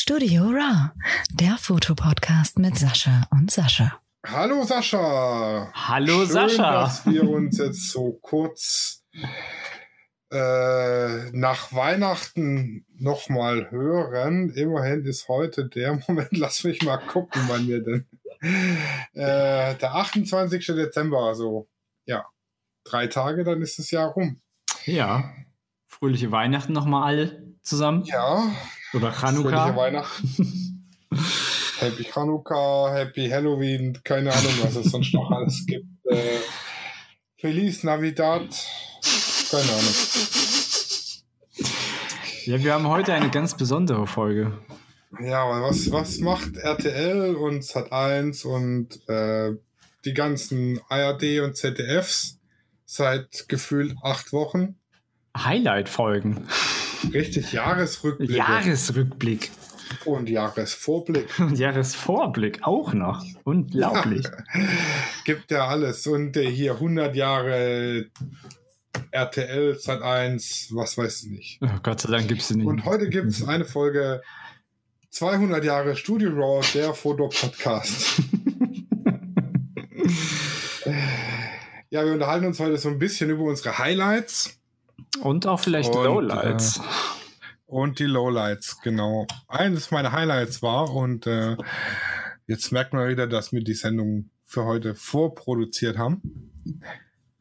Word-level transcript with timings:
Studio 0.00 0.44
Raw, 0.44 0.92
der 1.32 1.56
Fotopodcast 1.58 2.60
mit 2.60 2.78
Sascha 2.78 3.26
und 3.32 3.50
Sascha. 3.50 4.00
Hallo 4.24 4.62
Sascha. 4.62 5.72
Hallo 5.74 6.20
Schön, 6.20 6.28
Sascha. 6.28 6.82
dass 6.82 7.04
wir 7.04 7.28
uns 7.28 7.58
jetzt 7.58 7.90
so 7.90 8.12
kurz 8.22 9.04
äh, 10.30 11.32
nach 11.32 11.72
Weihnachten 11.72 12.86
nochmal 12.96 13.72
hören. 13.72 14.50
Immerhin 14.50 15.04
ist 15.04 15.26
heute 15.26 15.68
der 15.68 15.98
Moment, 16.06 16.30
lass 16.30 16.62
mich 16.62 16.80
mal 16.82 16.98
gucken, 16.98 17.42
wann 17.48 17.66
wir 17.66 17.82
denn. 17.82 18.06
Äh, 19.14 19.74
der 19.74 19.94
28. 19.96 20.64
Dezember, 20.64 21.22
also 21.22 21.68
ja, 22.06 22.24
drei 22.84 23.08
Tage, 23.08 23.42
dann 23.42 23.62
ist 23.62 23.80
das 23.80 23.90
Jahr 23.90 24.10
rum. 24.10 24.40
Ja. 24.84 25.34
Fröhliche 25.88 26.30
Weihnachten 26.30 26.72
nochmal 26.72 27.02
alle 27.02 27.56
zusammen. 27.62 28.04
Ja, 28.04 28.48
Oder 28.94 29.12
Chanukka. 29.12 29.76
Weihnachten. 29.76 30.88
Happy 31.78 32.04
Chanukka, 32.04 32.92
Happy 32.92 33.28
Halloween, 33.28 33.98
keine 34.02 34.32
Ahnung, 34.32 34.52
was 34.62 34.76
es 34.76 34.90
sonst 34.90 35.14
noch 35.14 35.30
alles 35.30 35.64
gibt. 35.66 35.86
Äh, 36.04 36.38
Feliz 37.36 37.84
Navidad, 37.84 38.48
keine 39.50 39.62
Ahnung. 39.62 39.94
Ja, 42.44 42.64
wir 42.64 42.74
haben 42.74 42.88
heute 42.88 43.12
eine 43.12 43.30
ganz 43.30 43.56
besondere 43.56 44.06
Folge. 44.06 44.58
Ja, 45.20 45.44
aber 45.44 45.62
was, 45.62 45.90
was 45.92 46.18
macht 46.18 46.56
RTL 46.56 47.36
und 47.36 47.62
Sat1 47.62 48.44
und 48.44 49.08
äh, 49.08 49.56
die 50.04 50.14
ganzen 50.14 50.80
ARD 50.88 51.40
und 51.40 51.56
ZDFs 51.56 52.38
seit 52.86 53.48
gefühlt 53.48 53.94
acht 54.02 54.32
Wochen? 54.32 54.76
Highlight-Folgen. 55.36 56.48
Richtig 57.12 57.52
Jahresrückblicke 57.52 58.34
Jahresrückblick. 58.34 59.50
und 60.04 60.28
Jahresvorblick. 60.28 61.38
Und 61.38 61.58
Jahresvorblick 61.58 62.62
auch 62.62 62.92
noch. 62.92 63.24
Unglaublich. 63.44 64.26
Gibt 65.24 65.50
ja 65.50 65.66
alles. 65.66 66.06
Und 66.06 66.36
äh, 66.36 66.50
hier 66.50 66.74
100 66.74 67.14
Jahre 67.16 68.06
RTL, 69.10 69.72
Sat1, 69.72 70.74
was 70.74 70.98
weiß 70.98 71.24
ich 71.24 71.30
nicht. 71.30 71.58
Oh, 71.62 71.68
Gott 71.82 72.00
sei 72.00 72.10
Dank 72.10 72.28
gibt's 72.28 72.48
sie 72.48 72.56
nicht. 72.56 72.66
Und 72.66 72.84
heute 72.84 73.08
gibt 73.08 73.28
es 73.28 73.46
eine 73.46 73.64
Folge 73.64 74.20
200 75.10 75.64
Jahre 75.64 75.96
Studio 75.96 76.30
Raw, 76.30 76.66
der 76.74 76.92
Fotopodcast. 76.94 78.22
ja, 81.90 82.04
wir 82.04 82.12
unterhalten 82.12 82.46
uns 82.46 82.60
heute 82.60 82.76
so 82.76 82.88
ein 82.88 82.98
bisschen 82.98 83.30
über 83.30 83.44
unsere 83.44 83.78
Highlights 83.78 84.58
Und 85.20 85.46
auch 85.46 85.60
vielleicht 85.60 85.94
Und, 85.94 86.04
Lowlights. 86.04 86.80
und 87.66 87.98
die 87.98 88.04
Lowlights, 88.04 88.80
genau. 88.82 89.26
Eines 89.48 89.90
meiner 89.90 90.12
Highlights 90.12 90.62
war 90.62 90.94
und 90.94 91.26
äh, 91.26 91.56
jetzt 92.46 92.72
merkt 92.72 92.92
man 92.92 93.08
wieder, 93.08 93.26
dass 93.26 93.52
wir 93.52 93.62
die 93.62 93.74
Sendung 93.74 94.30
für 94.44 94.64
heute 94.64 94.94
vorproduziert 94.94 95.98
haben. 95.98 96.50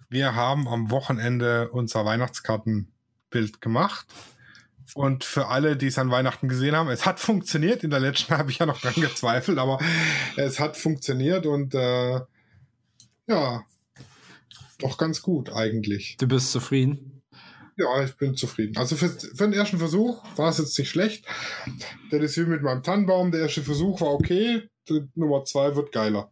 Wir 0.10 0.36
haben 0.36 0.68
am 0.68 0.92
Wochenende 0.92 1.70
unser 1.70 2.06
Weihnachtskartenbild 2.06 3.62
gemacht. 3.62 4.08
Und 4.94 5.26
für 5.26 5.48
alle, 5.48 5.76
die 5.76 5.88
es 5.88 5.98
an 5.98 6.12
Weihnachten 6.12 6.48
gesehen 6.48 6.76
haben, 6.76 6.90
es 6.90 7.06
hat 7.06 7.20
funktioniert. 7.20 7.84
In 7.84 7.90
der 7.90 8.00
letzten 8.00 8.34
habe 8.38 8.52
ich 8.52 8.60
ja 8.60 8.66
noch 8.66 8.80
dran 8.80 8.94
gezweifelt, 8.96 9.58
aber 9.58 9.80
es 10.38 10.60
hat 10.60 10.78
funktioniert 10.78 11.46
und 11.46 11.76
äh, 11.76 12.22
ja, 13.28 13.64
doch 14.80 14.98
ganz 14.98 15.22
gut 15.22 15.52
eigentlich. 15.52 16.16
Du 16.18 16.28
bist 16.28 16.52
zufrieden? 16.52 17.17
Ja, 17.78 18.04
ich 18.04 18.18
bin 18.18 18.36
zufrieden. 18.36 18.76
Also 18.76 18.96
für, 18.96 19.10
für 19.10 19.44
den 19.44 19.54
ersten 19.54 19.78
Versuch 19.78 20.24
war 20.36 20.50
es 20.50 20.58
jetzt 20.58 20.78
nicht 20.78 20.90
schlecht. 20.90 21.26
Das 22.10 22.22
ist 22.22 22.38
wie 22.38 22.50
mit 22.50 22.64
meinem 22.64 22.82
Tannenbaum. 22.82 23.32
Der 23.32 23.42
erste 23.42 23.62
Versuch 23.62 24.02
war 24.02 24.14
okay. 24.14 24.64
Die 24.90 25.08
Nummer 25.16 25.46
zwei 25.46 25.76
wird 25.76 25.92
geiler. 25.92 26.32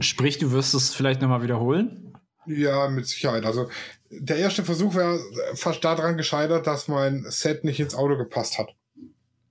Sprich, 0.00 0.38
du 0.38 0.50
wirst 0.50 0.74
es 0.74 0.92
vielleicht 0.92 1.22
nochmal 1.22 1.42
wiederholen? 1.42 2.12
Ja, 2.46 2.88
mit 2.88 3.06
Sicherheit. 3.06 3.44
Also 3.44 3.70
der 4.10 4.36
erste 4.36 4.64
Versuch 4.64 4.94
wäre 4.96 5.20
fast 5.54 5.84
daran 5.84 6.16
gescheitert, 6.16 6.66
dass 6.66 6.88
mein 6.88 7.24
Set 7.28 7.64
nicht 7.64 7.80
ins 7.80 7.94
Auto 7.94 8.16
gepasst 8.16 8.58
hat. 8.58 8.74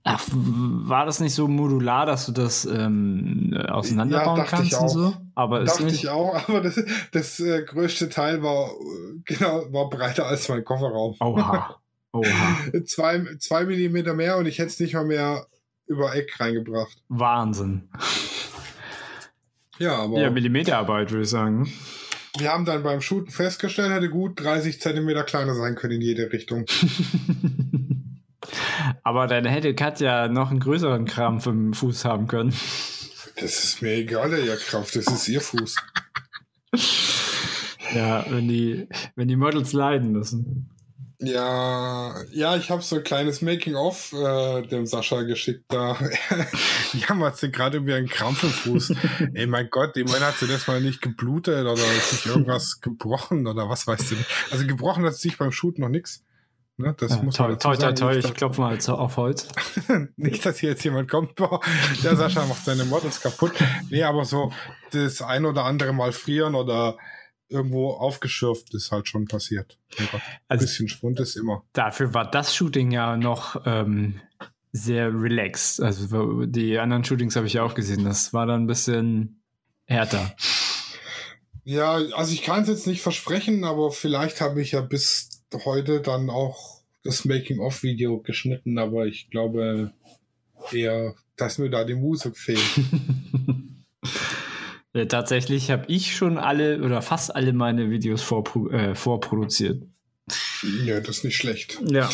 Ach, 0.06 0.22
war 0.32 1.06
das 1.06 1.18
nicht 1.20 1.34
so 1.34 1.48
modular, 1.48 2.04
dass 2.04 2.26
du 2.26 2.32
das 2.32 2.66
ähm, 2.66 3.56
auseinanderbauen 3.68 4.36
Ja, 4.36 4.42
dachte 4.44 4.56
kannst 4.56 4.72
ich 4.72 4.78
und 4.78 4.84
auch. 4.84 4.88
so? 4.90 5.14
Aber 5.34 5.62
ist 5.62 5.80
Dachte 5.80 5.86
ich 5.94 6.08
auch, 6.10 6.34
aber 6.48 6.60
das, 6.60 6.78
das 7.12 7.40
äh, 7.40 7.62
größte 7.62 8.10
Teil 8.10 8.42
war 8.42 8.68
äh, 8.70 9.20
genau 9.24 9.72
war 9.72 9.88
breiter 9.88 10.26
als 10.26 10.48
mein 10.50 10.62
Kofferraum. 10.64 11.16
Oha. 11.20 11.80
Oha. 12.12 12.56
zwei, 12.84 13.24
zwei 13.40 13.64
Millimeter 13.64 14.14
mehr 14.14 14.36
und 14.36 14.46
ich 14.46 14.58
hätte 14.58 14.68
es 14.68 14.78
nicht 14.78 14.92
mal 14.94 15.04
mehr 15.06 15.46
über 15.86 16.14
Eck 16.14 16.38
reingebracht. 16.38 17.02
Wahnsinn. 17.08 17.88
Ja, 19.78 19.96
aber 19.96 20.20
Ja, 20.20 20.30
Millimeterarbeit, 20.30 21.10
würde 21.10 21.24
ich 21.24 21.30
sagen. 21.30 21.72
wir 22.38 22.52
haben 22.52 22.64
dann 22.66 22.82
beim 22.84 23.00
Shooten 23.00 23.30
festgestellt, 23.32 23.90
hätte 23.90 24.10
gut 24.10 24.38
30 24.40 24.80
Zentimeter 24.80 25.24
kleiner 25.24 25.54
sein 25.54 25.74
können 25.76 25.94
in 25.94 26.02
jede 26.02 26.30
Richtung. 26.30 26.66
Aber 29.04 29.26
dann 29.26 29.44
hätte 29.44 29.74
Katja 29.74 30.28
noch 30.28 30.50
einen 30.50 30.60
größeren 30.60 31.04
Kram 31.04 31.40
vom 31.40 31.74
Fuß 31.74 32.06
haben 32.06 32.26
können. 32.26 32.54
Das 33.36 33.62
ist 33.62 33.82
mir 33.82 33.96
egal, 33.96 34.32
ihr 34.38 34.56
Kraft, 34.56 34.96
das 34.96 35.06
ist 35.06 35.28
ihr 35.28 35.42
Fuß. 35.42 35.76
Ja, 37.94 38.24
wenn 38.28 38.48
die, 38.48 38.88
wenn 39.14 39.28
die 39.28 39.36
Models 39.36 39.72
leiden 39.72 40.12
müssen. 40.12 40.70
Ja, 41.20 42.14
ja, 42.32 42.56
ich 42.56 42.70
habe 42.70 42.82
so 42.82 42.96
ein 42.96 43.04
kleines 43.04 43.40
Making-of 43.40 44.12
äh, 44.12 44.62
dem 44.66 44.86
Sascha 44.86 45.22
geschickt. 45.22 45.64
Da 45.68 45.96
jammert 46.92 47.36
sie 47.36 47.50
gerade 47.50 47.78
über 47.78 47.90
ihren 47.90 48.08
Krampf 48.08 48.42
im 48.42 48.50
Fuß. 48.50 48.94
Ey, 49.34 49.46
mein 49.46 49.68
Gott, 49.70 49.96
ich 49.96 50.06
meine, 50.06 50.26
hat 50.26 50.38
sie 50.38 50.48
das 50.48 50.66
mal 50.66 50.80
nicht 50.80 51.02
geblutet 51.02 51.66
oder 51.66 51.74
ist 51.74 52.10
sich 52.10 52.26
irgendwas 52.26 52.80
gebrochen 52.80 53.46
oder 53.46 53.68
was 53.68 53.86
weißt 53.86 54.10
du 54.10 54.14
nicht. 54.16 54.28
Also 54.50 54.66
gebrochen 54.66 55.04
hat 55.04 55.14
sich 55.14 55.38
beim 55.38 55.52
Shoot 55.52 55.78
noch 55.78 55.88
nichts. 55.88 56.24
Ne, 56.76 56.92
das 56.98 57.12
Ja, 57.12 57.22
muss 57.22 57.38
man 57.38 57.48
toll, 57.50 57.58
toll, 57.58 57.76
sagen. 57.80 57.96
toll. 57.96 58.16
Nicht, 58.16 58.28
Ich 58.28 58.34
klopfe 58.34 58.60
mal 58.60 58.76
auf 58.88 59.16
Holz. 59.16 59.48
nicht, 60.16 60.44
dass 60.44 60.58
hier 60.58 60.70
jetzt 60.70 60.82
jemand 60.84 61.08
kommt, 61.08 61.36
boah, 61.36 61.60
der 62.02 62.16
Sascha 62.16 62.44
macht 62.46 62.64
seine 62.64 62.84
Models 62.84 63.20
kaputt. 63.20 63.52
Nee, 63.90 64.02
aber 64.02 64.24
so 64.24 64.52
das 64.90 65.22
ein 65.22 65.44
oder 65.44 65.64
andere 65.64 65.92
Mal 65.92 66.10
frieren 66.12 66.54
oder 66.56 66.96
irgendwo 67.48 67.90
aufgeschürft 67.92 68.74
ist 68.74 68.90
halt 68.90 69.06
schon 69.06 69.26
passiert. 69.26 69.78
Ein 69.98 70.20
Also 70.48 70.64
bisschen 70.66 70.88
Schwund 70.88 71.20
ist 71.20 71.36
immer. 71.36 71.62
dafür 71.74 72.12
war 72.12 72.28
das 72.28 72.54
Shooting 72.56 72.90
ja 72.90 73.16
noch 73.16 73.62
ähm, 73.66 74.20
sehr 74.72 75.12
relaxed. 75.14 75.80
Also 75.80 76.46
die 76.46 76.76
anderen 76.80 77.04
Shootings 77.04 77.36
habe 77.36 77.46
ich 77.46 77.52
ja 77.52 77.62
auch 77.62 77.74
gesehen. 77.74 78.04
Das 78.04 78.32
war 78.32 78.46
dann 78.46 78.64
ein 78.64 78.66
bisschen 78.66 79.40
härter. 79.84 80.34
Ja, 81.62 81.92
also 81.94 82.32
ich 82.32 82.42
kann 82.42 82.62
es 82.62 82.68
jetzt 82.68 82.86
nicht 82.88 83.00
versprechen, 83.00 83.62
aber 83.64 83.92
vielleicht 83.92 84.40
habe 84.40 84.60
ich 84.60 84.72
ja 84.72 84.80
bis 84.80 85.33
heute 85.64 86.00
dann 86.00 86.30
auch 86.30 86.80
das 87.04 87.24
Making-of-Video 87.24 88.18
geschnitten, 88.20 88.78
aber 88.78 89.06
ich 89.06 89.30
glaube 89.30 89.92
eher, 90.72 91.14
dass 91.36 91.58
mir 91.58 91.70
da 91.70 91.84
die 91.84 91.94
Musik 91.94 92.36
fehlt. 92.36 92.60
Ja, 94.94 95.04
tatsächlich 95.08 95.70
habe 95.70 95.84
ich 95.88 96.16
schon 96.16 96.38
alle 96.38 96.82
oder 96.82 97.02
fast 97.02 97.34
alle 97.34 97.52
meine 97.52 97.90
Videos 97.90 98.22
vorpro 98.22 98.70
äh, 98.70 98.94
vorproduziert. 98.94 99.82
ja, 100.84 101.00
das 101.00 101.18
ist 101.18 101.24
nicht 101.24 101.36
schlecht. 101.36 101.80
Ja. 101.86 102.08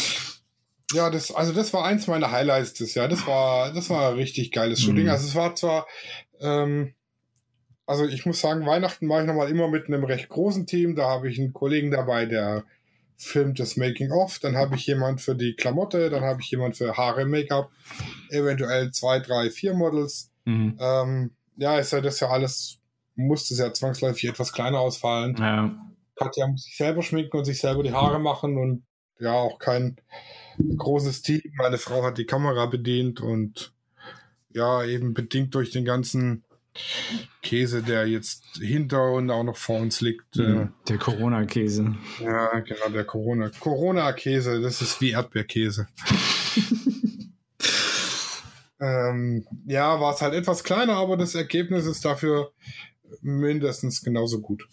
Ja, 0.92 1.08
das, 1.08 1.32
also 1.32 1.52
das 1.52 1.72
war 1.72 1.84
eins 1.84 2.08
meiner 2.08 2.32
Highlights 2.32 2.74
des 2.74 2.94
Jahr. 2.94 3.06
Das 3.06 3.24
war, 3.26 3.72
das 3.72 3.90
war 3.90 4.10
ein 4.10 4.16
richtig 4.16 4.50
geiles 4.50 4.80
Shooting. 4.80 5.04
Mhm. 5.04 5.10
Also 5.10 5.28
es 5.28 5.36
war 5.36 5.54
zwar, 5.54 5.86
ähm, 6.40 6.94
also 7.86 8.06
ich 8.06 8.26
muss 8.26 8.40
sagen, 8.40 8.66
Weihnachten 8.66 9.06
mache 9.06 9.20
ich 9.20 9.26
nochmal 9.28 9.50
immer 9.50 9.68
mit 9.68 9.86
einem 9.86 10.02
recht 10.02 10.28
großen 10.28 10.66
Team. 10.66 10.96
Da 10.96 11.08
habe 11.08 11.30
ich 11.30 11.38
einen 11.38 11.52
Kollegen 11.52 11.92
dabei, 11.92 12.26
der 12.26 12.64
filmt 13.20 13.60
das 13.60 13.76
Making 13.76 14.10
of. 14.10 14.38
Dann 14.38 14.56
habe 14.56 14.76
ich 14.76 14.86
jemand 14.86 15.20
für 15.20 15.34
die 15.34 15.54
Klamotte, 15.54 16.10
dann 16.10 16.22
habe 16.22 16.40
ich 16.40 16.50
jemand 16.50 16.76
für 16.76 16.96
Haare, 16.96 17.26
Make-up, 17.26 17.70
eventuell 18.30 18.90
zwei, 18.90 19.20
drei, 19.20 19.50
vier 19.50 19.74
Models. 19.74 20.30
Mhm. 20.44 20.76
Ähm, 20.80 21.30
ja, 21.56 21.78
ist 21.78 21.92
ja 21.92 22.00
das 22.00 22.20
ja 22.20 22.28
alles, 22.28 22.78
muss 23.14 23.48
das 23.48 23.58
ja 23.58 23.72
zwangsläufig 23.72 24.28
etwas 24.28 24.52
kleiner 24.52 24.80
ausfallen. 24.80 25.36
ja. 25.38 25.86
Katja 26.16 26.46
muss 26.48 26.64
sich 26.64 26.76
selber 26.76 27.02
schminken 27.02 27.38
und 27.38 27.46
sich 27.46 27.58
selber 27.58 27.82
die 27.82 27.94
Haare 27.94 28.18
machen 28.18 28.58
und 28.58 28.84
ja, 29.18 29.32
auch 29.32 29.58
kein 29.58 29.96
großes 30.76 31.22
Team. 31.22 31.40
Meine 31.56 31.78
Frau 31.78 32.02
hat 32.02 32.18
die 32.18 32.26
Kamera 32.26 32.66
bedient 32.66 33.20
und 33.20 33.72
ja, 34.52 34.84
eben 34.84 35.14
bedingt 35.14 35.54
durch 35.54 35.70
den 35.70 35.84
ganzen 35.84 36.44
Käse, 37.42 37.82
der 37.82 38.06
jetzt 38.06 38.56
hinter 38.56 39.12
und 39.12 39.30
auch 39.30 39.42
noch 39.42 39.56
vor 39.56 39.80
uns 39.80 40.00
liegt. 40.00 40.36
Mhm. 40.36 40.72
Der 40.88 40.98
Corona-Käse. 40.98 41.96
Äh, 42.20 42.24
ja, 42.24 42.60
genau, 42.60 42.88
der 42.92 43.04
Corona. 43.04 43.50
Corona-Käse, 43.58 44.60
das 44.60 44.80
ist 44.80 45.00
wie 45.00 45.10
Erdbeerkäse. 45.10 45.88
ähm, 48.80 49.44
ja, 49.66 50.00
war 50.00 50.14
es 50.14 50.20
halt 50.20 50.34
etwas 50.34 50.64
kleiner, 50.64 50.94
aber 50.94 51.16
das 51.16 51.34
Ergebnis 51.34 51.86
ist 51.86 52.04
dafür 52.04 52.52
mindestens 53.20 54.02
genauso 54.02 54.40
gut. 54.40 54.68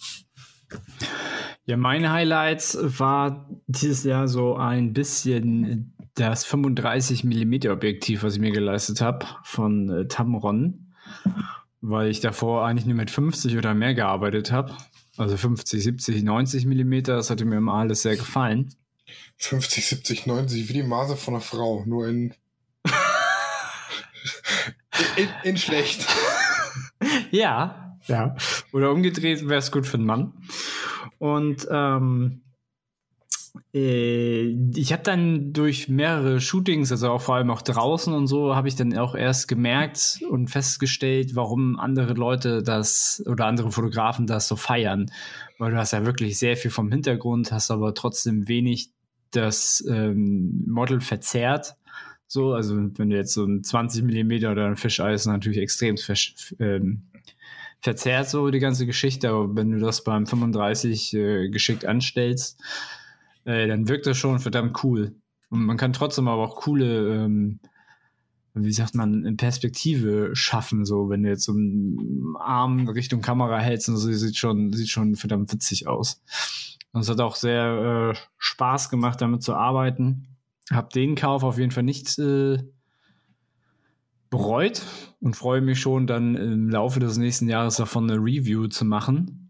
Ja, 1.66 1.78
meine 1.78 2.12
Highlights 2.12 2.78
war 2.82 3.50
dieses 3.68 4.04
Jahr 4.04 4.28
so 4.28 4.56
ein 4.56 4.94
bisschen 4.94 5.94
das 6.16 6.46
35 6.46 7.24
mm 7.24 7.70
Objektiv, 7.70 8.24
was 8.24 8.36
ich 8.36 8.40
mir 8.40 8.52
geleistet 8.52 9.02
habe 9.02 9.26
von 9.44 9.90
äh, 9.90 10.08
Tamron, 10.08 10.94
weil 11.82 12.10
ich 12.10 12.20
davor 12.20 12.66
eigentlich 12.66 12.86
nur 12.86 12.96
mit 12.96 13.12
50 13.12 13.58
oder 13.58 13.74
mehr 13.74 13.94
gearbeitet 13.94 14.52
habe. 14.52 14.76
Also 15.18 15.38
50, 15.38 15.84
70, 15.84 16.24
90 16.24 16.66
mm, 16.66 17.04
das 17.04 17.30
hatte 17.30 17.46
mir 17.46 17.58
immer 17.58 17.74
alles 17.74 18.04
sehr 18.04 18.16
gefallen. 18.16 18.74
50, 19.38 19.86
70, 19.86 20.26
90, 20.28 20.70
wie 20.70 20.74
die 20.74 20.84
Maße 20.84 21.16
von 21.16 21.36
einer 21.36 21.42
Frau, 21.42 21.84
nur 21.86 22.08
in, 22.08 22.34
in, 25.16 25.30
in 25.44 25.58
schlecht. 25.58 26.06
ja, 27.32 27.98
ja. 28.08 28.36
Oder 28.74 28.92
umgedreht 28.92 29.48
wäre 29.48 29.60
es 29.60 29.72
gut 29.72 29.86
für 29.86 29.98
einen 29.98 30.06
Mann. 30.06 30.34
Und 31.20 31.68
ähm, 31.72 32.42
äh, 32.42 32.47
ich 33.74 34.94
habe 34.94 35.04
dann 35.04 35.52
durch 35.52 35.90
mehrere 35.90 36.40
Shootings, 36.40 36.92
also 36.92 37.12
auch 37.12 37.22
vor 37.22 37.36
allem 37.36 37.52
auch 37.52 37.62
draußen 37.62 38.14
und 38.14 38.28
so, 38.28 38.56
habe 38.56 38.70
ich 38.70 38.76
dann 38.76 38.98
auch 38.98 39.14
erst 39.14 39.48
gemerkt 39.48 40.20
und 40.30 40.48
festgestellt, 40.48 41.36
warum 41.36 41.78
andere 41.78 42.14
Leute 42.14 42.64
das 42.64 43.22
oder 43.28 43.46
andere 43.46 43.72
Fotografen 43.72 44.26
das 44.26 44.48
so 44.48 44.56
feiern. 44.56 45.12
Weil 45.58 45.72
du 45.72 45.78
hast 45.78 45.92
ja 45.92 46.06
wirklich 46.06 46.40
sehr 46.40 46.56
viel 46.56 46.72
vom 46.72 46.92
Hintergrund, 46.92 47.52
hast 47.52 47.70
aber 47.70 47.94
trotzdem 47.94 48.48
wenig 48.48 48.92
das 49.32 49.84
ähm, 49.90 50.64
Model 50.66 51.02
verzerrt. 51.02 51.76
So, 52.26 52.54
also 52.54 52.78
wenn 52.78 53.10
du 53.10 53.18
jetzt 53.18 53.34
so 53.34 53.46
ein 53.46 53.64
20 53.64 54.04
Millimeter 54.04 54.52
oder 54.52 54.66
ein 54.66 54.78
Fischei 54.78 55.14
ist 55.14 55.26
natürlich 55.26 55.60
extrem 55.60 55.96
ähm, 56.60 57.04
verzerrt 57.82 58.30
so 58.30 58.50
die 58.50 58.60
ganze 58.60 58.86
Geschichte, 58.86 59.30
aber 59.30 59.56
wenn 59.56 59.72
du 59.72 59.80
das 59.80 60.04
beim 60.04 60.26
35 60.26 61.14
äh, 61.14 61.50
geschickt 61.50 61.86
anstellst, 61.86 62.62
äh, 63.48 63.66
dann 63.66 63.88
wirkt 63.88 64.06
das 64.06 64.18
schon 64.18 64.40
verdammt 64.40 64.84
cool. 64.84 65.16
Und 65.50 65.64
man 65.64 65.78
kann 65.78 65.94
trotzdem 65.94 66.28
aber 66.28 66.44
auch 66.44 66.58
coole, 66.58 67.16
ähm, 67.16 67.60
wie 68.54 68.74
sagt 68.74 68.94
man, 68.94 69.38
Perspektive 69.38 70.36
schaffen, 70.36 70.84
so 70.84 71.10
wenn 71.10 71.24
du 71.24 71.30
jetzt 71.30 71.46
so 71.46 71.54
einen 71.54 72.36
Arm 72.40 72.90
Richtung 72.90 73.22
Kamera 73.22 73.60
hältst 73.60 73.88
und 73.88 73.98
so, 73.98 74.12
sieht 74.12 74.36
schon, 74.36 74.74
sieht 74.74 74.90
schon 74.90 75.16
verdammt 75.16 75.54
witzig 75.54 75.88
aus. 75.88 76.22
Und 76.92 77.02
es 77.02 77.10
hat 77.10 77.22
auch 77.22 77.36
sehr 77.36 78.14
äh, 78.14 78.20
Spaß 78.38 78.90
gemacht, 78.90 79.22
damit 79.22 79.44
zu 79.44 79.56
arbeiten. 79.56 80.28
Hab 80.70 80.90
den 80.90 81.16
Kauf 81.16 81.44
auf 81.44 81.58
jeden 81.58 81.72
Fall 81.72 81.84
nicht 81.84 82.20
äh, 82.20 82.58
bereut 84.30 84.82
und 85.22 85.38
freue 85.38 85.62
mich 85.62 85.80
schon, 85.80 86.06
dann 86.06 86.36
im 86.36 86.70
Laufe 86.70 87.00
des 87.00 87.18
nächsten 87.18 87.48
Jahres 87.48 87.78
davon 87.78 88.10
eine 88.12 88.20
Review 88.20 88.68
zu 88.68 88.84
machen, 88.84 89.47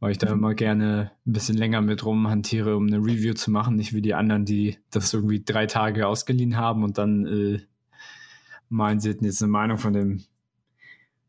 weil 0.00 0.12
ich 0.12 0.18
da 0.18 0.30
immer 0.30 0.54
gerne 0.54 1.12
ein 1.26 1.32
bisschen 1.32 1.56
länger 1.56 1.80
mit 1.80 2.04
rumhantiere, 2.04 2.76
um 2.76 2.86
eine 2.86 2.98
Review 2.98 3.34
zu 3.34 3.50
machen, 3.50 3.76
nicht 3.76 3.94
wie 3.94 4.02
die 4.02 4.14
anderen, 4.14 4.44
die 4.44 4.78
das 4.90 5.12
irgendwie 5.14 5.42
drei 5.42 5.66
Tage 5.66 6.06
ausgeliehen 6.06 6.56
haben 6.56 6.84
und 6.84 6.98
dann 6.98 7.26
äh, 7.26 7.60
meinen, 8.68 9.00
sie 9.00 9.10
hätten 9.10 9.24
jetzt 9.24 9.42
eine 9.42 9.50
Meinung 9.50 9.78
von 9.78 9.92
dem 9.92 10.24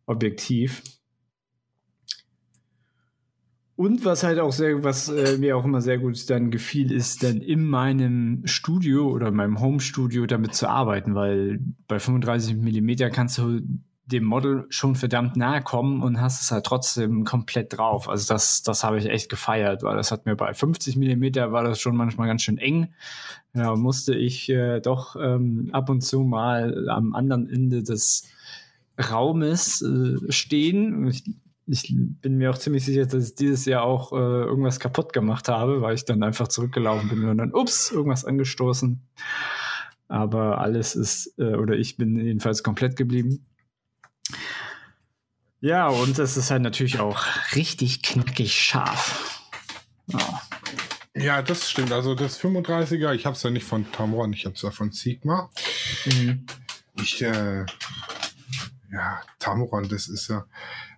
Objektiv. 0.06 0.81
Und 3.75 4.06
was 4.06 4.24
halt 4.24 4.40
auch 4.40 4.52
sehr, 4.52 4.84
was 4.84 5.08
äh, 5.08 5.38
mir 5.38 5.56
auch 5.56 5.64
immer 5.64 5.81
sehr 5.81 6.00
gut 6.00 6.30
dann 6.31 6.50
gefiel, 6.50 6.92
ist 6.92 7.22
dann 7.22 7.38
in 7.38 7.64
meinem 7.64 8.42
Studio 8.46 9.08
oder 9.08 9.30
meinem 9.31 9.60
Home-Studio 9.60 10.25
damit 10.25 10.56
zu 10.56 10.68
arbeiten, 10.68 11.14
weil 11.14 11.60
bei 11.88 12.00
35 12.00 12.58
Millimeter 12.58 13.12
kannst 13.12 13.38
du 13.38 13.62
dem 14.07 14.24
Model 14.24 14.65
schon 14.69 14.95
verdammt 14.95 15.36
nahe 15.36 15.62
kommen 15.62 16.01
und 16.01 16.21
hast 16.21 16.42
es 16.42 16.51
halt 16.51 16.65
trotzdem 16.65 17.25
komplett 17.25 17.77
drauf. 17.77 18.07
Also 18.07 18.33
das, 18.33 18.63
das 18.63 18.83
habe 18.83 18.98
ich 18.98 19.06
echt 19.07 19.30
gefeiert, 19.30 19.83
weil 19.83 19.98
das 19.98 20.12
hat 20.12 20.25
mir 20.25 20.36
bei 20.36 20.54
50 20.54 20.95
Millimeter 20.95 21.51
war 21.51 21.63
das 21.63 21.80
schon 21.80 21.95
manchmal 21.95 22.27
ganz 22.27 22.42
schön 22.42 22.57
eng. 22.57 22.94
Ja, 23.54 23.75
musste 23.75 24.15
ich 24.15 24.50
äh, 24.50 24.80
doch 24.80 25.18
ähm, 25.18 25.69
ab 25.74 25.89
und 25.89 26.01
zu 26.01 26.21
mal 26.21 26.88
am 26.89 27.13
anderen 27.13 27.50
Ende 27.50 27.83
des 27.83 28.24
Raumes 28.98 29.81
äh, 29.81 30.31
stehen. 30.31 31.07
Ich 31.07 31.24
ich 31.69 31.94
bin 31.94 32.38
mir 32.38 32.50
auch 32.50 32.57
ziemlich 32.57 32.86
sicher, 32.86 33.06
dass 33.06 33.30
ich 33.30 33.36
dieses 33.36 33.65
Jahr 33.65 33.83
auch 33.83 34.13
äh, 34.13 34.15
irgendwas 34.15 34.80
kaputt 34.80 35.12
gemacht 35.12 35.50
habe, 35.50 35.81
weil 35.81 35.95
ich 35.95 36.06
dann 36.06 36.24
einfach 36.24 36.48
zurückgelaufen 36.48 37.09
bin 37.09 37.25
und 37.25 37.38
dann, 37.38 37.54
ups, 37.54 37.92
irgendwas 37.92 38.24
angestoßen. 38.24 39.01
Aber 40.07 40.59
alles 40.59 40.95
ist, 40.95 41.38
äh, 41.38 41.56
oder 41.56 41.75
ich 41.75 41.98
bin 41.98 42.18
jedenfalls 42.18 42.63
komplett 42.63 42.95
geblieben. 42.95 43.45
Ja, 45.60 45.88
und 45.88 46.20
es 46.20 46.38
ist 46.38 46.52
halt 46.52 46.62
natürlich 46.62 47.00
auch 47.00 47.26
richtig 47.56 48.04
knackig 48.04 48.54
scharf. 48.54 49.42
Ja. 50.08 50.42
Ja, 51.16 51.42
das 51.42 51.70
stimmt. 51.72 51.92
Also 51.92 52.14
das 52.14 52.40
35er, 52.40 53.14
ich 53.14 53.26
habe 53.26 53.36
es 53.36 53.42
ja 53.42 53.50
nicht 53.50 53.66
von 53.66 53.92
Tamron, 53.92 54.34
ich 54.34 54.46
habe 54.46 54.56
es 54.56 54.62
ja 54.62 54.70
von 54.70 54.92
Sigma. 54.92 55.50
Mhm. 56.06 56.46
Ich, 57.02 57.24
äh, 57.24 57.66
ja, 58.92 59.22
Tamron, 59.40 59.90
das 59.90 60.08
ist 60.08 60.30
ja, 60.30 60.46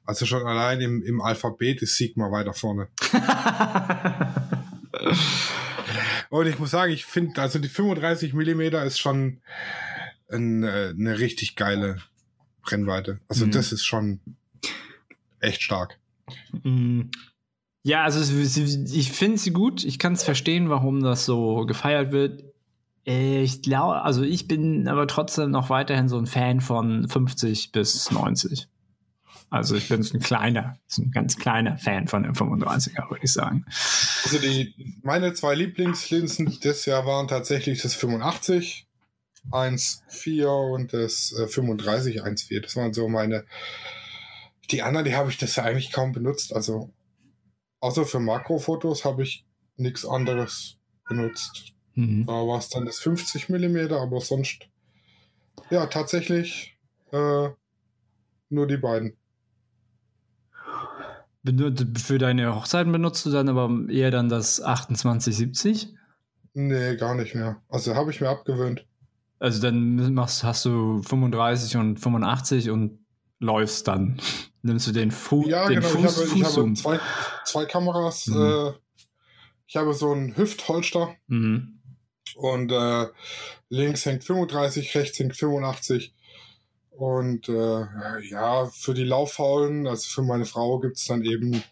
also 0.06 0.26
schon 0.26 0.46
allein 0.46 0.82
im, 0.82 1.02
im 1.04 1.22
Alphabet 1.22 1.82
ist 1.82 1.96
Sigma 1.96 2.30
weiter 2.32 2.54
vorne. 2.54 2.90
Und 6.30 6.48
ich 6.48 6.60
muss 6.60 6.72
sagen, 6.72 6.92
ich 6.92 7.06
finde, 7.06 7.42
also 7.42 7.58
die 7.60 7.70
35 7.70 8.34
Millimeter 8.34 8.84
ist 8.84 9.00
schon 9.00 9.42
ein, 10.30 10.64
äh, 10.64 10.94
eine 10.98 11.18
richtig 11.18 11.56
geile 11.56 12.02
Brennweite. 12.70 13.20
Also 13.28 13.46
mhm. 13.46 13.52
das 13.52 13.72
ist 13.72 13.86
schon 13.86 14.20
echt 15.40 15.62
stark. 15.62 16.00
Mhm. 16.64 17.10
Ja, 17.84 18.04
also 18.04 18.20
ich 18.20 19.12
finde 19.12 19.38
sie 19.38 19.52
gut. 19.52 19.84
Ich 19.84 20.00
kann 20.00 20.14
es 20.14 20.24
verstehen, 20.24 20.70
warum 20.70 21.02
das 21.02 21.26
so 21.26 21.66
gefeiert 21.66 22.12
wird. 22.12 22.44
Äh, 23.06 23.42
ich 23.42 23.62
glaube, 23.62 24.02
also 24.04 24.24
ich 24.24 24.48
bin 24.48 24.88
aber 24.88 25.08
trotzdem 25.08 25.52
noch 25.52 25.70
weiterhin 25.70 26.10
so 26.10 26.18
ein 26.18 26.28
Fan 26.28 26.62
von 26.62 27.08
50 27.08 27.72
bis 27.72 28.12
90. 28.12 28.68
Also 29.50 29.76
ich 29.76 29.90
bin 29.90 30.02
ein 30.02 30.20
kleiner, 30.20 30.78
ein 30.98 31.12
ganz 31.12 31.38
kleiner 31.38 31.78
Fan 31.78 32.08
von 32.08 32.22
dem 32.22 32.34
35er, 32.34 33.10
würde 33.10 33.24
ich 33.24 33.34
sagen. 33.34 33.66
Also 34.24 34.38
die, 34.38 34.76
meine 35.02 35.34
zwei 35.34 35.56
Lieblingslinsen 35.56 36.60
des 36.60 36.86
Jahr 36.86 37.08
waren 37.08 37.28
tatsächlich 37.28 37.82
das 37.82 37.96
85 37.96 38.89
1.4 39.52 40.74
und 40.74 40.94
das 40.94 41.34
äh, 41.34 41.48
35 41.48 42.24
1.4. 42.24 42.62
Das 42.62 42.76
waren 42.76 42.94
so 42.94 43.08
meine. 43.08 43.46
Die 44.72 44.84
anderen, 44.84 45.06
die 45.06 45.16
habe 45.16 45.30
ich 45.30 45.38
das 45.38 45.56
ja 45.56 45.64
eigentlich 45.64 45.92
kaum 45.92 46.12
benutzt. 46.12 46.54
Also 46.54 46.92
außer 47.80 48.06
für 48.06 48.20
Makrofotos 48.20 49.06
habe 49.06 49.24
ich 49.24 49.46
nichts 49.78 50.06
anderes 50.06 50.78
benutzt. 51.08 51.74
Mhm. 51.96 52.26
Da 52.28 52.34
war 52.34 52.60
es 52.60 52.70
dann 52.70 52.86
das 52.86 53.00
50 53.00 53.50
mm, 53.50 53.94
aber 53.94 54.22
sonst 54.22 54.70
ja 55.70 55.86
tatsächlich 55.88 56.78
äh, 57.12 57.50
nur 58.50 58.68
die 58.68 58.78
beiden. 58.78 59.16
Für 61.98 62.18
deine 62.18 62.56
Hochzeiten 62.56 62.92
benutzt 62.92 63.26
du 63.26 63.32
dann 63.32 63.50
aber 63.50 63.70
eher 63.90 64.12
dann 64.12 64.30
das 64.30 64.58
2870? 64.58 65.96
Nee, 66.54 66.96
gar 66.98 67.16
nicht 67.16 67.34
mehr. 67.34 67.62
Also 67.70 67.96
habe 67.96 68.12
ich 68.12 68.22
mir 68.22 68.30
abgewöhnt. 68.30 68.86
Also 69.40 69.62
dann 69.62 70.14
machst, 70.14 70.44
hast 70.44 70.66
du 70.66 71.02
35 71.02 71.78
und 71.78 71.98
85 72.00 72.70
und 72.70 73.00
läufst 73.40 73.88
dann. 73.88 74.20
Nimmst 74.62 74.88
du 74.88 74.92
den, 74.92 75.12
Fu 75.12 75.48
ja, 75.48 75.68
den 75.70 75.80
genau. 75.80 75.88
Fuß, 75.88 76.22
ich 76.22 76.32
habe, 76.32 76.40
ich 76.40 76.58
habe 76.58 76.74
zwei, 76.74 77.00
zwei 77.46 77.66
Kameras. 77.66 78.28
Mhm. 78.28 78.42
Äh, 78.42 78.72
ich 79.68 79.78
habe 79.78 79.94
so 79.94 80.12
einen 80.12 80.36
Hüftholster. 80.36 81.16
Mhm. 81.28 81.80
Und 82.36 82.72
äh, 82.72 83.08
links 83.70 84.06
hängt 84.06 84.26
35, 84.26 84.96
rechts 84.96 85.18
hängt 85.20 85.36
85. 85.36 86.14
Und 86.92 87.48
äh, 87.48 87.86
ja, 88.30 88.66
für 88.66 88.94
die 88.94 89.06
Lauffaulen, 89.06 89.88
also 89.88 90.10
für 90.10 90.22
meine 90.22 90.44
Frau 90.44 90.80
gibt 90.80 90.98
es 90.98 91.06
dann 91.06 91.24
eben 91.24 91.64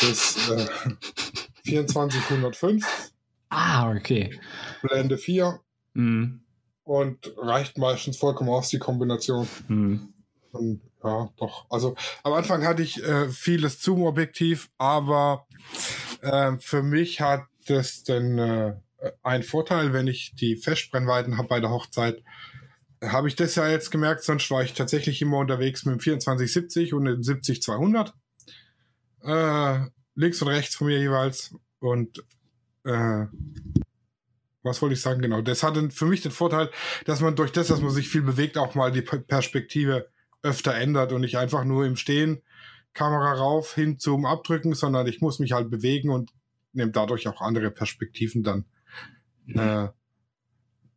das 0.00 0.50
äh, 0.50 1.86
2405. 1.86 3.12
Ah, 3.50 3.92
okay. 3.92 4.36
Blende 4.82 5.18
4. 5.18 5.60
Mhm. 5.94 6.45
Und 6.86 7.32
reicht 7.36 7.78
meistens 7.78 8.16
vollkommen 8.16 8.50
aus, 8.50 8.68
die 8.68 8.78
Kombination. 8.78 9.48
Mhm. 9.66 10.14
Und 10.52 10.80
ja, 11.02 11.28
doch. 11.36 11.66
Also 11.68 11.96
am 12.22 12.32
Anfang 12.32 12.64
hatte 12.64 12.82
ich 12.82 13.02
äh, 13.02 13.28
vieles 13.28 13.82
Zoom-Objektiv, 13.82 14.70
aber 14.78 15.46
äh, 16.22 16.52
für 16.58 16.82
mich 16.82 17.20
hat 17.20 17.42
das 17.66 18.04
dann 18.04 18.38
äh, 18.38 18.74
einen 19.22 19.42
Vorteil, 19.42 19.92
wenn 19.92 20.06
ich 20.06 20.34
die 20.36 20.56
Festbrennweiten 20.56 21.36
habe 21.36 21.48
bei 21.48 21.60
der 21.60 21.70
Hochzeit 21.70 22.22
habe 23.04 23.28
ich 23.28 23.36
das 23.36 23.54
ja 23.54 23.68
jetzt 23.68 23.90
gemerkt, 23.90 24.22
sonst 24.22 24.50
war 24.50 24.62
ich 24.62 24.72
tatsächlich 24.72 25.20
immer 25.20 25.38
unterwegs 25.38 25.84
mit 25.84 25.94
dem 25.94 26.00
2470 26.00 26.94
und 26.94 27.04
dem 27.04 27.22
70200. 27.22 28.14
Äh, 29.22 29.90
links 30.14 30.40
und 30.40 30.48
rechts 30.48 30.76
von 30.76 30.86
mir 30.86 30.98
jeweils. 30.98 31.54
Und 31.78 32.24
äh, 32.84 33.26
was 34.66 34.82
wollte 34.82 34.94
ich 34.94 35.00
sagen? 35.00 35.22
Genau. 35.22 35.40
Das 35.40 35.62
hat 35.62 35.78
für 35.92 36.06
mich 36.06 36.22
den 36.22 36.32
Vorteil, 36.32 36.70
dass 37.04 37.20
man 37.20 37.36
durch 37.36 37.52
das, 37.52 37.68
dass 37.68 37.80
man 37.80 37.90
sich 37.90 38.08
viel 38.08 38.22
bewegt, 38.22 38.58
auch 38.58 38.74
mal 38.74 38.92
die 38.92 39.02
Perspektive 39.02 40.08
öfter 40.42 40.74
ändert 40.74 41.12
und 41.12 41.22
nicht 41.22 41.38
einfach 41.38 41.64
nur 41.64 41.86
im 41.86 41.96
Stehen 41.96 42.42
Kamera 42.92 43.34
rauf, 43.34 43.74
hin 43.74 43.98
zum 43.98 44.24
Abdrücken, 44.24 44.74
sondern 44.74 45.06
ich 45.06 45.20
muss 45.20 45.38
mich 45.38 45.52
halt 45.52 45.70
bewegen 45.70 46.10
und 46.10 46.32
nehme 46.72 46.92
dadurch 46.92 47.28
auch 47.28 47.40
andere 47.40 47.70
Perspektiven 47.70 48.42
dann. 48.42 48.64
Mhm. 49.44 49.58
Äh, 49.58 49.88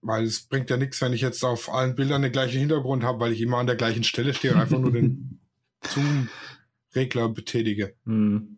weil 0.02 0.24
es 0.24 0.48
bringt 0.48 0.70
ja 0.70 0.78
nichts, 0.78 1.02
wenn 1.02 1.14
ich 1.14 1.22
jetzt 1.22 1.44
auf 1.44 1.72
allen 1.72 1.96
Bildern 1.96 2.22
den 2.22 2.32
gleichen 2.32 2.60
Hintergrund 2.60 3.04
habe, 3.04 3.20
weil 3.20 3.34
ich 3.34 3.42
immer 3.42 3.58
an 3.58 3.68
der 3.68 3.76
gleichen 3.76 4.04
Stelle 4.04 4.34
stehe 4.34 4.54
und 4.54 4.62
einfach 4.62 4.80
nur 4.80 4.94
den 4.94 5.42
Zoom-Regler 5.84 7.30
betätige. 7.30 7.96
Hm. 8.06 8.58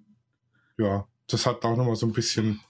Ja, 0.77 1.07
das 1.27 1.45
hat 1.45 1.63
auch 1.63 1.75
nochmal 1.75 1.95
so 1.95 2.05
ein 2.05 2.13
bisschen 2.13 2.61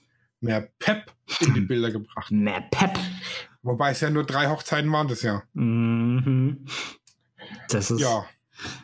mehr 0.42 0.68
Pep 0.78 1.12
in 1.40 1.54
die 1.54 1.60
Bilder 1.60 1.90
gebracht. 1.90 2.30
Mehr 2.30 2.60
Pep. 2.70 2.98
Wobei 3.62 3.90
es 3.92 4.00
ja 4.00 4.10
nur 4.10 4.24
drei 4.24 4.48
Hochzeiten 4.48 4.90
waren 4.92 5.08
das 5.08 5.22
Jahr. 5.22 5.44
Mhm. 5.54 6.66
Das 7.68 7.90
ist, 7.90 8.00
Ja, 8.00 8.24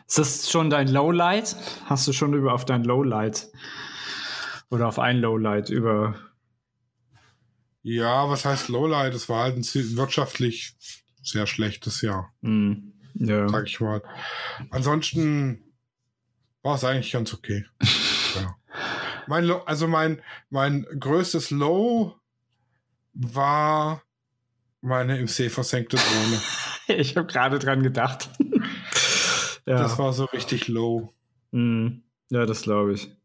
ist 0.07 0.17
das 0.17 0.49
schon 0.49 0.69
dein 0.69 0.87
Lowlight? 0.87 1.55
Hast 1.85 2.07
du 2.07 2.13
schon 2.13 2.33
über 2.33 2.53
auf 2.53 2.65
dein 2.65 2.83
Lowlight 2.83 3.47
oder 4.69 4.87
auf 4.87 4.99
ein 4.99 5.19
Lowlight 5.19 5.69
über 5.69 6.15
ja, 7.81 8.29
was 8.29 8.43
heißt 8.45 8.67
Lowlight? 8.69 9.13
Es 9.13 9.29
war 9.29 9.43
halt 9.43 9.55
ein 9.55 9.63
wirtschaftlich 9.95 10.75
sehr 11.23 11.47
schlechtes 11.47 12.01
Jahr, 12.01 12.33
Hm. 12.41 12.93
Ja. 13.15 13.47
sag 13.49 13.67
ich 13.67 13.79
mal. 13.79 14.01
Ansonsten 14.69 15.63
war 16.61 16.75
es 16.75 16.83
eigentlich 16.83 17.11
ganz 17.11 17.33
okay. 17.33 17.65
Mein 19.29 19.45
Low, 19.45 19.57
also 19.59 19.87
mein, 19.87 20.21
mein 20.49 20.87
größtes 20.99 21.51
Low 21.51 22.15
war 23.13 24.01
meine 24.81 25.19
im 25.19 25.27
See 25.27 25.49
versenkte 25.49 25.97
Drohne. 25.97 26.41
Ich 26.87 27.15
habe 27.15 27.27
gerade 27.27 27.59
dran 27.59 27.83
gedacht. 27.83 28.31
ja. 29.67 29.77
Das 29.77 29.99
war 29.99 30.11
so 30.11 30.25
richtig 30.25 30.67
low. 30.67 31.13
Hm. 31.51 32.01
ja, 32.31 32.47
das 32.47 32.63
glaube 32.63 32.93
ich. 32.93 33.15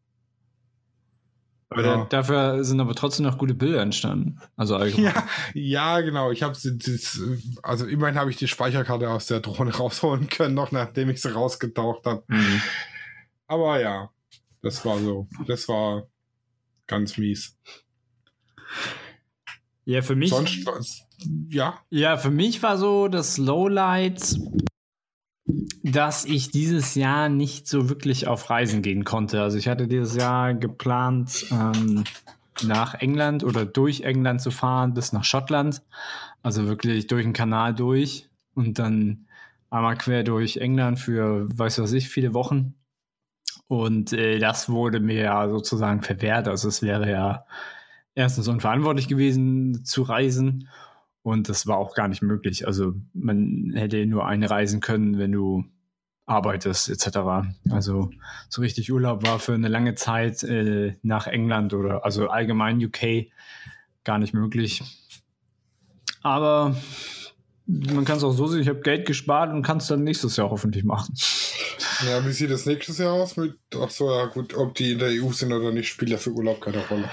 Aber 1.69 1.83
Ja. 1.83 1.97
da, 1.97 2.05
dafür 2.05 2.63
sind 2.63 2.79
aber 2.79 2.93
trotzdem 2.93 3.25
noch 3.25 3.39
gute 3.39 3.55
Bilder 3.55 3.81
entstanden. 3.81 4.39
Also 4.55 4.75
allgemein. 4.75 5.15
Ja, 5.15 5.27
ja, 5.55 6.01
genau. 6.01 6.29
Ich 6.29 6.43
habe 6.43 6.55
also 7.63 7.87
immerhin 7.87 8.19
habe 8.19 8.29
ich 8.29 8.37
die 8.37 8.47
Speicherkarte 8.47 9.09
aus 9.09 9.25
der 9.25 9.39
Drohne 9.39 9.71
rausholen 9.75 10.29
können, 10.29 10.53
noch 10.53 10.71
nachdem 10.71 11.09
ich 11.09 11.23
sie 11.23 11.33
rausgetaucht 11.33 12.05
habe. 12.05 12.23
Mhm. 12.27 12.61
Aber 13.47 13.81
ja, 13.81 14.11
das 14.65 14.83
war 14.83 14.97
so. 14.97 15.27
Das 15.45 15.69
war 15.69 16.07
ganz 16.87 17.19
mies. 17.19 17.55
Ja, 19.85 20.01
für 20.01 20.15
mich. 20.15 20.31
Sonst 20.31 20.65
was, 20.65 21.05
ja, 21.49 21.79
Ja, 21.91 22.17
für 22.17 22.31
mich 22.31 22.63
war 22.63 22.79
so 22.79 23.07
das 23.07 23.37
Lowlight, 23.37 24.39
dass 25.83 26.25
ich 26.25 26.49
dieses 26.49 26.95
Jahr 26.95 27.29
nicht 27.29 27.67
so 27.67 27.89
wirklich 27.89 28.27
auf 28.27 28.49
Reisen 28.49 28.81
gehen 28.81 29.03
konnte. 29.03 29.43
Also 29.43 29.59
ich 29.59 29.67
hatte 29.67 29.87
dieses 29.87 30.15
Jahr 30.15 30.55
geplant, 30.55 31.45
ähm, 31.51 32.03
nach 32.63 32.95
England 32.95 33.43
oder 33.43 33.67
durch 33.67 34.01
England 34.01 34.41
zu 34.41 34.49
fahren 34.49 34.95
bis 34.95 35.13
nach 35.13 35.23
Schottland. 35.23 35.83
Also 36.41 36.65
wirklich 36.65 37.05
durch 37.05 37.23
den 37.23 37.33
Kanal 37.33 37.75
durch 37.75 38.29
und 38.55 38.79
dann 38.79 39.27
einmal 39.69 39.95
quer 39.95 40.23
durch 40.23 40.57
England 40.57 40.99
für, 40.99 41.47
weiß 41.55 41.77
was 41.77 41.91
ich, 41.91 42.09
viele 42.09 42.33
Wochen. 42.33 42.73
Und 43.67 44.13
äh, 44.13 44.39
das 44.39 44.69
wurde 44.69 44.99
mir 44.99 45.21
ja 45.21 45.49
sozusagen 45.49 46.01
verwehrt. 46.01 46.47
Also 46.47 46.67
es 46.67 46.81
wäre 46.81 47.09
ja 47.09 47.45
erstens 48.13 48.47
unverantwortlich 48.47 49.07
gewesen 49.07 49.83
zu 49.83 50.03
reisen 50.03 50.69
und 51.23 51.49
das 51.49 51.65
war 51.65 51.77
auch 51.77 51.95
gar 51.95 52.07
nicht 52.07 52.21
möglich. 52.21 52.67
Also 52.67 52.93
man 53.13 53.73
hätte 53.75 54.05
nur 54.05 54.27
eine 54.27 54.49
reisen 54.49 54.79
können, 54.79 55.17
wenn 55.17 55.31
du 55.31 55.65
arbeitest 56.27 56.89
etc. 56.89 57.47
Also 57.69 58.11
so 58.49 58.61
richtig 58.61 58.91
Urlaub 58.91 59.25
war 59.25 59.39
für 59.39 59.53
eine 59.53 59.67
lange 59.67 59.95
Zeit 59.95 60.43
äh, 60.43 60.95
nach 61.01 61.27
England 61.27 61.73
oder 61.73 62.05
also 62.05 62.29
allgemein 62.29 62.83
UK 62.83 63.27
gar 64.03 64.17
nicht 64.19 64.33
möglich. 64.33 64.83
Aber 66.21 66.75
man 67.67 68.05
kann 68.05 68.17
es 68.17 68.23
auch 68.23 68.31
so 68.31 68.47
sehen, 68.47 68.61
ich 68.61 68.67
habe 68.69 68.81
Geld 68.81 69.05
gespart 69.07 69.51
und 69.51 69.63
kann 69.63 69.77
es 69.77 69.87
dann 69.87 70.03
nächstes 70.03 70.37
Jahr 70.37 70.49
hoffentlich 70.49 70.83
machen. 70.83 71.15
ja, 72.07 72.25
wie 72.25 72.31
sieht 72.31 72.51
das 72.51 72.65
nächstes 72.65 72.99
Jahr 72.99 73.13
aus 73.13 73.37
mit, 73.37 73.55
ach 73.79 73.89
so, 73.89 74.11
ja 74.11 74.25
gut, 74.25 74.53
ob 74.55 74.75
die 74.75 74.91
in 74.91 74.99
der 74.99 75.09
EU 75.09 75.31
sind 75.31 75.51
oder 75.51 75.71
nicht, 75.71 75.89
spielt 75.89 76.11
ja 76.11 76.17
für 76.17 76.31
Urlaub 76.31 76.61
keine 76.61 76.85
Rolle. 76.87 77.09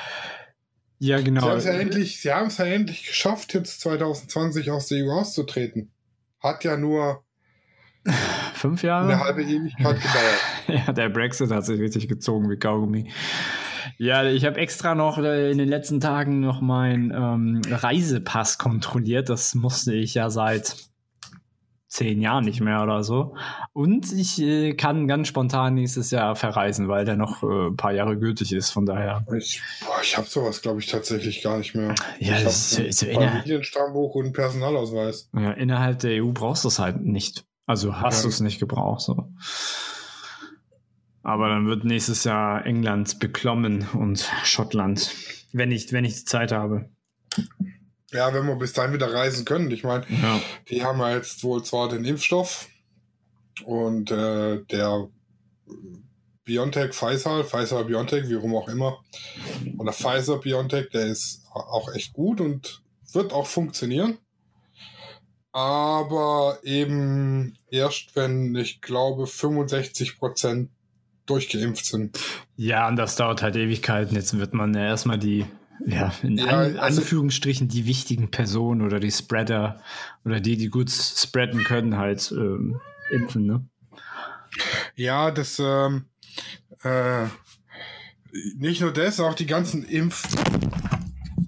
Ja, 0.99 1.18
Sie 1.18 1.25
genau. 1.25 1.42
haben 1.42 1.59
es 1.59 1.64
ja 1.64 1.73
endlich, 1.73 2.21
sie 2.21 2.32
haben 2.32 2.47
es 2.49 2.59
ja 2.59 2.66
endlich 2.66 3.06
geschafft, 3.06 3.54
jetzt 3.54 3.80
2020 3.80 4.71
aus 4.71 4.87
der 4.87 5.04
EU 5.04 5.11
auszutreten. 5.11 5.90
Hat 6.38 6.62
ja 6.64 6.76
nur 6.76 7.25
Fünf 8.54 8.82
Jahre? 8.82 9.12
eine 9.12 9.18
halbe 9.21 9.42
Ewigkeit 9.42 9.97
gedauert. 10.00 10.38
Ja, 10.87 10.92
der 10.92 11.09
Brexit 11.09 11.50
hat 11.50 11.66
sich 11.66 11.80
richtig 11.80 12.09
gezogen 12.09 12.49
wie 12.49 12.56
Kaugummi. 12.56 13.11
Ja, 13.99 14.25
ich 14.25 14.44
habe 14.44 14.58
extra 14.58 14.94
noch 14.94 15.18
äh, 15.18 15.50
in 15.50 15.58
den 15.58 15.68
letzten 15.68 16.00
Tagen 16.00 16.40
noch 16.40 16.61
meinen 16.61 17.11
ähm, 17.12 17.62
Reisepass 17.70 18.58
kontrolliert. 18.58 19.28
Das 19.28 19.54
musste 19.54 19.94
ich 19.94 20.14
ja 20.14 20.30
seit 20.30 20.76
zehn 21.88 22.22
Jahren 22.22 22.44
nicht 22.46 22.62
mehr 22.62 22.82
oder 22.82 23.04
so. 23.04 23.37
Und 23.75 24.11
ich 24.12 24.40
äh, 24.40 24.72
kann 24.72 25.06
ganz 25.08 25.28
spontan 25.28 25.75
nächstes 25.75 26.11
Jahr 26.11 26.34
verreisen, 26.37 26.88
weil 26.88 27.04
der 27.04 27.16
noch 27.16 27.42
äh, 27.42 27.68
ein 27.68 27.76
paar 27.76 27.92
Jahre 27.92 28.18
gültig 28.18 28.52
ist. 28.54 28.70
Von 28.70 28.87
daher. 28.87 29.25
Ich, 29.37 29.61
boah, 29.84 30.00
ich 30.02 30.16
habe 30.16 30.26
sowas, 30.26 30.62
glaube 30.62 30.80
ich, 30.80 30.87
tatsächlich 30.87 31.42
gar 31.42 31.58
nicht 31.58 31.75
mehr. 31.75 31.94
Ja, 32.18 32.38
ich 32.38 32.44
das 32.44 32.78
ist 32.78 33.00
so 33.00 33.06
Familienstammbuch 33.06 34.14
und 34.14 34.32
Personalausweis. 34.32 35.28
ja, 35.37 35.50
innerhalb 35.52 35.99
der 35.99 36.25
EU 36.25 36.30
brauchst 36.32 36.64
du 36.64 36.68
es 36.68 36.78
halt 36.78 37.02
nicht. 37.04 37.44
Also 37.66 37.94
hast 38.00 38.20
Ja. 38.20 38.22
du 38.22 38.28
es 38.28 38.40
nicht 38.40 38.58
gebraucht. 38.58 39.02
So. 39.02 39.28
Aber 41.22 41.48
dann 41.48 41.66
wird 41.66 41.84
nächstes 41.84 42.24
Jahr 42.24 42.66
England 42.66 43.18
beklommen 43.20 43.86
und 43.94 44.28
Schottland, 44.44 45.10
wenn 45.52 45.70
ich, 45.70 45.92
wenn 45.92 46.04
ich 46.04 46.16
die 46.16 46.24
Zeit 46.24 46.50
habe. 46.52 46.88
Ja, 48.10 48.34
wenn 48.34 48.46
wir 48.46 48.56
bis 48.56 48.72
dahin 48.72 48.92
wieder 48.92 49.12
reisen 49.12 49.44
können. 49.44 49.70
Ich 49.70 49.84
meine, 49.84 50.04
Ja. 50.08 50.40
die 50.68 50.84
haben 50.84 50.98
ja 50.98 51.14
jetzt 51.14 51.42
wohl 51.44 51.62
zwar 51.62 51.88
den 51.88 52.04
Impfstoff 52.04 52.68
und 53.64 54.10
äh, 54.10 54.62
der 54.64 55.08
BioNTech 56.44 56.92
Pfizer, 56.92 57.44
Pfizer 57.44 57.84
BioNTech, 57.84 58.28
wie 58.28 58.34
rum 58.34 58.54
auch 58.56 58.68
immer, 58.68 58.98
oder 59.78 59.92
Pfizer 59.92 60.38
BioNTech, 60.38 60.90
der 60.90 61.06
ist 61.06 61.44
auch 61.52 61.94
echt 61.94 62.12
gut 62.12 62.40
und 62.40 62.82
wird 63.12 63.32
auch 63.32 63.46
funktionieren. 63.46 64.18
Aber 65.52 66.58
eben 66.64 67.56
erst, 67.68 68.16
wenn 68.16 68.54
ich 68.56 68.80
glaube 68.80 69.26
65 69.26 70.18
Prozent 70.18 70.70
durchgeimpft 71.32 71.86
sind. 71.86 72.18
ja, 72.56 72.86
und 72.88 72.96
das 72.96 73.16
dauert 73.16 73.42
halt 73.42 73.56
Ewigkeiten. 73.56 74.14
Jetzt 74.14 74.36
wird 74.38 74.54
man 74.54 74.74
ja 74.74 74.84
erstmal 74.84 75.18
die, 75.18 75.44
ja, 75.86 76.12
in 76.22 76.36
Ja, 76.38 76.46
An 76.46 76.76
also- 76.78 77.00
Anführungsstrichen 77.00 77.68
die 77.68 77.86
wichtigen 77.86 78.30
Personen 78.30 78.82
oder 78.82 79.00
die 79.00 79.10
Spreader 79.10 79.80
oder 80.24 80.40
die, 80.40 80.56
die 80.56 80.68
gut 80.68 80.90
spreaden 80.90 81.64
können, 81.64 81.96
halt 81.96 82.30
ähm, 82.32 82.80
impfen, 83.10 83.46
ne? 83.46 83.66
Ja, 84.96 85.30
das 85.30 85.58
ähm, 85.58 86.04
äh, 86.82 87.24
nicht 88.56 88.80
nur 88.82 88.92
das, 88.92 89.18
auch 89.20 89.34
die 89.34 89.46
ganzen 89.46 89.82
Impf. 89.84 90.22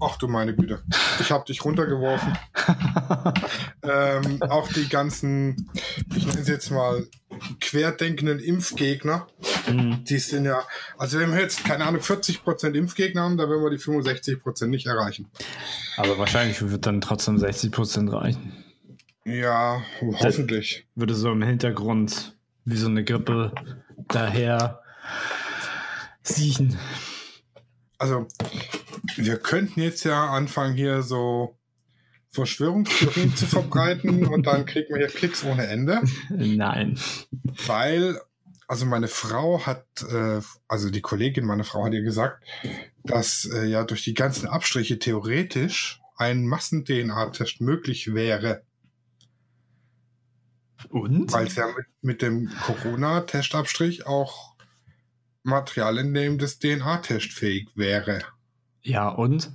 Ach 0.01 0.17
du 0.17 0.27
meine 0.27 0.55
Güte, 0.55 0.83
ich 1.19 1.31
habe 1.31 1.45
dich 1.45 1.63
runtergeworfen. 1.63 2.37
ähm, 3.83 4.41
auch 4.43 4.67
die 4.73 4.89
ganzen, 4.89 5.69
ich 6.15 6.25
nenne 6.27 6.41
es 6.41 6.47
jetzt 6.47 6.69
mal 6.71 7.07
querdenkenden 7.59 8.39
Impfgegner, 8.39 9.27
Mhm. 9.67 10.03
die 10.05 10.19
sind 10.19 10.45
ja, 10.45 10.61
also 10.97 11.19
wenn 11.19 11.31
wir 11.33 11.41
jetzt, 11.41 11.63
keine 11.63 11.85
Ahnung, 11.85 12.01
40% 12.01 12.75
Impfgegner 12.75 13.23
haben, 13.23 13.37
dann 13.37 13.49
werden 13.49 13.63
wir 13.63 13.71
die 13.71 13.79
65% 13.79 14.67
nicht 14.67 14.85
erreichen. 14.85 15.27
Aber 15.97 16.17
wahrscheinlich 16.17 16.61
wird 16.61 16.85
dann 16.85 17.01
trotzdem 17.01 17.37
60 17.37 17.71
Prozent 17.71 18.11
reichen. 18.13 18.53
Ja, 19.25 19.81
hoffentlich. 20.01 20.85
Würde 20.93 21.15
so 21.15 21.31
im 21.31 21.41
Hintergrund 21.41 22.35
wie 22.63 22.77
so 22.77 22.87
eine 22.87 23.03
Grippe 23.03 23.53
daher 24.07 24.81
siechen. 26.21 26.77
Also, 27.97 28.27
wir 29.15 29.37
könnten 29.37 29.81
jetzt 29.81 30.03
ja 30.03 30.29
anfangen, 30.29 30.75
hier 30.75 31.01
so 31.01 31.57
Verschwörungstheorien 32.35 33.35
zu 33.35 33.45
verbreiten 33.47 34.25
und 34.27 34.45
dann 34.45 34.65
kriegen 34.65 34.89
wir 34.89 34.97
hier 34.97 35.07
Klicks 35.07 35.43
ohne 35.43 35.67
Ende. 35.67 36.01
Nein. 36.29 36.99
Weil, 37.65 38.19
also 38.67 38.85
meine 38.85 39.07
Frau 39.07 39.65
hat, 39.65 39.85
äh, 40.09 40.41
also 40.67 40.89
die 40.89 41.01
Kollegin 41.01 41.45
meiner 41.45 41.63
Frau 41.63 41.85
hat 41.85 41.93
ihr 41.93 42.03
gesagt, 42.03 42.43
dass 43.03 43.45
äh, 43.45 43.65
ja 43.65 43.83
durch 43.83 44.03
die 44.03 44.13
ganzen 44.13 44.47
Abstriche 44.47 44.99
theoretisch 44.99 46.01
ein 46.17 46.45
Massen-DNA-Test 46.45 47.61
möglich 47.61 48.13
wäre, 48.13 48.63
Und? 50.89 51.31
weil 51.33 51.47
es 51.47 51.55
ja 51.55 51.67
mit, 51.67 51.85
mit 52.01 52.21
dem 52.21 52.49
Corona-Testabstrich 52.65 54.05
auch 54.05 54.55
Material 55.43 55.97
entnehmen, 55.99 56.37
das 56.39 56.59
DNA-testfähig 56.59 57.69
wäre. 57.75 58.19
Ja, 58.81 59.09
und? 59.09 59.51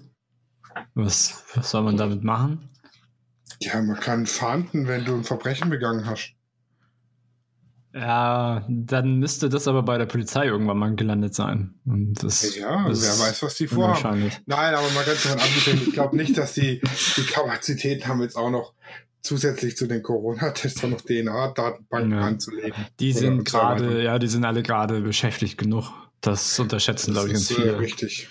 Was, 0.95 1.45
was 1.55 1.71
soll 1.71 1.83
man 1.83 1.97
damit 1.97 2.23
machen? 2.23 2.70
Ja, 3.63 3.81
man 3.83 4.01
kann 4.01 4.27
fahnden, 4.27 4.89
wenn 4.89 5.05
du 5.05 5.15
ein 5.15 5.25
Verbrechen 5.25 5.69
begangen 5.71 6.07
hast. 6.07 6.35
Ja, 7.93 8.65
dann 8.69 9.19
müsste 9.19 9.49
das 9.49 9.67
aber 9.67 9.83
bei 9.83 9.99
der 9.99 10.07
Polizei 10.07 10.47
irgendwann 10.47 10.79
mal 10.79 10.95
gelandet 10.95 11.35
sein. 11.35 11.75
Und 11.85 12.23
das, 12.23 12.55
Ja, 12.57 12.89
das 12.89 13.03
wer 13.03 13.27
weiß, 13.27 13.43
was 13.43 13.57
die 13.57 13.67
vorhaben. 13.67 14.31
Nein, 14.47 14.75
aber 14.75 14.89
mal 14.91 15.05
ganz 15.05 15.25
davon 15.25 15.41
abgesehen, 15.41 15.83
ich 15.85 15.93
glaube 15.93 16.17
nicht, 16.17 16.39
dass 16.39 16.55
die 16.55 16.81
die 17.17 17.25
Kapazitäten 17.25 18.07
haben, 18.07 18.23
jetzt 18.23 18.37
auch 18.37 18.51
noch 18.51 18.75
zusätzlich 19.23 19.77
zu 19.77 19.89
den 19.89 20.03
Corona-Tests 20.03 20.85
noch 20.85 21.01
DNA-Datenbanken 21.01 22.13
Ja. 22.13 22.21
anzulegen. 22.21 22.87
Die 23.01 23.13
sind 23.13 23.45
gerade, 23.45 24.03
ja, 24.05 24.19
die 24.21 24.29
sind 24.29 24.45
alle 24.45 24.63
gerade 24.63 25.01
beschäftigt 25.01 25.59
genug. 25.59 25.91
Das 26.21 26.59
unterschätzen, 26.61 27.13
glaube 27.13 27.29
ich, 27.29 27.35
ganz 27.35 27.51
äh, 27.51 27.55
viele. 27.55 27.79
richtig. 27.81 28.29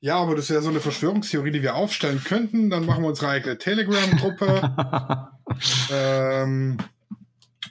Ja, 0.00 0.16
aber 0.16 0.36
das 0.36 0.48
wäre 0.50 0.62
so 0.62 0.68
eine 0.68 0.80
Verschwörungstheorie, 0.80 1.50
die 1.50 1.62
wir 1.62 1.74
aufstellen 1.74 2.22
könnten. 2.22 2.70
Dann 2.70 2.86
machen 2.86 3.02
wir 3.02 3.08
unsere 3.08 3.30
eigene 3.30 3.58
Telegram-Gruppe. 3.58 5.30
ähm, 5.92 6.78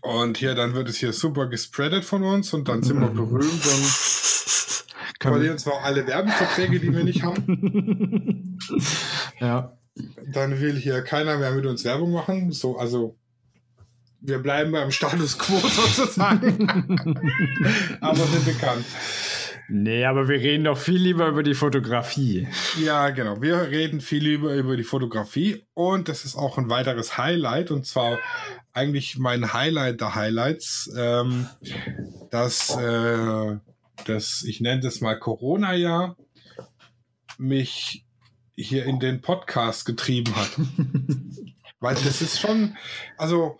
und 0.01 0.37
hier, 0.37 0.53
dann 0.55 0.73
wird 0.73 0.89
es 0.89 0.97
hier 0.97 1.13
super 1.13 1.47
gespreadet 1.47 2.03
von 2.03 2.23
uns 2.23 2.53
und 2.53 2.67
dann 2.67 2.83
sind 2.83 2.99
wir 2.99 3.09
berühmt 3.09 3.65
und 3.65 3.85
verlieren 5.19 5.57
zwar 5.57 5.83
alle 5.83 6.05
Werbeverträge, 6.05 6.79
die 6.79 6.93
wir 6.93 7.03
nicht 7.03 7.23
haben. 7.23 8.57
ja. 9.39 9.77
Dann 10.31 10.59
will 10.59 10.75
hier 10.75 11.01
keiner 11.01 11.37
mehr 11.37 11.51
mit 11.51 11.65
uns 11.65 11.83
Werbung 11.83 12.11
machen. 12.11 12.51
So, 12.51 12.77
also 12.77 13.17
wir 14.19 14.39
bleiben 14.39 14.71
beim 14.71 14.91
Status 14.91 15.37
quo 15.37 15.57
sozusagen, 15.67 16.69
aber 18.01 18.25
sind 18.25 18.45
bekannt. 18.45 18.85
Nee, 19.69 20.05
aber 20.05 20.29
wir 20.29 20.39
reden 20.39 20.63
doch 20.63 20.77
viel 20.77 20.97
lieber 20.97 21.27
über 21.27 21.43
die 21.43 21.53
Fotografie. 21.53 22.47
Ja, 22.81 23.09
genau. 23.09 23.41
Wir 23.41 23.69
reden 23.69 23.99
viel 23.99 24.25
über, 24.25 24.53
über 24.53 24.77
die 24.77 24.83
Fotografie 24.83 25.65
und 25.73 26.07
das 26.07 26.23
ist 26.23 26.35
auch 26.35 26.57
ein 26.57 26.69
weiteres 26.69 27.17
Highlight 27.17 27.71
und 27.71 27.85
zwar 27.85 28.17
eigentlich 28.71 29.17
mein 29.17 29.53
Highlight 29.53 29.99
der 29.99 30.15
Highlights, 30.15 30.89
ähm, 30.97 31.47
dass 32.31 32.77
äh, 32.77 33.57
das, 34.05 34.43
ich 34.47 34.61
nenne 34.61 34.81
das 34.81 35.01
mal 35.01 35.19
Corona-Jahr, 35.19 36.15
mich 37.37 38.05
hier 38.55 38.85
in 38.85 38.99
den 38.99 39.21
Podcast 39.21 39.85
getrieben 39.85 40.33
hat. 40.35 40.51
Weil 41.79 41.95
das 41.95 42.21
ist 42.21 42.39
schon, 42.39 42.77
also 43.17 43.59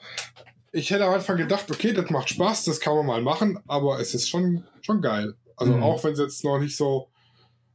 ich 0.71 0.89
hätte 0.89 1.05
am 1.05 1.13
Anfang 1.13 1.37
gedacht, 1.37 1.69
okay, 1.69 1.91
das 1.91 2.09
macht 2.09 2.29
Spaß, 2.29 2.63
das 2.63 2.79
kann 2.79 2.95
man 2.95 3.05
mal 3.05 3.21
machen, 3.21 3.59
aber 3.67 3.99
es 3.99 4.13
ist 4.13 4.29
schon, 4.29 4.63
schon 4.81 5.01
geil. 5.01 5.35
Also 5.57 5.73
Mhm. 5.73 5.83
auch 5.83 6.03
wenn 6.03 6.13
es 6.13 6.19
jetzt 6.19 6.43
noch 6.45 6.59
nicht 6.59 6.77
so, 6.77 7.09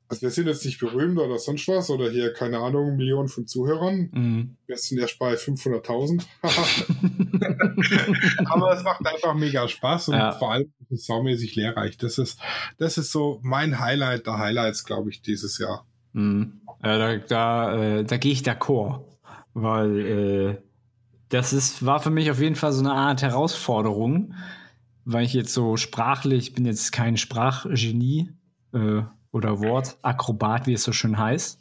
also 0.09 0.23
wir 0.23 0.31
sind 0.31 0.47
jetzt 0.47 0.65
nicht 0.65 0.79
berühmt 0.79 1.19
oder 1.19 1.39
sonst 1.39 1.67
was 1.69 1.91
oder 1.91 2.11
hier, 2.11 2.33
keine 2.33 2.59
Ahnung, 2.59 2.97
Millionen 2.97 3.29
von 3.29 3.47
Zuhörern. 3.47 4.09
Mhm. 4.13 4.57
Wir 4.67 4.77
sind 4.77 4.99
erst 4.99 5.19
bei 5.19 5.35
500.000. 5.37 6.23
aber 8.47 8.73
es 8.73 8.83
macht 8.83 9.07
einfach 9.07 9.35
mega 9.35 9.67
Spaß 9.69 10.09
und 10.09 10.15
Ja. 10.15 10.33
vor 10.33 10.53
allem 10.53 10.73
ist 10.81 10.91
es 11.01 11.07
saumäßig 11.07 11.57
lehrreich. 11.57 11.97
Das 11.97 12.19
ist, 12.19 12.39
das 12.79 12.99
ist 12.99 13.13
so 13.13 13.39
mein 13.43 13.79
Highlight 13.81 14.27
der 14.27 14.39
Highlights, 14.39 14.85
glaube 14.85 15.11
ich, 15.11 15.23
dieses 15.23 15.59
Jahr. 15.59 15.87
Mhm. 16.13 16.61
Ja, 16.83 16.99
da 16.99 17.17
da, 17.17 17.99
äh, 17.99 18.05
da 18.05 18.17
gehe 18.17 18.33
ich 18.33 18.43
d'accord, 18.43 19.05
weil 19.55 20.01
äh, 20.01 20.57
das 21.31 21.53
ist, 21.53 21.85
war 21.87 22.01
für 22.01 22.11
mich 22.11 22.31
auf 22.31 22.41
jeden 22.41 22.57
Fall 22.57 22.73
so 22.73 22.81
eine 22.81 22.93
Art 22.93 23.23
Herausforderung, 23.23 24.35
weil 25.05 25.25
ich 25.25 25.33
jetzt 25.33 25.53
so 25.53 25.77
sprachlich, 25.77 26.49
ich 26.49 26.55
bin 26.55 26.65
jetzt 26.65 26.93
kein 26.93 27.17
Sprachgenie 27.17 28.31
äh, 28.73 29.03
oder 29.31 29.61
Wortakrobat, 29.61 30.67
wie 30.67 30.75
es 30.75 30.85
so 30.85 30.93
schön 30.93 31.19
heißt. 31.19 31.59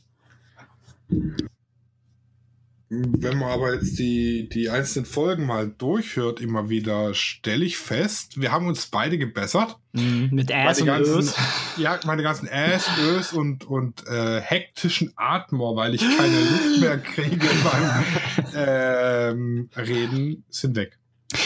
Wenn 2.93 3.37
man 3.37 3.51
aber 3.51 3.73
jetzt 3.73 3.97
die, 3.99 4.49
die 4.49 4.69
einzelnen 4.69 5.05
Folgen 5.05 5.45
mal 5.45 5.69
durchhört, 5.69 6.41
immer 6.41 6.67
wieder, 6.67 7.13
stelle 7.13 7.63
ich 7.63 7.77
fest, 7.77 8.41
wir 8.41 8.51
haben 8.51 8.67
uns 8.67 8.87
beide 8.87 9.17
gebessert. 9.17 9.77
Mhm. 9.93 10.27
Mit 10.33 10.53
Ass 10.53 10.81
und 10.81 10.87
ganzen, 10.87 11.19
Ös. 11.19 11.35
ja, 11.77 11.97
meine 12.05 12.21
ganzen 12.21 12.49
Äs, 12.49 12.89
Ös 12.99 13.31
und, 13.31 13.63
und 13.63 14.05
äh, 14.07 14.41
hektischen 14.41 15.13
Atmer, 15.15 15.77
weil 15.77 15.95
ich 15.95 16.01
keine 16.01 16.37
Luft 16.37 16.81
mehr 16.81 16.97
kriege 16.97 17.47
beim 17.63 18.45
ähm, 18.55 19.69
Reden, 19.77 20.43
sind 20.49 20.75
weg. 20.75 20.99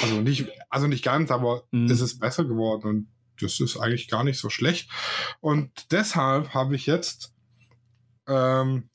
Also 0.04 0.22
nicht, 0.22 0.48
also 0.70 0.88
nicht 0.88 1.04
ganz, 1.04 1.32
aber 1.32 1.64
Mhm. 1.72 1.86
es 1.92 2.02
ist 2.02 2.20
besser 2.20 2.46
geworden 2.46 2.88
und 2.88 3.08
das 3.42 3.60
ist 3.60 3.78
eigentlich 3.78 4.08
gar 4.08 4.24
nicht 4.24 4.40
so 4.40 4.50
schlecht. 4.50 4.90
Und 5.42 5.92
deshalb 5.92 6.54
habe 6.54 6.76
ich 6.76 6.86
jetzt 6.86 7.34
ähm, 8.28 8.90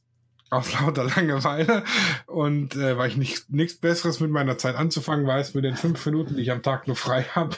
aus 0.51 0.73
lauter 0.81 1.05
Langeweile 1.05 1.85
und 2.27 2.75
äh, 2.77 2.97
weil 2.99 3.09
ich 3.11 3.17
nicht 3.17 3.51
nichts 3.51 3.79
Besseres 3.79 4.19
mit 4.21 4.31
meiner 4.31 4.59
Zeit 4.59 4.77
anzufangen 4.77 5.27
weiß, 5.27 5.55
mit 5.55 5.65
den 5.65 5.77
fünf 5.77 6.05
Minuten, 6.07 6.37
die 6.37 6.43
ich 6.43 6.51
am 6.51 6.63
Tag 6.63 6.87
nur 6.87 6.97
frei 6.97 7.23
habe, 7.35 7.57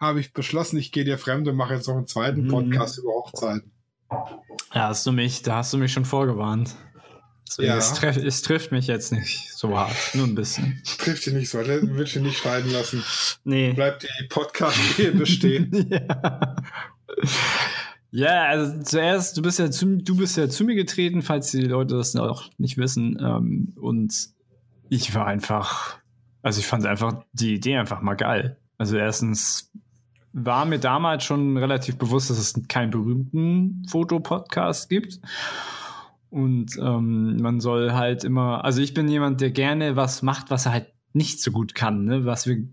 habe 0.00 0.20
ich 0.20 0.32
beschlossen, 0.32 0.78
ich 0.78 0.90
gehe 0.92 1.04
dir 1.04 1.16
fremd 1.18 1.46
und 1.48 1.56
mache 1.56 1.74
jetzt 1.74 1.86
noch 1.88 1.96
einen 1.96 2.06
zweiten 2.06 2.44
Mhm. 2.44 2.48
Podcast 2.48 2.98
über 2.98 3.10
Hochzeiten. 3.10 3.70
Ja, 4.74 4.88
hast 4.88 5.06
du 5.06 5.12
mich, 5.12 5.42
da 5.42 5.56
hast 5.56 5.72
du 5.72 5.78
mich 5.78 5.92
schon 5.92 6.04
vorgewarnt. 6.04 6.74
Deswegen, 7.50 7.68
Ja. 7.68 7.78
es, 7.78 7.92
treff, 7.94 8.16
es 8.16 8.42
trifft 8.42 8.70
mich 8.70 8.86
jetzt 8.86 9.10
nicht 9.10 9.50
so 9.52 9.76
hart, 9.76 9.96
nur 10.14 10.24
ein 10.24 10.36
bisschen. 10.36 10.80
Trifft 10.98 11.26
dich 11.26 11.34
nicht 11.34 11.50
so, 11.50 11.58
will 11.58 12.02
ich 12.04 12.12
dich 12.12 12.22
nicht 12.22 12.38
scheiden 12.38 12.70
lassen. 12.70 13.02
Nee. 13.42 13.72
Bleibt 13.72 14.04
die 14.04 14.28
Podcast-Ehe 14.28 15.10
bestehen. 15.10 15.68
ja. 15.90 16.56
ja, 18.12 18.44
also 18.44 18.80
zuerst, 18.84 19.36
du 19.36 19.42
bist 19.42 19.58
ja 19.58 19.68
zu, 19.68 19.96
du 19.96 20.16
bist 20.16 20.36
ja 20.36 20.48
zu 20.48 20.62
mir 20.62 20.76
getreten, 20.76 21.22
falls 21.22 21.50
die 21.50 21.62
Leute 21.62 21.96
das 21.96 22.14
auch 22.14 22.50
nicht 22.56 22.78
wissen. 22.78 23.18
Ähm, 23.20 23.72
und 23.74 24.14
ich 24.88 25.12
war 25.16 25.26
einfach, 25.26 25.98
also 26.42 26.60
ich 26.60 26.68
fand 26.68 26.86
einfach 26.86 27.24
die 27.32 27.54
Idee 27.54 27.78
einfach 27.78 28.00
mal 28.00 28.14
geil. 28.14 28.58
Also 28.78 28.96
erstens 28.96 29.72
war 30.32 30.66
mir 30.66 30.78
damals 30.78 31.24
schon 31.24 31.56
relativ 31.56 31.98
bewusst, 31.98 32.30
dass 32.30 32.38
es 32.38 32.54
keinen 32.68 32.92
berühmten 32.92 33.84
Fotopodcast 33.88 34.88
gibt. 34.88 35.18
Und 36.30 36.78
ähm, 36.80 37.38
man 37.38 37.60
soll 37.60 37.92
halt 37.92 38.22
immer, 38.22 38.64
also 38.64 38.80
ich 38.80 38.94
bin 38.94 39.08
jemand, 39.08 39.40
der 39.40 39.50
gerne 39.50 39.96
was 39.96 40.22
macht, 40.22 40.50
was 40.50 40.66
er 40.66 40.72
halt 40.72 40.86
nicht 41.12 41.42
so 41.42 41.50
gut 41.50 41.74
kann, 41.74 42.04
ne? 42.04 42.24
Was 42.24 42.46
wir, 42.46 42.68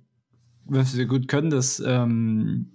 was 0.65 0.95
wir 0.95 1.07
gut 1.07 1.27
können, 1.27 1.49
das 1.49 1.81
ähm, 1.85 2.73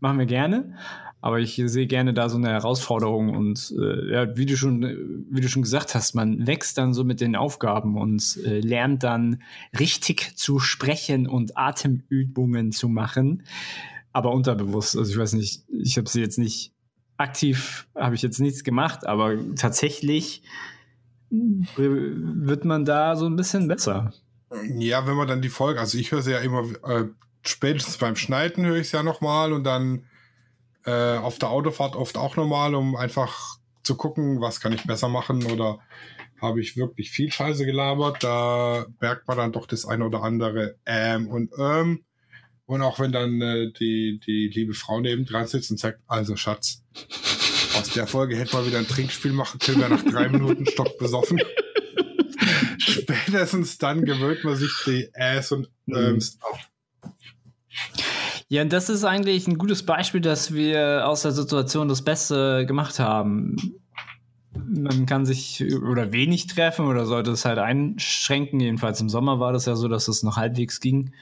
machen 0.00 0.18
wir 0.18 0.26
gerne. 0.26 0.76
Aber 1.20 1.40
ich 1.40 1.60
sehe 1.64 1.86
gerne 1.86 2.12
da 2.12 2.28
so 2.28 2.36
eine 2.36 2.50
Herausforderung 2.50 3.34
und 3.34 3.74
äh, 3.78 4.12
ja, 4.12 4.36
wie 4.36 4.44
du 4.44 4.58
schon, 4.58 4.82
wie 5.30 5.40
du 5.40 5.48
schon 5.48 5.62
gesagt 5.62 5.94
hast, 5.94 6.14
man 6.14 6.46
wächst 6.46 6.76
dann 6.76 6.92
so 6.92 7.02
mit 7.02 7.22
den 7.22 7.34
Aufgaben 7.34 7.96
und 7.96 8.38
äh, 8.44 8.60
lernt 8.60 9.04
dann 9.04 9.42
richtig 9.78 10.36
zu 10.36 10.58
sprechen 10.58 11.26
und 11.26 11.56
Atemübungen 11.56 12.72
zu 12.72 12.90
machen, 12.90 13.44
aber 14.12 14.32
unterbewusst. 14.32 14.98
Also 14.98 15.12
ich 15.12 15.16
weiß 15.16 15.32
nicht, 15.32 15.64
ich 15.70 15.96
habe 15.96 16.10
sie 16.10 16.20
jetzt 16.20 16.38
nicht 16.38 16.73
aktiv, 17.16 17.86
habe 17.94 18.14
ich 18.14 18.22
jetzt 18.22 18.40
nichts 18.40 18.64
gemacht, 18.64 19.06
aber 19.06 19.36
tatsächlich 19.56 20.42
wird 21.30 22.64
man 22.64 22.84
da 22.84 23.16
so 23.16 23.26
ein 23.26 23.36
bisschen 23.36 23.68
besser. 23.68 24.12
Ja, 24.78 25.06
wenn 25.06 25.16
man 25.16 25.28
dann 25.28 25.42
die 25.42 25.48
Folge, 25.48 25.80
also 25.80 25.98
ich 25.98 26.12
höre 26.12 26.22
sie 26.22 26.32
ja 26.32 26.38
immer, 26.38 26.64
äh, 26.88 27.06
spätestens 27.42 27.98
beim 27.98 28.16
Schneiden 28.16 28.64
höre 28.64 28.76
ich 28.76 28.86
es 28.86 28.92
ja 28.92 29.02
nochmal 29.02 29.52
und 29.52 29.64
dann 29.64 30.04
äh, 30.84 31.16
auf 31.16 31.38
der 31.38 31.50
Autofahrt 31.50 31.96
oft 31.96 32.16
auch 32.16 32.36
nochmal, 32.36 32.74
um 32.74 32.94
einfach 32.94 33.58
zu 33.82 33.96
gucken, 33.96 34.40
was 34.40 34.60
kann 34.60 34.72
ich 34.72 34.84
besser 34.84 35.08
machen 35.08 35.44
oder 35.46 35.78
habe 36.40 36.60
ich 36.60 36.76
wirklich 36.76 37.10
viel 37.10 37.32
Scheiße 37.32 37.64
gelabert. 37.64 38.22
Da 38.22 38.86
merkt 39.00 39.26
man 39.26 39.36
dann 39.36 39.52
doch 39.52 39.66
das 39.66 39.86
eine 39.86 40.04
oder 40.04 40.22
andere 40.22 40.76
ähm 40.86 41.28
und 41.28 41.50
ähm. 41.58 42.04
Und 42.66 42.82
auch 42.82 42.98
wenn 42.98 43.12
dann 43.12 43.40
äh, 43.40 43.70
die, 43.72 44.20
die 44.24 44.48
liebe 44.48 44.74
Frau 44.74 45.00
neben 45.00 45.26
dran 45.26 45.46
sitzt 45.46 45.70
und 45.70 45.78
sagt, 45.78 46.00
also 46.06 46.36
Schatz, 46.36 46.82
aus 47.78 47.90
der 47.90 48.06
Folge 48.06 48.36
hätten 48.36 48.52
wir 48.52 48.66
wieder 48.66 48.78
ein 48.78 48.88
Trinkspiel 48.88 49.32
machen 49.32 49.58
können, 49.58 49.80
wir 49.80 49.88
nach 49.88 50.04
drei 50.04 50.28
Minuten 50.28 50.66
stock 50.66 50.96
besoffen. 50.98 51.40
Spätestens 52.78 53.78
dann 53.78 54.04
gewöhnt 54.04 54.44
man 54.44 54.56
sich 54.56 54.72
die 54.86 55.10
Ass 55.14 55.52
und 55.52 55.68
Öms 55.88 56.38
ab. 56.40 56.58
Ja, 58.48 58.62
und 58.62 58.72
das 58.72 58.88
ist 58.88 59.04
eigentlich 59.04 59.46
ein 59.48 59.58
gutes 59.58 59.84
Beispiel, 59.84 60.20
dass 60.20 60.54
wir 60.54 61.08
aus 61.08 61.22
der 61.22 61.32
Situation 61.32 61.88
das 61.88 62.02
Beste 62.02 62.64
gemacht 62.66 62.98
haben. 62.98 63.56
Man 64.54 65.06
kann 65.06 65.26
sich 65.26 65.64
oder 65.82 66.12
wenig 66.12 66.46
treffen 66.46 66.86
oder 66.86 67.06
sollte 67.06 67.32
es 67.32 67.44
halt 67.44 67.58
einschränken. 67.58 68.60
Jedenfalls 68.60 69.00
im 69.00 69.08
Sommer 69.08 69.40
war 69.40 69.52
das 69.52 69.66
ja 69.66 69.74
so, 69.74 69.88
dass 69.88 70.08
es 70.08 70.22
noch 70.22 70.36
halbwegs 70.36 70.80
ging. 70.80 71.12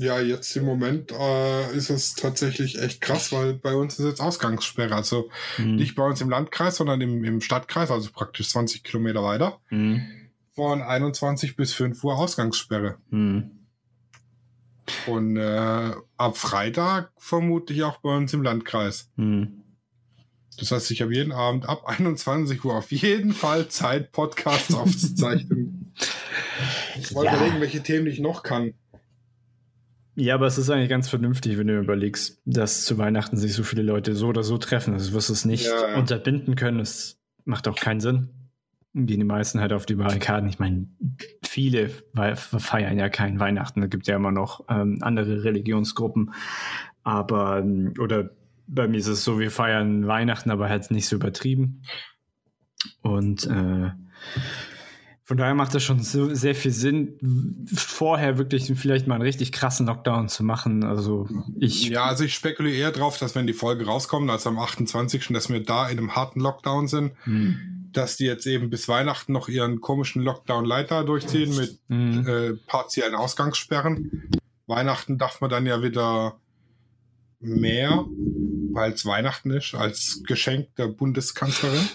Ja, 0.00 0.20
jetzt 0.20 0.54
im 0.56 0.64
Moment 0.64 1.10
äh, 1.10 1.72
ist 1.76 1.90
es 1.90 2.14
tatsächlich 2.14 2.78
echt 2.80 3.00
krass, 3.00 3.32
weil 3.32 3.54
bei 3.54 3.74
uns 3.74 3.98
ist 3.98 4.04
jetzt 4.06 4.20
Ausgangssperre. 4.20 4.94
Also 4.94 5.28
Mhm. 5.58 5.74
nicht 5.74 5.96
bei 5.96 6.04
uns 6.04 6.20
im 6.20 6.30
Landkreis, 6.30 6.76
sondern 6.76 7.00
im, 7.00 7.24
im 7.24 7.40
Stadtkreis, 7.40 7.90
also 7.90 8.10
praktisch 8.12 8.48
20 8.50 8.84
Kilometer 8.84 9.24
weiter. 9.24 9.58
Mhm. 9.70 10.02
Von 10.54 10.82
21 10.82 11.56
bis 11.56 11.72
5 11.72 12.02
Uhr 12.04 12.16
Ausgangssperre. 12.16 12.98
Mhm. 13.10 13.50
Und 15.06 15.36
äh, 15.36 15.92
ab 16.16 16.36
Freitag 16.36 17.10
vermutlich 17.18 17.82
auch 17.82 17.98
bei 17.98 18.16
uns 18.16 18.32
im 18.32 18.42
Landkreis. 18.42 19.10
Mhm. 19.16 19.62
Das 20.58 20.70
heißt, 20.72 20.90
ich 20.90 21.02
habe 21.02 21.14
jeden 21.14 21.32
Abend 21.32 21.68
ab 21.68 21.84
21 21.86 22.64
Uhr 22.64 22.74
auf 22.74 22.90
jeden 22.90 23.32
Fall 23.32 23.68
Zeit, 23.68 24.12
Podcasts 24.12 24.74
aufzuzeichnen. 24.74 25.92
Ich 27.00 27.14
wollte 27.14 27.30
Ja. 27.32 27.36
überlegen, 27.36 27.60
welche 27.60 27.82
Themen 27.82 28.06
ich 28.08 28.18
noch 28.18 28.42
kann. 28.42 28.74
Ja, 30.20 30.34
aber 30.34 30.46
es 30.46 30.58
ist 30.58 30.68
eigentlich 30.68 30.88
ganz 30.88 31.08
vernünftig, 31.08 31.58
wenn 31.58 31.68
du 31.68 31.78
überlegst, 31.78 32.42
dass 32.44 32.84
zu 32.84 32.98
Weihnachten 32.98 33.36
sich 33.36 33.54
so 33.54 33.62
viele 33.62 33.82
Leute 33.82 34.16
so 34.16 34.26
oder 34.26 34.42
so 34.42 34.58
treffen. 34.58 34.92
Also 34.94 35.12
wirst 35.12 35.28
du 35.28 35.32
es 35.32 35.44
nicht 35.44 35.66
Ja, 35.66 35.90
ja. 35.92 35.96
unterbinden 35.96 36.56
können. 36.56 36.78
Das 36.78 37.20
macht 37.44 37.68
auch 37.68 37.76
keinen 37.76 38.00
Sinn. 38.00 38.30
Gehen 38.94 39.20
die 39.20 39.24
meisten 39.24 39.60
halt 39.60 39.72
auf 39.72 39.86
die 39.86 39.94
Barrikaden. 39.94 40.48
Ich 40.48 40.58
meine, 40.58 40.88
viele 41.44 41.88
feiern 42.34 42.98
ja 42.98 43.08
kein 43.08 43.38
Weihnachten. 43.38 43.80
Es 43.80 43.90
gibt 43.90 44.08
ja 44.08 44.16
immer 44.16 44.32
noch 44.32 44.64
ähm, 44.68 44.98
andere 45.02 45.44
Religionsgruppen. 45.44 46.32
Aber, 47.04 47.58
ähm, 47.60 47.94
oder 48.00 48.30
bei 48.66 48.88
mir 48.88 48.96
ist 48.98 49.06
es 49.06 49.22
so, 49.22 49.38
wir 49.38 49.52
feiern 49.52 50.08
Weihnachten, 50.08 50.50
aber 50.50 50.68
halt 50.68 50.90
nicht 50.90 51.06
so 51.06 51.14
übertrieben. 51.14 51.82
Und 53.02 53.46
äh, 53.46 53.92
von 55.28 55.36
daher 55.36 55.54
macht 55.54 55.74
es 55.74 55.82
schon 55.84 56.02
so 56.02 56.34
sehr 56.34 56.54
viel 56.54 56.70
Sinn, 56.70 57.66
vorher 57.74 58.38
wirklich 58.38 58.72
vielleicht 58.76 59.06
mal 59.06 59.16
einen 59.16 59.24
richtig 59.24 59.52
krassen 59.52 59.86
Lockdown 59.86 60.30
zu 60.30 60.42
machen. 60.42 60.84
Also 60.84 61.28
ich 61.60 61.90
Ja, 61.90 62.06
also 62.06 62.24
ich 62.24 62.32
spekuliere 62.34 62.74
eher 62.78 62.92
drauf, 62.92 63.18
dass 63.18 63.34
wenn 63.34 63.46
die 63.46 63.52
Folge 63.52 63.84
rauskommt, 63.84 64.30
also 64.30 64.48
am 64.48 64.58
28., 64.58 65.28
dass 65.34 65.50
wir 65.50 65.62
da 65.62 65.86
in 65.90 65.98
einem 65.98 66.16
harten 66.16 66.40
Lockdown 66.40 66.88
sind, 66.88 67.12
Hm. 67.24 67.58
dass 67.92 68.16
die 68.16 68.24
jetzt 68.24 68.46
eben 68.46 68.70
bis 68.70 68.88
Weihnachten 68.88 69.32
noch 69.34 69.48
ihren 69.48 69.82
komischen 69.82 70.22
Lockdown-Leiter 70.22 71.04
durchziehen 71.04 71.54
mit 71.54 71.78
Hm. 71.90 72.26
äh, 72.26 72.52
partiellen 72.66 73.14
Ausgangssperren. 73.14 74.30
Weihnachten 74.66 75.18
darf 75.18 75.42
man 75.42 75.50
dann 75.50 75.66
ja 75.66 75.82
wieder 75.82 76.38
mehr, 77.40 78.06
weil 78.72 78.92
es 78.92 79.04
Weihnachten 79.04 79.50
ist, 79.50 79.74
als 79.74 80.22
Geschenk 80.26 80.74
der 80.76 80.88
Bundeskanzlerin. 80.88 81.86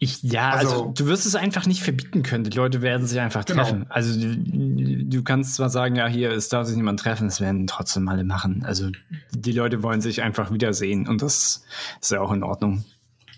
Ich, 0.00 0.22
ja, 0.22 0.50
also, 0.50 0.68
Also- 0.70 0.92
du 0.96 1.06
wirst 1.06 1.26
es 1.26 1.34
einfach 1.34 1.66
nicht 1.66 1.82
verbieten 1.82 2.22
können. 2.22 2.44
Die 2.44 2.56
Leute 2.56 2.82
werden 2.82 3.06
sich 3.06 3.18
einfach 3.18 3.44
Genau. 3.44 3.62
treffen. 3.64 3.86
Also 3.88 4.18
du, 4.20 4.36
du 4.36 5.22
kannst 5.24 5.56
zwar 5.56 5.70
sagen, 5.70 5.96
ja, 5.96 6.06
hier, 6.06 6.30
es 6.30 6.48
darf 6.48 6.66
sich 6.68 6.76
niemand 6.76 7.00
treffen, 7.00 7.26
es 7.26 7.40
werden 7.40 7.66
trotzdem 7.66 8.06
alle 8.08 8.22
machen. 8.24 8.62
Also 8.64 8.90
die 9.32 9.52
Leute 9.52 9.82
wollen 9.82 10.00
sich 10.00 10.22
einfach 10.22 10.52
wiedersehen 10.52 11.08
und 11.08 11.20
das 11.22 11.64
ist 12.00 12.12
ja 12.12 12.20
auch 12.20 12.32
in 12.32 12.42
Ordnung. 12.44 12.84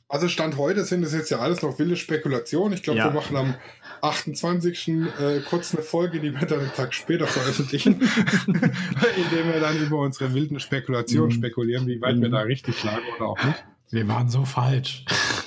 Also 0.08 0.26
Stand 0.28 0.56
heute 0.58 0.84
sind 0.84 1.02
das 1.02 1.12
jetzt 1.14 1.30
ja 1.30 1.38
alles 1.38 1.62
noch 1.62 1.78
wilde 1.78 1.96
Spekulationen. 1.96 2.72
Ich 2.74 2.82
glaube, 2.82 2.98
Ja. 2.98 3.04
wir 3.06 3.12
machen 3.12 3.36
am 3.36 3.54
28. 4.02 4.88
Äh, 4.88 5.40
kurz 5.48 5.72
eine 5.74 5.84
Folge, 5.84 6.20
die 6.20 6.32
wir 6.32 6.46
dann 6.46 6.60
einen 6.60 6.72
Tag 6.74 6.92
später 6.94 7.26
veröffentlichen, 7.26 8.00
indem 8.46 9.52
wir 9.52 9.60
dann 9.60 9.78
über 9.78 9.98
unsere 10.00 10.34
wilden 10.34 10.58
Spekulationen 10.60 11.28
Mhm. 11.28 11.34
spekulieren, 11.34 11.86
wie 11.86 12.00
weit 12.00 12.20
wir 12.20 12.28
Mhm. 12.28 12.32
da 12.32 12.40
richtig 12.40 12.82
lagen 12.82 13.04
oder 13.16 13.28
auch 13.28 13.44
nicht. 13.44 13.64
Wir 13.90 14.06
waren 14.08 14.28
so 14.28 14.44
falsch. 14.44 15.04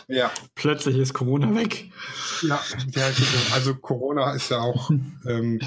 Ja, 0.07 0.29
Plötzlich 0.55 0.97
ist 0.97 1.13
Corona 1.13 1.55
weg. 1.55 1.89
ja, 2.41 2.59
also 3.53 3.75
Corona 3.75 4.33
ist 4.33 4.49
ja 4.51 4.59
auch 4.59 4.89
ähm, 5.25 5.59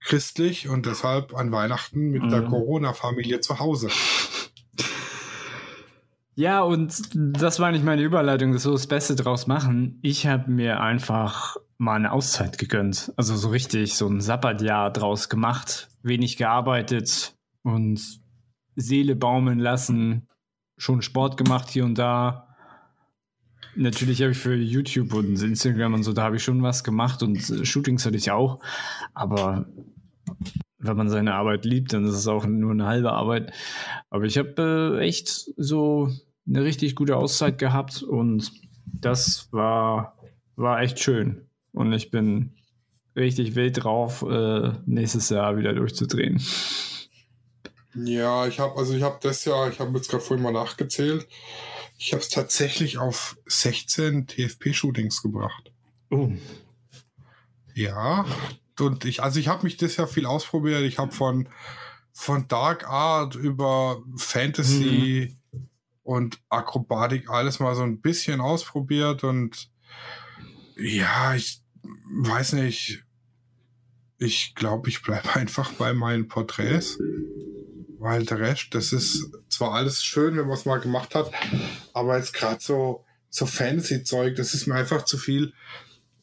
christlich 0.00 0.68
und 0.68 0.84
deshalb 0.86 1.34
an 1.34 1.50
Weihnachten 1.50 2.10
mit 2.10 2.30
der 2.30 2.42
Mhm. 2.42 2.48
Corona-Familie 2.50 3.40
zu 3.40 3.58
Hause. 3.58 3.88
Ja, 6.36 6.62
und 6.62 6.94
das 7.14 7.60
war 7.60 7.70
nicht 7.70 7.84
meine 7.84 8.02
Überleitung, 8.02 8.52
das 8.52 8.64
so 8.64 8.72
das 8.72 8.86
Beste 8.88 9.14
draus 9.14 9.46
machen. 9.46 9.98
Ich 10.02 10.26
habe 10.26 10.50
mir 10.50 10.80
einfach 10.80 11.56
mal 11.78 11.94
eine 11.94 12.12
Auszeit 12.12 12.58
gegönnt. 12.58 13.12
Also 13.16 13.36
so 13.36 13.48
richtig 13.50 13.94
so 13.96 14.08
ein 14.08 14.20
Sabbatjahr 14.20 14.92
draus 14.92 15.28
gemacht, 15.28 15.88
wenig 16.02 16.36
gearbeitet 16.36 17.36
und 17.62 18.00
Seele 18.76 19.14
baumeln 19.14 19.60
lassen, 19.60 20.28
schon 20.76 21.02
Sport 21.02 21.36
gemacht 21.36 21.70
hier 21.70 21.84
und 21.84 21.98
da. 21.98 22.48
Natürlich 23.76 24.22
habe 24.22 24.32
ich 24.32 24.38
für 24.38 24.54
YouTube 24.54 25.14
und 25.14 25.42
Instagram 25.42 25.94
und 25.94 26.02
so, 26.04 26.12
da 26.12 26.22
habe 26.22 26.36
ich 26.36 26.44
schon 26.44 26.62
was 26.62 26.84
gemacht 26.84 27.22
und 27.22 27.38
äh, 27.50 27.64
Shootings 27.64 28.06
hatte 28.06 28.16
ich 28.16 28.30
auch. 28.30 28.60
Aber 29.14 29.66
wenn 30.78 30.96
man 30.96 31.08
seine 31.08 31.34
Arbeit 31.34 31.64
liebt, 31.64 31.92
dann 31.92 32.04
ist 32.04 32.14
es 32.14 32.28
auch 32.28 32.46
nur 32.46 32.70
eine 32.72 32.86
halbe 32.86 33.12
Arbeit. 33.12 33.52
Aber 34.10 34.24
ich 34.24 34.38
habe 34.38 34.98
äh, 35.00 35.04
echt 35.06 35.28
so 35.56 36.10
eine 36.46 36.62
richtig 36.62 36.94
gute 36.94 37.16
Auszeit 37.16 37.58
gehabt 37.58 38.02
und 38.02 38.52
das 38.86 39.48
war, 39.52 40.18
war 40.56 40.80
echt 40.80 41.00
schön. 41.00 41.48
Und 41.72 41.92
ich 41.92 42.10
bin 42.10 42.54
richtig 43.16 43.54
wild 43.54 43.82
drauf, 43.82 44.22
äh, 44.28 44.72
nächstes 44.86 45.30
Jahr 45.30 45.56
wieder 45.56 45.72
durchzudrehen. 45.72 46.40
Ja, 47.94 48.46
ich 48.46 48.58
habe 48.58 48.76
also 48.76 48.94
ich 48.94 49.02
habe 49.02 49.18
das 49.22 49.44
Jahr, 49.44 49.68
ich 49.70 49.78
habe 49.78 49.96
jetzt 49.96 50.10
gerade 50.10 50.22
vorhin 50.22 50.42
mal 50.42 50.52
nachgezählt. 50.52 51.26
Ich 51.98 52.12
habe 52.12 52.22
es 52.22 52.28
tatsächlich 52.28 52.98
auf 52.98 53.36
16 53.46 54.26
TFP-Shootings 54.26 55.22
gebracht. 55.22 55.72
Oh. 56.10 56.32
Ja, 57.74 58.24
und 58.80 59.04
ich, 59.04 59.22
also 59.22 59.38
ich 59.38 59.48
habe 59.48 59.64
mich 59.64 59.76
das 59.76 59.96
Jahr 59.96 60.08
viel 60.08 60.26
ausprobiert. 60.26 60.82
Ich 60.82 60.98
habe 60.98 61.12
von, 61.12 61.48
von 62.12 62.48
Dark 62.48 62.88
Art 62.88 63.36
über 63.36 64.02
Fantasy 64.16 65.36
und 66.02 66.40
Akrobatik 66.48 67.30
alles 67.30 67.60
mal 67.60 67.74
so 67.74 67.82
ein 67.82 68.00
bisschen 68.00 68.40
ausprobiert 68.40 69.24
und 69.24 69.70
ja, 70.76 71.34
ich 71.34 71.62
weiß 72.22 72.54
nicht. 72.54 73.04
Ich 74.18 74.54
glaube, 74.54 74.88
ich 74.88 75.02
bleibe 75.02 75.34
einfach 75.34 75.72
bei 75.72 75.92
meinen 75.92 76.28
Porträts. 76.28 76.98
Weil 78.04 78.26
der 78.26 78.38
Rest, 78.38 78.74
das 78.74 78.92
ist 78.92 79.30
zwar 79.48 79.72
alles 79.72 80.04
schön, 80.04 80.36
wenn 80.36 80.46
man 80.46 80.58
es 80.58 80.66
mal 80.66 80.78
gemacht 80.78 81.14
hat, 81.14 81.32
aber 81.94 82.18
jetzt 82.18 82.34
gerade 82.34 82.60
so, 82.60 83.02
so 83.30 83.46
Fantasy-Zeug, 83.46 84.36
das 84.36 84.52
ist 84.52 84.66
mir 84.66 84.74
einfach 84.74 85.06
zu 85.06 85.16
viel 85.16 85.54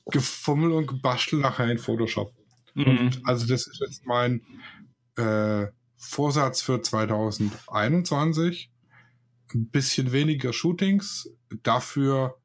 Gefummel 0.05 0.73
und 0.73 0.85
Gebastel 0.85 1.39
nachher 1.39 1.71
in 1.71 1.79
Photoshop. 1.79 2.35
Mhm. 2.75 3.09
Also 3.23 3.47
das 3.47 3.65
ist 3.65 3.81
jetzt 3.83 4.05
mein 4.05 4.43
äh, 5.15 5.69
Vorsatz 5.97 6.61
für 6.61 6.83
2021. 6.83 8.69
Ein 9.55 9.69
bisschen 9.69 10.11
weniger 10.11 10.53
Shootings, 10.53 11.31
dafür 11.63 12.37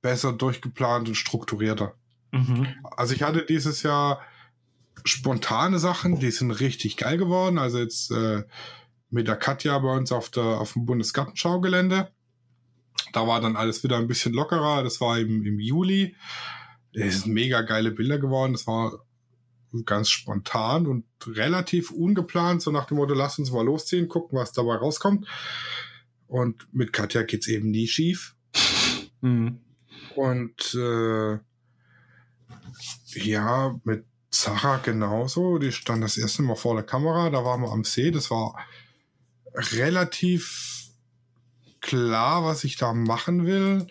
besser 0.00 0.32
durchgeplant 0.32 1.08
und 1.08 1.16
strukturierter. 1.16 1.96
Mhm. 2.30 2.66
Also 2.96 3.12
ich 3.12 3.22
hatte 3.22 3.44
dieses 3.44 3.82
Jahr 3.82 4.22
spontane 5.04 5.78
Sachen, 5.78 6.18
die 6.18 6.30
sind 6.30 6.50
richtig 6.50 6.96
geil 6.96 7.18
geworden. 7.18 7.58
Also 7.58 7.78
jetzt 7.78 8.10
äh, 8.10 8.44
mit 9.10 9.28
der 9.28 9.36
Katja 9.36 9.78
bei 9.78 9.94
uns 9.94 10.12
auf, 10.12 10.30
der, 10.30 10.42
auf 10.42 10.72
dem 10.72 10.86
Bundesgartenschaugelände. 10.86 12.10
Da 13.12 13.26
war 13.26 13.40
dann 13.40 13.56
alles 13.56 13.82
wieder 13.84 13.98
ein 13.98 14.08
bisschen 14.08 14.32
lockerer. 14.32 14.82
Das 14.82 15.00
war 15.00 15.18
eben 15.18 15.44
im 15.44 15.58
Juli. 15.60 16.16
Es 16.94 17.22
sind 17.22 17.32
mega 17.32 17.62
geile 17.62 17.90
Bilder 17.90 18.18
geworden. 18.18 18.52
Das 18.52 18.66
war 18.66 19.04
ganz 19.84 20.10
spontan 20.10 20.86
und 20.86 21.04
relativ 21.26 21.90
ungeplant, 21.90 22.60
so 22.60 22.70
nach 22.70 22.86
dem 22.86 22.98
Motto, 22.98 23.14
lass 23.14 23.38
uns 23.38 23.50
mal 23.50 23.64
losziehen, 23.64 24.08
gucken, 24.08 24.38
was 24.38 24.52
dabei 24.52 24.76
rauskommt. 24.76 25.26
Und 26.26 26.68
mit 26.72 26.92
Katja 26.92 27.22
geht's 27.22 27.48
eben 27.48 27.70
nie 27.70 27.86
schief. 27.86 28.34
Mhm. 29.24 29.60
Und 30.16 30.74
äh, 30.74 31.38
ja, 33.14 33.78
mit 33.84 34.04
Sarah 34.34 34.78
genauso. 34.78 35.58
Die 35.58 35.72
stand 35.72 36.02
das 36.02 36.16
erste 36.16 36.42
Mal 36.42 36.56
vor 36.56 36.74
der 36.74 36.84
Kamera. 36.84 37.30
Da 37.30 37.44
waren 37.44 37.60
wir 37.60 37.70
am 37.70 37.84
See. 37.84 38.10
Das 38.10 38.30
war 38.30 38.58
relativ 39.54 40.88
klar, 41.80 42.44
was 42.44 42.64
ich 42.64 42.76
da 42.76 42.94
machen 42.94 43.46
will. 43.46 43.86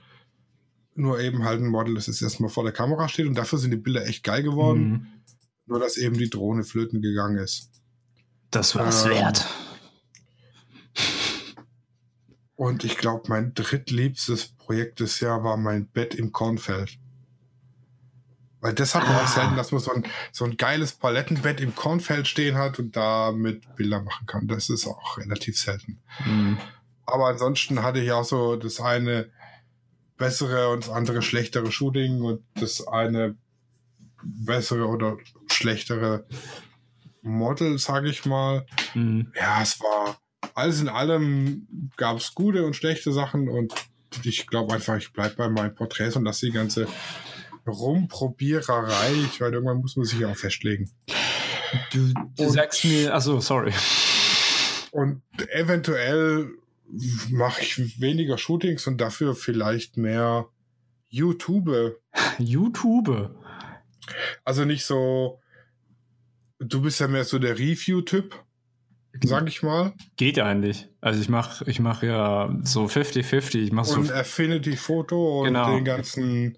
Nur 0.96 1.20
eben 1.20 1.44
halt 1.46 1.62
ein 1.62 1.68
Model, 1.68 1.96
das 1.96 2.08
jetzt 2.08 2.22
erstmal 2.22 2.50
vor 2.50 2.64
der 2.64 2.74
Kamera 2.74 3.08
steht. 3.08 3.28
Und 3.28 3.36
dafür 3.36 3.60
sind 3.60 3.72
die 3.72 3.78
Bilder 3.78 4.06
echt 4.06 4.24
geil 4.24 4.44
geworden. 4.44 4.90
Mhm. 4.90 5.08
Nur, 5.68 5.80
dass 5.80 5.98
eben 5.98 6.18
die 6.18 6.30
Drohne 6.30 6.64
flöten 6.64 7.02
gegangen 7.02 7.38
ist. 7.38 7.70
Das 8.50 8.76
war's 8.76 9.06
Ähm, 9.06 9.12
wert. 9.12 9.48
Und 12.56 12.84
ich 12.84 12.98
glaube, 12.98 13.24
mein 13.28 13.54
drittliebstes 13.54 14.50
Projekt 14.58 15.00
des 15.00 15.20
Jahr 15.20 15.44
war 15.44 15.58
mein 15.58 15.88
Bett 15.88 16.14
im 16.14 16.32
Kornfeld. 16.32 17.00
Weil 18.62 18.74
das 18.74 18.94
hat 18.96 19.04
man 19.04 19.16
Ah. 19.16 19.24
auch 19.24 19.28
selten, 19.28 19.56
dass 19.56 19.72
man 19.72 19.82
so 19.82 19.92
ein, 19.92 20.04
so 20.32 20.46
ein 20.46 20.56
geiles 20.56 20.94
Palettenbett 20.94 21.60
im 21.60 21.76
Kornfeld 21.76 22.28
stehen 22.28 22.58
hat 22.58 22.80
und 22.80 22.96
damit 22.96 23.76
Bilder 23.76 24.02
machen 24.02 24.28
kann. 24.28 24.48
Das 24.48 24.70
ist 24.70 24.86
auch 24.88 25.18
relativ 25.18 25.60
selten. 25.60 26.00
Mhm. 26.26 26.58
Aber 27.06 27.28
ansonsten 27.28 27.82
hatte 27.84 28.00
ich 28.00 28.12
auch 28.12 28.24
so 28.24 28.56
das 28.56 28.80
eine 28.80 29.30
bessere 30.18 30.70
und 30.70 30.84
das 30.84 30.90
andere 30.92 31.22
schlechtere 31.24 31.72
Shooting 31.72 32.22
und 32.22 32.44
das 32.54 32.88
eine 32.88 33.36
bessere 34.24 34.86
oder 34.88 35.18
schlechtere 35.52 36.26
Model, 37.24 37.80
sage 37.80 38.10
ich 38.10 38.26
mal. 38.26 38.66
Mhm. 38.94 39.32
Ja, 39.36 39.62
es 39.62 39.80
war 39.80 40.20
alles 40.54 40.82
in 40.82 40.90
allem 40.90 41.68
gab 41.98 42.18
es 42.18 42.36
gute 42.36 42.66
und 42.66 42.76
schlechte 42.76 43.12
Sachen 43.12 43.50
und 43.50 43.74
ich 44.24 44.46
glaube 44.48 44.74
einfach, 44.76 44.98
ich 44.98 45.14
bleibe 45.14 45.36
bei 45.36 45.50
meinen 45.50 45.74
Porträts 45.74 46.16
und 46.16 46.26
lasse 46.26 46.46
die 46.48 46.52
ganze 46.52 46.88
Rumprobiererei, 47.68 49.12
ich 49.32 49.40
meine, 49.40 49.56
irgendwann 49.56 49.78
muss 49.78 49.96
man 49.96 50.06
sich 50.06 50.20
ja 50.20 50.30
auch 50.32 50.36
festlegen. 50.38 50.90
Du, 51.92 52.14
du 52.36 52.44
Und- 52.44 52.52
sagst 52.52 52.84
mir, 52.86 53.14
achso, 53.14 53.40
sorry. 53.40 53.74
Und 54.92 55.22
eventuell 55.54 56.50
mache 57.30 57.62
ich 57.62 58.02
weniger 58.02 58.38
Shootings 58.38 58.88
und 58.88 59.00
dafür 59.00 59.36
vielleicht 59.36 59.96
mehr 59.98 60.48
YouTube. 61.10 61.98
YouTube. 62.38 63.32
Also 64.44 64.66
nicht 64.66 64.86
so 64.86 65.40
du 66.60 66.82
bist 66.82 67.00
ja 67.00 67.08
mehr 67.08 67.24
so 67.24 67.40
der 67.40 67.58
Review-Typ, 67.58 68.36
sag 69.24 69.48
ich 69.48 69.64
mal. 69.64 69.94
Geht 70.16 70.38
eigentlich. 70.38 70.90
Also 71.00 71.20
ich 71.22 71.28
mache 71.30 71.68
ich 71.70 71.80
mach 71.80 72.04
ja 72.04 72.54
so 72.64 72.86
50-50. 72.86 73.56
Ich 73.64 73.72
mache 73.72 73.88
so. 73.88 73.96
Und 73.96 74.12
Affinity-Foto 74.12 75.40
und 75.40 75.46
Genau. 75.48 75.74
den 75.74 75.86
ganzen, 75.86 76.58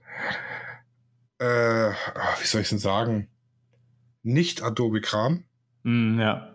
äh, 1.39 1.45
ah, 1.45 1.93
wie 2.41 2.47
soll 2.47 2.61
ich 2.61 2.69
denn 2.69 2.79
sagen, 2.79 3.27
nicht 4.23 4.61
Adobe-Kram. 4.63 5.43
Mm, 5.83 6.19
ja. 6.19 6.49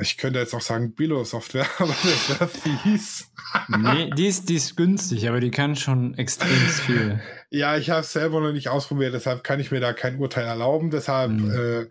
Ich 0.00 0.16
könnte 0.16 0.40
jetzt 0.40 0.54
auch 0.54 0.60
sagen 0.60 0.94
Billo-Software, 0.94 1.66
aber 1.78 1.94
das 2.02 2.28
wäre 2.28 2.48
fies. 2.48 3.30
Nee, 3.68 4.10
die 4.16 4.26
ist, 4.26 4.48
die 4.48 4.56
ist 4.56 4.76
günstig, 4.76 5.28
aber 5.28 5.38
die 5.40 5.52
kann 5.52 5.76
schon 5.76 6.14
extrem 6.14 6.48
viel. 6.50 7.20
Ja, 7.50 7.76
ich 7.76 7.90
habe 7.90 8.00
es 8.00 8.12
selber 8.12 8.40
noch 8.40 8.52
nicht 8.52 8.68
ausprobiert, 8.68 9.14
deshalb 9.14 9.44
kann 9.44 9.60
ich 9.60 9.70
mir 9.70 9.78
da 9.80 9.92
kein 9.92 10.18
Urteil 10.18 10.46
erlauben. 10.46 10.90
Deshalb 10.90 11.30
Mhm. 11.32 11.50
äh, 11.50 11.86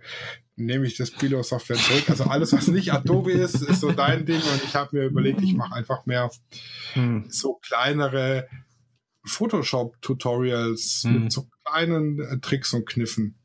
nehme 0.56 0.86
ich 0.86 0.98
das 0.98 1.12
Billo-Software 1.12 1.78
zurück. 1.78 2.04
Also 2.10 2.26
alles, 2.26 2.52
was 2.52 2.68
nicht 2.68 2.92
Adobe 2.92 3.32
ist, 3.32 3.56
ist 3.62 3.80
so 3.80 3.92
dein 3.92 4.26
Ding. 4.26 4.42
Und 4.42 4.64
ich 4.66 4.76
habe 4.76 4.98
mir 4.98 5.06
überlegt, 5.06 5.42
ich 5.42 5.54
mache 5.54 5.74
einfach 5.76 6.06
mehr 6.06 6.30
Hm. 6.94 7.26
so 7.30 7.54
kleinere 7.66 8.48
Photoshop-Tutorials 9.26 11.04
Mhm. 11.06 11.24
mit 11.24 11.32
so 11.32 11.48
kleinen 11.74 12.20
äh, 12.20 12.40
Tricks 12.40 12.74
und 12.74 12.86
Kniffen. 12.86 13.36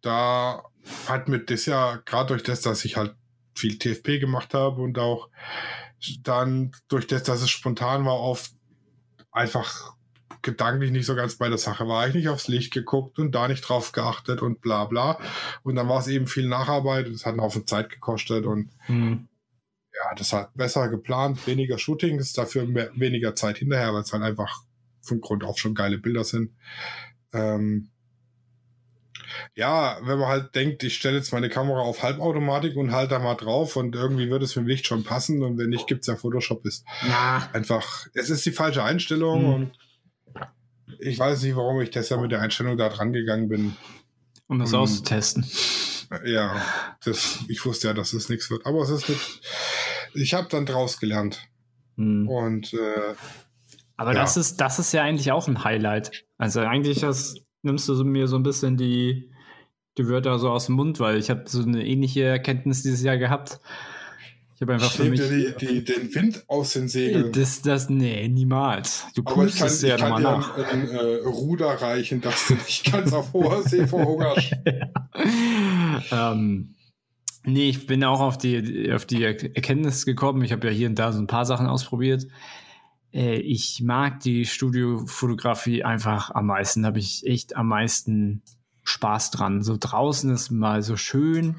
Da 0.00 0.62
hat 1.06 1.28
mir 1.28 1.40
das 1.40 1.66
ja, 1.66 1.96
gerade 2.04 2.28
durch 2.28 2.42
das, 2.42 2.60
dass 2.60 2.84
ich 2.84 2.96
halt 2.96 3.14
viel 3.54 3.78
TFP 3.78 4.18
gemacht 4.18 4.54
habe 4.54 4.80
und 4.82 4.98
auch 4.98 5.28
dann 6.22 6.72
durch 6.88 7.06
das, 7.06 7.22
dass 7.22 7.42
es 7.42 7.50
spontan 7.50 8.04
war, 8.04 8.20
oft 8.20 8.52
einfach 9.32 9.94
gedanklich 10.42 10.90
nicht 10.90 11.06
so 11.06 11.14
ganz 11.14 11.36
bei 11.36 11.48
der 11.48 11.58
Sache 11.58 11.88
war. 11.88 12.06
Ich 12.06 12.14
nicht 12.14 12.28
aufs 12.28 12.48
Licht 12.48 12.72
geguckt 12.72 13.18
und 13.18 13.34
da 13.34 13.48
nicht 13.48 13.62
drauf 13.62 13.92
geachtet 13.92 14.42
und 14.42 14.60
bla 14.60 14.84
bla. 14.84 15.18
Und 15.62 15.76
dann 15.76 15.88
war 15.88 16.00
es 16.00 16.08
eben 16.08 16.26
viel 16.26 16.46
Nacharbeit 16.46 17.06
und 17.06 17.14
es 17.14 17.24
hat 17.24 17.32
einen 17.32 17.40
Haufen 17.40 17.66
Zeit 17.66 17.88
gekostet 17.88 18.44
und 18.44 18.70
Hm. 18.86 19.28
ja, 19.94 20.14
das 20.16 20.34
hat 20.34 20.54
besser 20.54 20.88
geplant, 20.88 21.46
weniger 21.46 21.78
Shootings, 21.78 22.34
dafür 22.34 22.66
mehr, 22.66 22.90
weniger 22.94 23.34
Zeit 23.34 23.58
hinterher, 23.58 23.94
weil 23.94 24.02
es 24.02 24.12
halt 24.12 24.22
einfach 24.22 24.63
von 25.04 25.20
Grund 25.20 25.44
auf 25.44 25.58
schon 25.58 25.74
geile 25.74 25.98
Bilder 25.98 26.24
sind. 26.24 26.52
Ähm, 27.32 27.90
ja, 29.54 29.98
wenn 30.02 30.18
man 30.18 30.28
halt 30.28 30.54
denkt, 30.54 30.82
ich 30.84 30.96
stelle 30.96 31.16
jetzt 31.16 31.32
meine 31.32 31.48
Kamera 31.48 31.80
auf 31.80 32.02
Halbautomatik 32.02 32.76
und 32.76 32.92
halte 32.92 33.14
da 33.14 33.18
mal 33.18 33.34
drauf 33.34 33.76
und 33.76 33.94
irgendwie 33.94 34.30
wird 34.30 34.42
es 34.42 34.54
mit 34.56 34.64
dem 34.64 34.68
Licht 34.68 34.86
schon 34.86 35.02
passen 35.04 35.42
und 35.42 35.58
wenn 35.58 35.70
nicht, 35.70 35.86
gibt's 35.86 36.06
ja 36.06 36.16
Photoshop, 36.16 36.64
ist 36.66 36.84
Ja. 37.08 37.48
einfach, 37.52 38.06
es 38.14 38.30
ist 38.30 38.44
die 38.46 38.52
falsche 38.52 38.82
Einstellung 38.84 39.44
Hm. 39.44 39.54
und 39.54 39.78
ich 40.98 41.18
weiß 41.18 41.42
nicht, 41.42 41.56
warum 41.56 41.80
ich 41.80 41.90
deshalb 41.90 42.20
mit 42.20 42.30
der 42.32 42.40
Einstellung 42.42 42.76
da 42.76 42.88
dran 42.88 43.12
gegangen 43.12 43.48
bin. 43.48 43.76
Um 44.46 44.58
das 44.58 44.72
Hm. 44.72 44.80
auszutesten. 44.80 45.46
Ja, 46.26 46.62
das, 47.04 47.38
ich 47.48 47.64
wusste 47.64 47.88
ja, 47.88 47.94
dass 47.94 48.12
es 48.12 48.28
nichts 48.28 48.50
wird, 48.50 48.66
aber 48.66 48.82
es 48.82 48.90
ist 48.90 49.08
mit, 49.08 49.18
ich 50.14 50.34
habe 50.34 50.48
dann 50.48 50.66
draus 50.66 51.00
gelernt 51.00 51.48
Hm. 51.96 52.28
und 52.28 52.72
äh, 52.74 53.14
Aber 53.96 54.12
Ja. 54.14 54.20
das 54.20 54.36
ist, 54.36 54.60
das 54.60 54.78
ist 54.78 54.92
ja 54.92 55.02
eigentlich 55.02 55.30
auch 55.32 55.46
ein 55.48 55.64
Highlight. 55.64 56.24
Also 56.38 56.60
eigentlich 56.60 57.00
das, 57.00 57.36
nimmst 57.62 57.88
du 57.88 58.02
mir 58.04 58.26
so 58.28 58.36
ein 58.36 58.42
bisschen 58.42 58.76
die, 58.76 59.30
die 59.96 60.08
Wörter 60.08 60.38
so 60.38 60.50
aus 60.50 60.66
dem 60.66 60.74
Mund, 60.74 60.98
weil 61.00 61.16
ich 61.18 61.30
habe 61.30 61.44
so 61.46 61.62
eine 61.62 61.86
ähnliche 61.86 62.24
Erkenntnis 62.24 62.82
dieses 62.82 63.02
Jahr 63.02 63.16
gehabt. 63.18 63.60
Ich 64.56 64.60
habe 64.62 64.74
einfach 64.74 64.90
Ich 64.90 64.96
für 64.96 65.04
mich. 65.04 65.20
dir 65.20 65.54
die, 65.58 65.66
die, 65.66 65.84
den 65.84 66.14
Wind 66.14 66.44
aus 66.48 66.72
den 66.74 66.88
Segeln. 66.88 67.32
Das, 67.32 67.62
das, 67.62 67.88
nee, 67.88 68.28
niemals. 68.28 69.04
Du 69.14 69.22
aber 69.24 69.46
ich 69.46 69.56
kann, 69.56 69.68
ich 69.68 69.82
ja 69.82 69.96
kann 69.96 70.10
nochmal 70.22 70.22
dir 70.22 70.38
nach. 70.38 70.56
ein, 70.72 70.80
ein 70.82 70.88
äh, 70.90 71.26
Ruder 71.26 71.66
reichen, 71.68 72.20
dass 72.20 72.48
du 72.48 72.54
nicht 72.54 72.90
ganz 72.92 73.12
auf 73.12 73.32
hoher 73.32 73.62
See 73.62 73.86
verhungerst. 73.86 74.52
ähm, 76.12 76.74
nee, 77.44 77.68
ich 77.68 77.86
bin 77.86 78.04
auch 78.04 78.20
auf 78.20 78.38
die, 78.38 78.90
auf 78.92 79.06
die 79.06 79.22
Erkenntnis 79.24 80.04
gekommen. 80.06 80.42
Ich 80.44 80.52
habe 80.52 80.66
ja 80.68 80.72
hier 80.72 80.88
und 80.88 80.98
da 80.98 81.12
so 81.12 81.18
ein 81.20 81.26
paar 81.26 81.44
Sachen 81.46 81.66
ausprobiert. 81.66 82.26
Äh, 83.14 83.36
ich 83.36 83.80
mag 83.82 84.20
die 84.20 84.44
Studiofotografie 84.44 85.84
einfach 85.84 86.30
am 86.30 86.46
meisten. 86.46 86.84
Habe 86.84 86.98
ich 86.98 87.24
echt 87.26 87.56
am 87.56 87.68
meisten 87.68 88.42
Spaß 88.82 89.30
dran. 89.30 89.62
So 89.62 89.76
draußen 89.78 90.30
ist 90.30 90.50
mal 90.50 90.82
so 90.82 90.96
schön. 90.96 91.56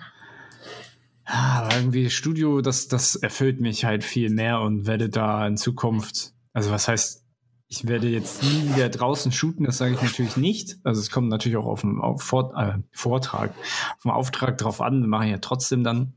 Ah, 1.26 1.62
Aber 1.62 1.76
irgendwie 1.76 2.10
Studio, 2.12 2.62
das, 2.62 2.88
das 2.88 3.16
erfüllt 3.16 3.60
mich 3.60 3.84
halt 3.84 4.04
viel 4.04 4.30
mehr 4.30 4.62
und 4.62 4.86
werde 4.86 5.10
da 5.10 5.48
in 5.48 5.58
Zukunft, 5.58 6.34
also 6.54 6.70
was 6.70 6.88
heißt, 6.88 7.24
ich 7.68 7.88
werde 7.88 8.08
jetzt 8.08 8.44
nie 8.44 8.76
wieder 8.76 8.90
draußen 8.90 9.32
shooten, 9.32 9.66
das 9.66 9.80
sage 9.80 9.96
ich 9.96 10.02
natürlich 10.04 10.38
nicht. 10.38 10.78
Also 10.84 11.02
es 11.02 11.10
kommt 11.10 11.30
natürlich 11.30 11.58
auch 11.58 11.66
auf 11.66 11.82
den 11.82 12.00
auf 12.00 12.22
Vort, 12.22 12.54
äh, 12.56 12.78
Vortrag, 12.92 13.56
auf 13.96 14.04
den 14.04 14.12
Auftrag 14.12 14.60
drauf 14.60 14.82
an, 14.82 15.10
mache 15.10 15.26
ich 15.26 15.32
ja 15.32 15.40
trotzdem 15.40 15.84
dann. 15.84 16.14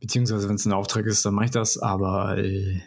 Beziehungsweise 0.00 0.48
wenn 0.48 0.56
es 0.56 0.64
ein 0.64 0.72
Auftrag 0.72 1.04
ist, 1.04 1.26
dann 1.26 1.34
mache 1.34 1.44
ich 1.44 1.50
das. 1.50 1.76
Aber 1.76 2.38
äh, 2.38 2.80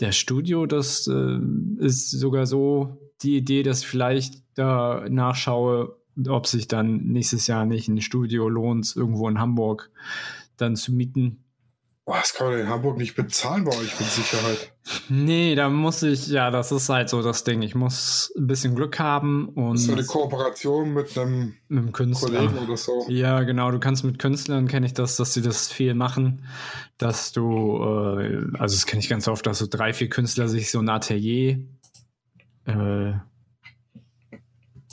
der 0.00 0.12
Studio, 0.12 0.66
das 0.66 1.06
äh, 1.06 1.38
ist 1.78 2.10
sogar 2.10 2.46
so 2.46 2.98
die 3.22 3.36
Idee, 3.36 3.62
dass 3.62 3.80
ich 3.80 3.86
vielleicht 3.86 4.42
da 4.54 5.06
nachschaue, 5.08 5.96
ob 6.28 6.46
sich 6.46 6.68
dann 6.68 7.06
nächstes 7.06 7.46
Jahr 7.46 7.66
nicht 7.66 7.88
ein 7.88 8.00
Studio 8.00 8.48
lohnt, 8.48 8.94
irgendwo 8.94 9.28
in 9.28 9.38
Hamburg 9.38 9.90
dann 10.56 10.76
zu 10.76 10.92
mieten. 10.92 11.44
Boah, 12.06 12.18
das 12.20 12.34
kann 12.34 12.46
man 12.46 12.60
in 12.60 12.68
Hamburg 12.68 12.98
nicht 12.98 13.16
bezahlen 13.16 13.64
bei 13.64 13.72
euch 13.72 13.98
mit 13.98 14.08
Sicherheit. 14.08 14.72
Nee, 15.08 15.56
da 15.56 15.68
muss 15.68 16.04
ich, 16.04 16.28
ja, 16.28 16.52
das 16.52 16.70
ist 16.70 16.88
halt 16.88 17.08
so 17.08 17.20
das 17.20 17.42
Ding. 17.42 17.62
Ich 17.62 17.74
muss 17.74 18.32
ein 18.36 18.46
bisschen 18.46 18.76
Glück 18.76 19.00
haben 19.00 19.48
und 19.48 19.76
So 19.78 19.90
eine 19.90 20.04
Kooperation 20.04 20.94
mit 20.94 21.18
einem 21.18 21.54
mit 21.66 21.82
dem 21.82 21.90
Künstler. 21.90 22.28
Kollegen 22.28 22.58
oder 22.58 22.76
so. 22.76 23.04
Ja, 23.08 23.42
genau. 23.42 23.72
Du 23.72 23.80
kannst 23.80 24.04
mit 24.04 24.20
Künstlern, 24.20 24.68
kenne 24.68 24.86
ich 24.86 24.94
das, 24.94 25.16
dass 25.16 25.34
sie 25.34 25.42
das 25.42 25.72
viel 25.72 25.94
machen, 25.94 26.46
dass 26.96 27.32
du, 27.32 27.78
äh, 27.82 28.56
also 28.56 28.76
das 28.76 28.86
kenne 28.86 29.00
ich 29.00 29.08
ganz 29.08 29.26
oft, 29.26 29.44
dass 29.44 29.58
so 29.58 29.66
drei, 29.68 29.92
vier 29.92 30.08
Künstler 30.08 30.46
sich 30.46 30.70
so 30.70 30.78
ein 30.78 30.88
Atelier 30.88 31.58
äh, 32.66 33.14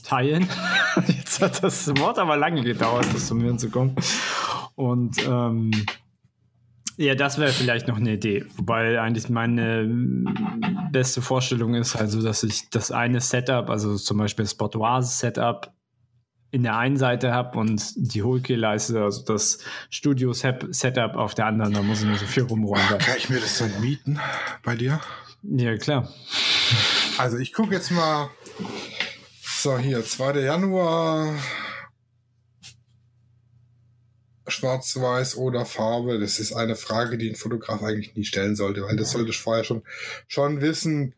teilen. 0.03 0.49
Jetzt 1.07 1.43
hat 1.43 1.63
das 1.63 1.95
Wort 1.99 2.17
aber 2.17 2.37
lange 2.37 2.63
gedauert, 2.63 3.05
bis 3.13 3.27
zu 3.27 3.35
mir 3.35 3.55
zu 3.57 3.69
kommen. 3.69 3.95
Und 4.73 5.15
ähm, 5.27 5.69
ja, 6.97 7.15
das 7.15 7.37
wäre 7.39 7.51
vielleicht 7.51 7.87
noch 7.87 7.97
eine 7.97 8.13
Idee. 8.13 8.45
Wobei 8.55 8.99
eigentlich 8.99 9.29
meine 9.29 9.83
mm, 9.83 10.91
beste 10.91 11.21
Vorstellung 11.21 11.75
ist 11.75 11.95
also, 11.95 12.21
dass 12.21 12.43
ich 12.43 12.69
das 12.69 12.91
eine 12.91 13.19
Setup, 13.19 13.69
also 13.69 13.95
zum 13.97 14.17
Beispiel 14.17 14.45
das 14.45 14.55
Boudoir-Setup, 14.55 15.71
in 16.51 16.61
der 16.61 16.77
einen 16.77 16.97
Seite 16.97 17.33
habe 17.33 17.57
und 17.57 17.81
die 17.95 18.21
Hohlkehlleiste, 18.21 19.01
also 19.03 19.23
das 19.25 19.57
Studio-Setup 19.89 21.15
auf 21.15 21.33
der 21.33 21.47
anderen, 21.47 21.73
da 21.73 21.81
muss 21.81 22.01
ich 22.03 22.07
nicht 22.07 22.19
so 22.19 22.27
viel 22.27 22.43
rumräumen. 22.43 22.99
Kann 22.99 23.17
ich 23.17 23.27
mir 23.29 23.39
das 23.39 23.57
dann 23.57 23.71
mieten 23.81 24.19
bei 24.63 24.75
dir? 24.75 25.01
Ja, 25.41 25.75
klar. 25.77 26.07
Also 27.17 27.37
ich 27.37 27.53
gucke 27.53 27.73
jetzt 27.73 27.89
mal. 27.89 28.29
So, 29.41 29.79
hier, 29.79 30.05
2. 30.05 30.41
Januar. 30.41 31.33
Schwarz-Weiß 34.47 35.37
oder 35.37 35.65
Farbe, 35.65 36.19
das 36.19 36.39
ist 36.39 36.53
eine 36.53 36.75
Frage, 36.75 37.17
die 37.17 37.29
ein 37.29 37.35
Fotograf 37.35 37.81
eigentlich 37.81 38.15
nie 38.15 38.25
stellen 38.25 38.55
sollte, 38.55 38.83
weil 38.83 38.95
das 38.97 39.11
sollte 39.11 39.29
ich 39.31 39.39
vorher 39.39 39.63
schon, 39.63 39.83
schon 40.27 40.61
wissen, 40.61 41.15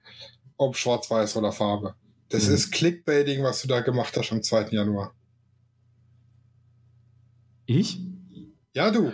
ob 0.58 0.78
Schwarz-Weiß 0.78 1.36
oder 1.38 1.52
Farbe. 1.52 1.96
Das 2.30 2.48
Mhm. 2.48 2.54
ist 2.54 2.72
Clickbaiting, 2.72 3.44
was 3.44 3.62
du 3.62 3.68
da 3.68 3.82
gemacht 3.82 4.16
hast 4.18 4.32
am 4.32 4.42
2. 4.44 4.68
Januar. 4.76 5.14
Ich? 7.66 8.00
Ja, 8.74 8.92
du, 8.92 9.12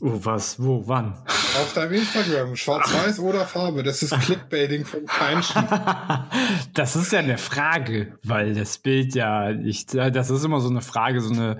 Oh, 0.00 0.18
was? 0.22 0.58
Wo? 0.58 0.82
Wann? 0.86 1.14
auf 1.58 1.72
deinem 1.74 1.94
Instagram, 1.94 2.56
Schwarz-Weiß 2.56 3.18
oder 3.20 3.44
Farbe, 3.46 3.82
das 3.82 4.02
ist 4.02 4.18
Clickbaiting 4.20 4.84
vom 4.84 5.06
Feinsten. 5.06 5.64
das 6.74 6.96
ist 6.96 7.12
ja 7.12 7.18
eine 7.20 7.38
Frage, 7.38 8.18
weil 8.22 8.54
das 8.54 8.78
Bild 8.78 9.14
ja, 9.14 9.50
ich, 9.50 9.86
das 9.86 10.30
ist 10.30 10.44
immer 10.44 10.60
so 10.60 10.68
eine 10.68 10.80
Frage, 10.80 11.20
so 11.20 11.32
eine, 11.32 11.58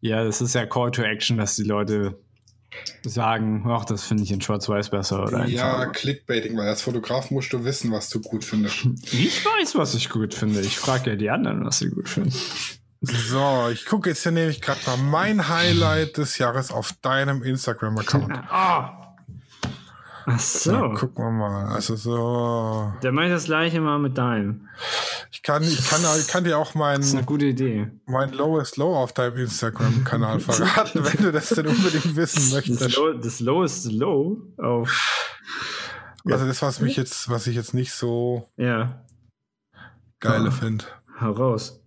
ja, 0.00 0.24
das 0.24 0.40
ist 0.40 0.54
ja 0.54 0.66
Call 0.66 0.90
to 0.90 1.02
Action, 1.02 1.38
dass 1.38 1.56
die 1.56 1.64
Leute 1.64 2.18
sagen, 3.02 3.64
ach, 3.66 3.84
das 3.84 4.04
finde 4.04 4.22
ich 4.22 4.30
in 4.30 4.40
Schwarz-Weiß 4.40 4.90
besser 4.90 5.22
oder 5.24 5.46
Ja. 5.46 5.86
Clickbaiting, 5.86 6.56
weil 6.56 6.68
als 6.68 6.82
Fotograf 6.82 7.30
musst 7.30 7.52
du 7.52 7.64
wissen, 7.64 7.90
was 7.90 8.10
du 8.10 8.20
gut 8.20 8.44
findest. 8.44 8.86
Ich 9.12 9.44
weiß, 9.44 9.74
was 9.76 9.94
ich 9.94 10.10
gut 10.10 10.34
finde. 10.34 10.60
Ich 10.60 10.78
frage 10.78 11.10
ja 11.10 11.16
die 11.16 11.30
anderen, 11.30 11.64
was 11.64 11.78
sie 11.78 11.88
gut 11.88 12.08
finden. 12.08 12.34
So, 13.00 13.68
ich 13.72 13.86
gucke 13.86 14.10
jetzt 14.10 14.22
hier 14.24 14.32
nämlich 14.32 14.60
gerade 14.60 14.80
mal 14.86 14.96
mein 14.96 15.48
Highlight 15.48 16.16
des 16.16 16.38
Jahres 16.38 16.72
auf 16.72 16.92
deinem 17.00 17.42
Instagram-Account. 17.44 18.32
Ah. 18.50 19.14
Ach 20.26 20.38
so. 20.40 20.72
So, 20.72 20.90
gucken 20.94 21.24
wir 21.24 21.30
mal. 21.30 21.66
Also 21.74 21.94
so. 21.96 22.92
Dann 23.00 23.14
mache 23.14 23.26
ich 23.26 23.32
das 23.32 23.44
gleiche 23.44 23.80
mal 23.80 23.98
mit 23.98 24.18
deinem. 24.18 24.68
Ich 25.30 25.42
kann, 25.42 25.62
ich 25.62 25.88
kann, 25.88 26.00
ich 26.18 26.26
kann 26.28 26.44
dir 26.44 26.58
auch 26.58 26.74
mein, 26.74 27.00
Das 27.00 27.08
ist 27.10 27.14
eine 27.14 27.24
gute 27.24 27.46
Idee. 27.46 27.90
mein 28.06 28.32
Lowest 28.32 28.76
Low 28.76 28.94
auf 28.96 29.12
deinem 29.12 29.36
Instagram-Kanal 29.38 30.40
verraten, 30.40 31.02
wenn 31.04 31.22
du 31.24 31.32
das 31.32 31.48
denn 31.50 31.66
unbedingt 31.68 32.16
wissen 32.16 32.40
Das, 32.40 32.52
möchtest. 32.52 32.96
low, 32.96 33.12
das 33.14 33.40
lowest 33.40 33.92
low 33.92 34.38
auf. 34.58 35.34
Also 36.26 36.46
das, 36.46 36.60
was 36.60 36.80
mich 36.80 36.96
jetzt, 36.96 37.30
was 37.30 37.46
ich 37.46 37.54
jetzt 37.56 37.72
nicht 37.72 37.92
so 37.92 38.50
Ja, 38.56 39.02
geile 40.20 40.48
Ah. 40.48 40.50
finde. 40.50 40.84
hau 41.20 41.30
raus. 41.30 41.80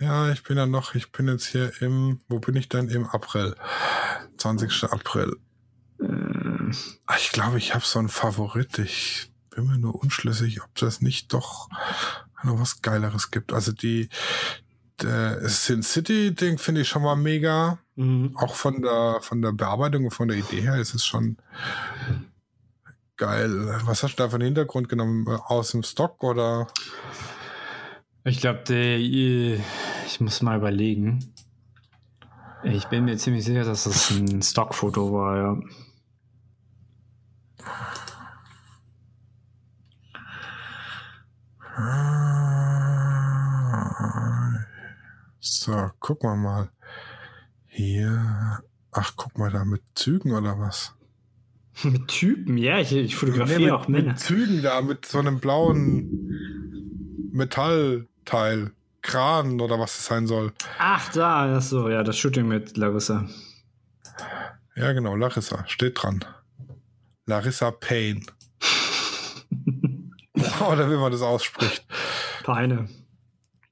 Ja, 0.00 0.30
ich 0.32 0.42
bin 0.42 0.56
ja 0.56 0.66
noch, 0.66 0.94
ich 0.94 1.12
bin 1.12 1.28
jetzt 1.28 1.46
hier 1.46 1.70
im, 1.82 2.20
wo 2.28 2.38
bin 2.38 2.56
ich 2.56 2.68
denn? 2.68 2.88
Im 2.88 3.06
April. 3.06 3.54
20. 4.38 4.84
April. 4.90 5.36
Äh, 6.00 6.06
Ah, 7.06 7.16
Ich 7.18 7.32
glaube, 7.32 7.58
ich 7.58 7.74
habe 7.74 7.84
so 7.84 7.98
einen 7.98 8.08
Favorit. 8.08 8.78
Ich 8.78 9.30
bin 9.50 9.66
mir 9.66 9.76
nur 9.78 9.94
unschlüssig, 10.00 10.62
ob 10.62 10.72
das 10.76 11.00
nicht 11.00 11.32
doch 11.32 11.68
noch 12.44 12.60
was 12.60 12.80
Geileres 12.80 13.30
gibt. 13.32 13.52
Also 13.52 13.72
die, 13.72 14.08
der 15.02 15.46
Sin 15.48 15.82
City 15.82 16.32
Ding 16.34 16.58
finde 16.58 16.82
ich 16.82 16.88
schon 16.88 17.02
mal 17.02 17.16
mega. 17.16 17.78
mhm. 17.96 18.36
Auch 18.36 18.54
von 18.54 18.80
der 18.82 19.18
von 19.20 19.42
der 19.42 19.52
Bearbeitung 19.52 20.04
und 20.04 20.12
von 20.12 20.28
der 20.28 20.36
Idee 20.38 20.60
her 20.62 20.76
ist 20.76 20.94
es 20.94 21.04
schon 21.04 21.36
geil. 23.16 23.80
Was 23.84 24.02
hast 24.04 24.12
du 24.18 24.22
da 24.22 24.28
für 24.28 24.36
einen 24.36 24.44
Hintergrund 24.44 24.88
genommen? 24.88 25.26
Aus 25.28 25.72
dem 25.72 25.82
Stock 25.82 26.22
oder? 26.22 26.68
Ich 28.24 28.40
glaube, 28.40 28.60
der. 28.68 28.98
äh, 28.98 29.58
Ich 30.06 30.20
muss 30.20 30.42
mal 30.42 30.58
überlegen. 30.58 31.32
Ich 32.62 32.86
bin 32.86 33.04
mir 33.06 33.16
ziemlich 33.16 33.44
sicher, 33.44 33.64
dass 33.64 33.84
das 33.84 34.10
ein 34.10 34.42
Stockfoto 34.42 35.12
war, 35.12 35.36
ja. 35.36 35.56
So, 45.40 45.90
gucken 46.00 46.30
wir 46.30 46.36
mal. 46.36 46.68
Hier. 47.66 48.60
Ach, 48.92 49.12
guck 49.16 49.38
mal 49.38 49.50
da 49.50 49.64
mit 49.64 49.82
Zügen 49.94 50.32
oder 50.32 50.58
was? 50.58 50.94
Mit 51.84 52.08
Typen, 52.08 52.58
ja, 52.58 52.78
ich, 52.78 52.92
ich 52.92 53.12
Nee, 53.12 53.16
fotografiere 53.16 53.60
mit, 53.60 53.70
auch 53.70 53.88
Männer. 53.88 54.08
mit 54.08 54.18
Zügen 54.18 54.60
da, 54.60 54.82
mit 54.82 55.06
so 55.06 55.18
einem 55.18 55.38
blauen 55.38 56.59
Metallteil. 57.32 58.72
Kran 59.02 59.60
oder 59.62 59.78
was 59.78 59.98
es 59.98 60.04
sein 60.04 60.26
soll. 60.26 60.52
Ach, 60.78 61.10
da, 61.12 61.46
das 61.46 61.70
so, 61.70 61.88
ja, 61.88 62.02
das 62.02 62.18
Shooting 62.18 62.46
mit 62.46 62.76
Larissa. 62.76 63.26
Ja, 64.76 64.92
genau, 64.92 65.16
Larissa, 65.16 65.66
steht 65.66 66.02
dran. 66.02 66.22
Larissa 67.24 67.70
Payne. 67.70 68.20
oder 70.60 70.90
wie 70.90 70.96
man 70.96 71.12
das 71.12 71.22
ausspricht. 71.22 71.84
Peine. 72.42 72.88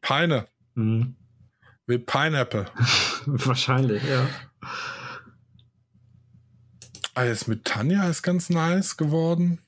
Peine. 0.01 0.47
Mhm. 0.75 1.16
Wie 1.87 1.99
Pineapple. 1.99 2.66
Wahrscheinlich, 3.27 4.03
ja. 4.05 4.29
Ah, 7.14 7.25
jetzt 7.25 7.49
mit 7.49 7.64
Tanja 7.64 8.09
ist 8.09 8.23
ganz 8.23 8.51
nice 8.51 8.97
geworden. 8.97 9.61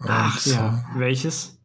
Ach 0.00 0.38
so- 0.38 0.50
ja, 0.52 0.84
welches? 0.94 1.58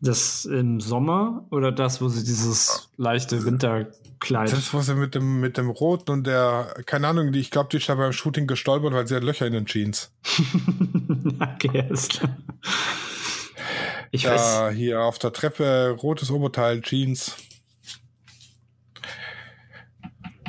Das 0.00 0.44
im 0.44 0.80
Sommer 0.80 1.46
oder 1.50 1.72
das, 1.72 2.00
wo 2.00 2.08
sie 2.08 2.22
dieses 2.22 2.90
leichte 2.96 3.44
Winterkleid. 3.44 4.52
Das, 4.52 4.72
was 4.74 4.86
sie 4.86 4.94
mit 4.94 5.14
dem, 5.14 5.40
mit 5.40 5.56
dem 5.56 5.70
Roten 5.70 6.10
und 6.10 6.26
der, 6.26 6.74
keine 6.84 7.08
Ahnung, 7.08 7.32
die, 7.32 7.40
ich 7.40 7.50
glaube, 7.50 7.70
die 7.72 7.78
ist 7.78 7.88
da 7.88 7.94
beim 7.94 8.12
Shooting 8.12 8.46
gestolpert, 8.46 8.92
weil 8.92 9.06
sie 9.06 9.16
hat 9.16 9.24
Löcher 9.24 9.46
in 9.46 9.54
den 9.54 9.66
Jeans. 9.66 10.12
okay, 11.54 11.84
alles 11.88 12.08
klar. 12.08 12.36
Ich 14.10 14.26
weiß. 14.26 14.40
Da 14.40 14.70
hier 14.70 15.02
auf 15.02 15.18
der 15.18 15.32
Treppe, 15.32 15.96
rotes 16.00 16.30
Oberteil, 16.30 16.82
Jeans. 16.82 17.34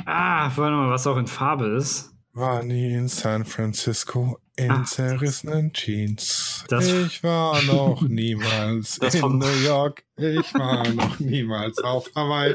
Ah, 0.04 0.50
warte 0.56 0.74
mal, 0.76 0.90
was 0.90 1.06
auch 1.06 1.16
in 1.16 1.26
Farbe 1.26 1.66
ist. 1.76 2.12
War 2.38 2.62
nie 2.62 2.92
in 2.94 3.08
San 3.08 3.44
Francisco 3.44 4.38
in 4.56 4.70
Ah, 4.70 4.84
zerrissenen 4.84 5.72
Jeans. 5.72 6.64
das- 6.68 6.86
ich 6.86 7.22
war 7.22 7.60
noch 7.64 8.02
niemals 8.02 8.98
Das 9.00 9.14
in 9.14 9.38
New 9.38 9.46
York. 9.64 10.04
Ich 10.16 10.54
war 10.54 10.86
noch 10.88 11.18
niemals 11.18 11.78
auf 11.78 12.08
Hawaii. 12.14 12.54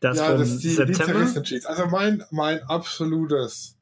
Das 0.00 0.18
ja, 0.18 0.36
das 0.36 0.50
ist 0.50 0.62
die, 0.64 0.68
die 0.68 0.74
September. 0.74 1.04
zerrissenen 1.12 1.44
Jeans. 1.44 1.66
Also 1.66 1.86
mein, 1.86 2.22
mein 2.30 2.62
absolutes 2.64 3.76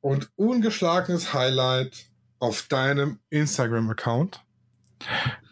und 0.00 0.30
ungeschlagenes 0.36 1.34
Highlight 1.34 2.06
auf 2.38 2.62
deinem 2.68 3.18
Instagram-Account 3.30 4.40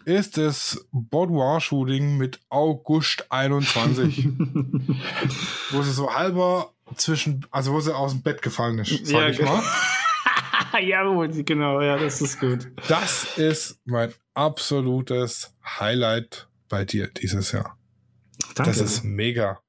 ist 0.04 0.38
das 0.38 0.86
Boudoir-Shooting 0.92 2.16
mit 2.16 2.40
August 2.48 3.26
21, 3.30 4.26
wo 5.70 5.82
sie 5.82 5.92
so 5.92 6.14
halber 6.14 6.72
zwischen, 6.96 7.46
also 7.50 7.72
wo 7.72 7.80
sie 7.80 7.94
aus 7.94 8.12
dem 8.12 8.22
Bett 8.22 8.42
gefallen 8.42 8.78
ist, 8.78 9.06
sag 9.06 9.14
Ja, 9.14 9.28
ich 9.28 9.36
ge- 9.38 9.46
mal. 9.46 9.62
ja, 10.82 11.26
genau, 11.42 11.80
ja, 11.80 11.96
das 11.96 12.20
ist 12.20 12.40
gut. 12.40 12.68
Das 12.88 13.36
ist 13.38 13.78
mein 13.84 14.12
absolutes 14.34 15.54
Highlight 15.78 16.48
bei 16.68 16.84
dir 16.84 17.08
dieses 17.08 17.52
Jahr. 17.52 17.76
Danke. 18.54 18.70
Das 18.70 18.80
ist 18.80 19.04
mega. 19.04 19.60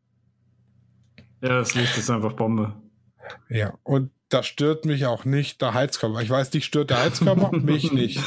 ja, 1.42 1.50
das 1.60 1.74
Licht 1.76 1.98
ist 1.98 2.10
einfach 2.10 2.34
Bombe. 2.34 2.74
Ja, 3.50 3.74
und 3.84 4.12
da 4.30 4.44
stört 4.44 4.86
mich 4.86 5.06
auch 5.06 5.26
nicht 5.26 5.62
der 5.62 5.74
Heizkörper. 5.74 6.22
Ich 6.22 6.30
weiß, 6.30 6.50
dich 6.52 6.66
stört 6.66 6.90
der 6.92 7.00
Heizkörper, 7.00 7.52
mich 7.58 7.92
nicht. 7.92 8.22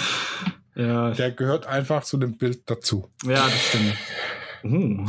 Ja, 0.75 1.11
Der 1.11 1.31
gehört 1.31 1.67
einfach 1.67 2.03
zu 2.05 2.17
dem 2.17 2.39
Bild 2.39 2.69
dazu. 2.71 3.09
ja 3.25 3.45
das 3.45 3.69
stimmt. 3.69 3.97
Uh, 4.65 5.07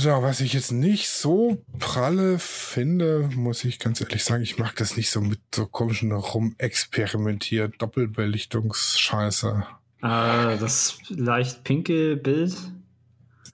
So, 0.00 0.22
was 0.22 0.40
ich 0.40 0.52
jetzt 0.52 0.70
nicht 0.70 1.08
so 1.08 1.64
pralle 1.80 2.38
finde, 2.38 3.28
muss 3.34 3.64
ich 3.64 3.80
ganz 3.80 4.00
ehrlich 4.00 4.22
sagen, 4.22 4.44
ich 4.44 4.56
mag 4.56 4.76
das 4.76 4.96
nicht 4.96 5.10
so 5.10 5.20
mit 5.20 5.40
so 5.52 5.66
komischen 5.66 6.12
rumexperimentiert, 6.12 7.82
Doppelbelichtungsscheiße. 7.82 9.66
äh, 10.02 10.58
das 10.58 10.98
leicht 11.08 11.64
pinke 11.64 12.16
Bild 12.16 12.54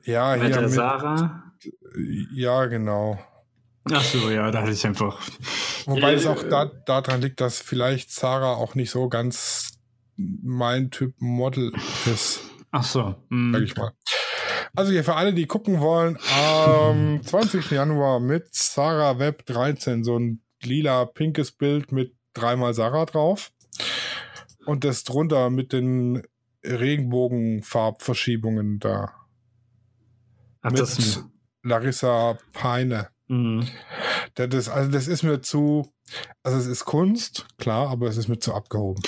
Ja, 0.05 0.37
mit 0.37 0.43
hier 0.49 0.51
der 0.53 0.63
mit, 0.63 0.73
Sarah. 0.73 1.53
ja, 2.35 2.67
genau. 2.67 3.19
Ach 3.91 4.05
so, 4.05 4.31
ja, 4.31 4.51
da 4.51 4.61
hatte 4.63 4.73
ich 4.73 4.87
einfach. 4.87 5.21
Wobei 5.87 6.13
Äh, 6.13 6.17
es 6.17 6.27
auch 6.27 6.43
da, 6.43 6.67
daran 6.67 7.23
liegt, 7.23 7.41
dass 7.41 7.61
vielleicht 7.61 8.11
Sarah 8.13 8.55
auch 8.55 8.75
nicht 8.75 8.91
so 8.91 9.09
ganz 9.09 9.79
mein 10.17 10.91
Typ 10.91 11.15
Model 11.21 11.73
ist, 12.07 12.41
Ach 12.71 12.85
so. 12.85 13.15
mm. 13.31 13.53
sag 13.55 13.63
ich 13.63 13.77
mal. 13.77 13.93
Also 14.77 14.91
hier 14.93 15.05
für 15.05 15.15
alle, 15.15 15.33
die 15.33 15.47
gucken 15.47 15.81
wollen, 15.81 16.19
am 16.37 17.23
20. 17.25 17.71
Januar 17.71 18.19
mit 18.21 18.53
Sarah 18.55 19.19
Web 19.19 19.47
13, 19.47 20.03
so 20.03 20.19
ein 20.19 20.43
lila 20.63 21.05
pinkes 21.05 21.53
Bild 21.53 21.93
mit 21.93 22.17
dreimal 22.33 22.75
Sarah 22.75 23.05
drauf. 23.07 23.53
Und 24.67 24.83
das 24.85 25.05
drunter 25.05 25.51
mit 25.51 25.73
den 25.73 26.23
Regenbogenfarbverschiebungen 26.65 28.81
da. 28.81 29.13
Ach, 30.63 30.71
mit 30.71 30.81
das, 30.81 31.23
Larissa 31.63 32.39
Peine. 32.53 33.09
mm. 33.29 33.61
Das 34.35 34.69
also 34.69 34.91
das 34.91 35.07
ist 35.07 35.23
mir 35.23 35.43
zu, 35.43 35.87
also 36.43 36.59
es 36.59 36.67
ist 36.67 36.85
Kunst, 36.87 37.47
klar, 37.59 37.89
aber 37.91 38.09
es 38.09 38.17
ist 38.17 38.27
mir 38.29 38.41
zu 38.41 38.53
abgehoben. 38.53 39.01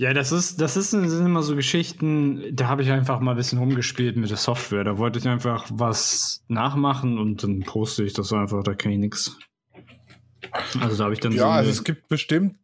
Ja, 0.00 0.14
das 0.14 0.30
ist, 0.30 0.60
das 0.60 0.76
ist, 0.76 0.90
sind 0.92 1.26
immer 1.26 1.42
so 1.42 1.56
Geschichten, 1.56 2.54
da 2.54 2.68
habe 2.68 2.82
ich 2.82 2.90
einfach 2.92 3.18
mal 3.18 3.32
ein 3.32 3.36
bisschen 3.36 3.58
rumgespielt 3.58 4.16
mit 4.16 4.30
der 4.30 4.36
Software. 4.36 4.84
Da 4.84 4.96
wollte 4.96 5.18
ich 5.18 5.26
einfach 5.26 5.66
was 5.72 6.44
nachmachen 6.46 7.18
und 7.18 7.42
dann 7.42 7.60
poste 7.60 8.04
ich 8.04 8.12
das 8.12 8.32
einfach, 8.32 8.62
da 8.62 8.74
kann 8.74 8.92
ich 8.92 8.98
nix. 8.98 9.36
Also 10.78 10.98
da 10.98 11.04
habe 11.04 11.14
ich 11.14 11.20
dann 11.20 11.32
so. 11.32 11.38
Ja, 11.38 11.50
also 11.50 11.70
es 11.70 11.82
gibt 11.82 12.06
bestimmt 12.06 12.54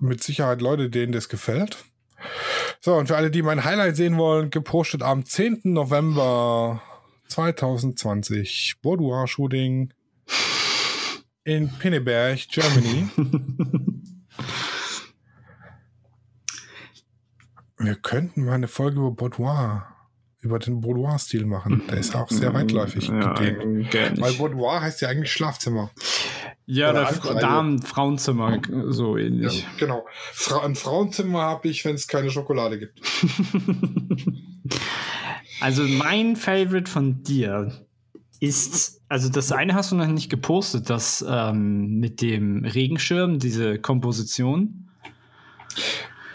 mit 0.00 0.20
Sicherheit 0.20 0.60
Leute, 0.60 0.90
denen 0.90 1.12
das 1.12 1.28
gefällt. 1.28 1.78
So, 2.80 2.96
und 2.96 3.06
für 3.06 3.16
alle, 3.16 3.30
die 3.30 3.42
mein 3.42 3.64
Highlight 3.64 3.94
sehen 3.94 4.18
wollen, 4.18 4.50
gepostet 4.50 5.04
am 5.04 5.24
10. 5.24 5.60
November 5.62 6.82
2020 7.28 8.78
Boudoir-Shooting 8.82 9.94
in 11.44 11.70
Pinneberg, 11.78 12.48
Germany. 12.48 13.08
Wir 17.80 17.94
könnten 17.94 18.44
mal 18.44 18.52
eine 18.52 18.68
Folge 18.68 18.98
über 18.98 19.10
Boudoir, 19.10 19.86
über 20.40 20.58
den 20.58 20.80
Boudoir-Stil 20.80 21.46
machen. 21.46 21.82
Der 21.90 21.98
ist 21.98 22.14
auch 22.14 22.28
sehr 22.30 22.52
weitläufig 22.54 23.08
ja, 23.08 23.32
gedehnt. 23.32 23.90
gerne. 23.90 24.20
Weil 24.20 24.34
Boudoir 24.34 24.80
heißt 24.82 25.00
ja 25.00 25.08
eigentlich 25.08 25.32
Schlafzimmer. 25.32 25.90
Ja, 26.66 26.90
Oder 26.90 27.00
das 27.02 27.14
Ankleide. 27.14 27.40
Damen, 27.40 27.82
Frauenzimmer, 27.82 28.60
so 28.88 29.16
Ja, 29.16 29.26
ähnlich. 29.26 29.66
genau. 29.78 30.06
Fra 30.32 30.64
ein 30.64 30.76
Frauenzimmer 30.76 31.40
habe 31.42 31.68
ich, 31.68 31.84
wenn 31.84 31.94
es 31.96 32.06
keine 32.06 32.30
Schokolade 32.30 32.78
gibt. 32.78 33.00
Also 35.60 35.82
mein 35.82 36.36
Favorite 36.36 36.90
von 36.90 37.22
dir 37.22 37.70
ist, 38.40 39.02
also 39.08 39.28
das 39.28 39.52
eine 39.52 39.74
hast 39.74 39.92
du 39.92 39.96
noch 39.96 40.06
nicht 40.06 40.30
gepostet, 40.30 40.88
das 40.88 41.24
ähm, 41.28 41.98
mit 41.98 42.22
dem 42.22 42.64
Regenschirm, 42.64 43.38
diese 43.38 43.78
Komposition, 43.78 44.88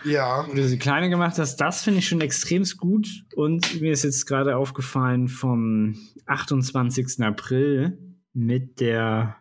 Ja. 0.05 0.45
wo 0.47 0.53
du 0.53 0.67
sie 0.67 0.77
kleine 0.77 1.09
gemacht 1.09 1.37
hast, 1.39 1.57
das 1.57 1.83
finde 1.83 1.99
ich 1.99 2.07
schon 2.07 2.21
extremst 2.21 2.77
gut. 2.77 3.07
Und 3.35 3.81
mir 3.81 3.91
ist 3.91 4.03
jetzt 4.03 4.25
gerade 4.25 4.55
aufgefallen 4.57 5.27
vom 5.27 5.95
28. 6.27 7.21
April 7.23 7.97
mit 8.33 8.79
der, 8.79 9.35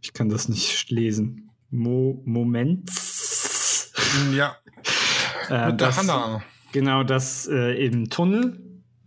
ich 0.00 0.12
kann 0.12 0.28
das 0.28 0.48
nicht 0.48 0.90
lesen, 0.90 1.50
Mo 1.70 2.22
Moments. 2.24 3.92
Ja. 4.32 4.56
Äh, 5.48 5.68
Mit 5.70 5.80
der 5.80 5.96
Hanna. 5.96 6.42
Genau, 6.72 7.02
das 7.04 7.46
äh, 7.48 7.84
im 7.86 8.10
Tunnel, 8.10 8.60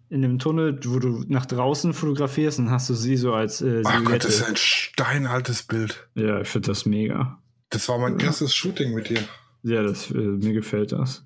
in 0.10 0.22
dem 0.22 0.40
Tunnel, 0.40 0.80
wo 0.86 1.00
du 1.00 1.24
nach 1.28 1.46
draußen 1.46 1.94
fotografierst, 1.94 2.60
dann 2.60 2.70
hast 2.72 2.90
du 2.90 2.94
sie 2.94 3.16
so 3.18 3.34
als 3.34 3.62
äh, 3.62 3.82
Ach 3.86 3.92
Gott, 3.92 4.24
Silhouette. 4.24 4.28
das 4.28 4.36
ist 4.36 4.44
ein 4.44 4.56
steinaltes 4.58 5.64
Bild. 5.64 6.08
ja, 6.16 6.42
ich 6.42 6.48
finde 6.48 6.68
das 6.68 6.86
mega. 6.86 7.40
Das 7.70 7.88
war 7.90 7.98
mein 7.98 8.20
erstes 8.20 8.54
Shooting 8.56 8.94
mit 8.94 9.10
dir. 9.10 9.20
Ja, 9.64 9.82
das, 9.82 10.12
äh, 10.12 10.18
mir 10.18 10.54
gefällt 10.54 10.92
das. 10.92 11.26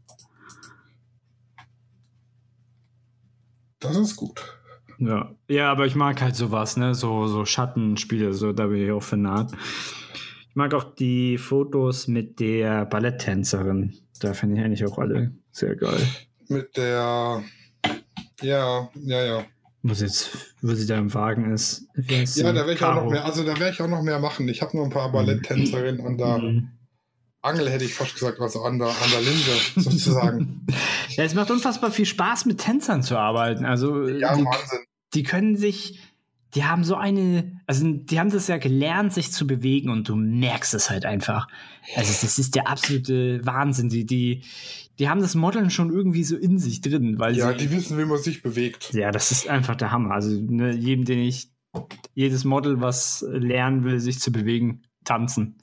Das 3.79 3.95
ist 3.97 4.15
gut. 4.15 4.41
Ja. 4.99 5.31
ja, 5.47 5.71
aber 5.71 5.85
ich 5.85 5.95
mag 5.95 6.21
halt 6.21 6.35
sowas, 6.35 6.77
ne? 6.77 6.95
So, 6.95 7.27
so 7.27 7.45
Schattenspiele, 7.45 8.33
so 8.33 8.51
da 8.51 8.67
bin 8.67 8.83
ich 8.83 8.91
auch 8.91 9.03
fanat. 9.03 9.51
Ich 10.49 10.55
mag 10.55 10.73
auch 10.73 10.95
die 10.95 11.37
Fotos 11.37 12.07
mit 12.07 12.39
der 12.39 12.85
Balletttänzerin. 12.85 13.93
Da 14.19 14.33
finde 14.33 14.57
ich 14.57 14.63
eigentlich 14.65 14.85
auch 14.85 14.97
alle 14.97 15.33
sehr 15.51 15.75
geil. 15.75 15.99
Mit 16.47 16.77
der. 16.77 17.43
Ja, 18.41 18.89
ja, 18.95 19.23
ja. 19.23 19.45
Muss 19.83 20.01
jetzt, 20.01 20.55
wo 20.61 20.73
sie 20.73 20.87
da 20.87 20.97
im 20.97 21.13
Wagen 21.13 21.53
ist. 21.53 21.87
Ja, 22.35 22.51
da 22.51 22.61
werde 22.61 22.73
ich 22.73 22.83
auch 22.83 22.95
noch 22.95 23.09
mehr, 23.11 23.23
also 23.23 23.43
da 23.43 23.59
werde 23.59 23.73
ich 23.73 23.81
auch 23.81 23.87
noch 23.87 24.01
mehr 24.01 24.19
machen. 24.19 24.47
Ich 24.49 24.61
habe 24.63 24.75
noch 24.75 24.83
ein 24.85 24.89
paar 24.89 25.11
Balletttänzerinnen 25.11 26.05
an 26.05 26.17
der 26.17 26.37
Mhm. 26.39 26.69
Angel, 27.41 27.69
hätte 27.69 27.85
ich 27.85 27.93
fast 27.93 28.13
gesagt, 28.15 28.39
also 28.39 28.63
an 28.63 28.79
der, 28.79 28.87
an 28.89 29.09
der 29.11 29.21
Linse 29.21 29.51
sozusagen. 29.75 30.65
Ja, 31.09 31.23
es 31.23 31.33
macht 31.33 31.49
unfassbar 31.49 31.89
viel 31.89 32.05
Spaß, 32.05 32.45
mit 32.45 32.59
Tänzern 32.59 33.01
zu 33.01 33.17
arbeiten. 33.17 33.65
Also, 33.65 34.07
Ja, 34.07 34.35
die, 34.35 34.43
Wahnsinn. 34.45 34.79
die 35.15 35.23
können 35.23 35.55
sich, 35.57 35.99
die 36.53 36.63
haben 36.65 36.83
so 36.83 36.95
eine, 36.95 37.59
also 37.65 37.87
die 37.91 38.19
haben 38.19 38.29
das 38.29 38.47
ja 38.47 38.57
gelernt, 38.57 39.13
sich 39.13 39.31
zu 39.31 39.47
bewegen 39.47 39.89
und 39.89 40.07
du 40.09 40.15
merkst 40.15 40.75
es 40.75 40.91
halt 40.91 41.05
einfach. 41.05 41.47
Also 41.95 42.11
das 42.21 42.37
ist 42.37 42.53
der 42.53 42.67
absolute 42.67 43.43
Wahnsinn. 43.45 43.89
Die, 43.89 44.05
die, 44.05 44.43
die 44.99 45.09
haben 45.09 45.21
das 45.21 45.33
Modeln 45.33 45.71
schon 45.71 45.91
irgendwie 45.91 46.23
so 46.23 46.35
in 46.37 46.59
sich 46.59 46.81
drin, 46.81 47.17
weil 47.17 47.35
Ja, 47.35 47.51
sie, 47.51 47.57
die 47.57 47.71
wissen, 47.71 47.97
wie 47.97 48.05
man 48.05 48.19
sich 48.19 48.43
bewegt. 48.43 48.93
ja, 48.93 49.09
das 49.11 49.31
ist 49.31 49.47
einfach 49.47 49.75
der 49.75 49.91
Hammer. 49.91 50.11
Also 50.11 50.29
ne, 50.39 50.75
jedem, 50.75 51.05
den 51.05 51.19
ich, 51.19 51.49
jedes 52.13 52.43
Model, 52.43 52.79
was 52.79 53.25
lernen 53.27 53.83
will, 53.85 53.99
sich 53.99 54.19
zu 54.19 54.31
bewegen, 54.31 54.83
tanzen. 55.03 55.55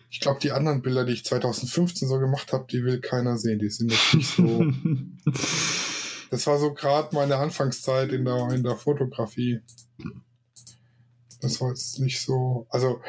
Ich 0.08 0.20
glaube, 0.20 0.38
die 0.40 0.52
anderen 0.52 0.82
Bilder, 0.82 1.04
die 1.04 1.14
ich 1.14 1.24
2015 1.24 2.06
so 2.06 2.20
gemacht 2.20 2.52
habe, 2.52 2.64
die 2.70 2.84
will 2.84 3.00
keiner 3.00 3.38
sehen. 3.38 3.58
Die 3.58 3.70
sind 3.70 3.90
jetzt 3.90 4.14
nicht 4.14 4.36
so. 4.36 4.64
das 6.30 6.46
war 6.46 6.60
so 6.60 6.72
gerade 6.72 7.12
meine 7.16 7.34
Anfangszeit 7.36 8.12
in 8.12 8.24
der, 8.24 8.52
in 8.52 8.62
der 8.62 8.76
Fotografie. 8.76 9.62
Das 11.40 11.60
war 11.60 11.70
jetzt 11.70 11.98
nicht 11.98 12.20
so. 12.20 12.68
Also, 12.70 13.00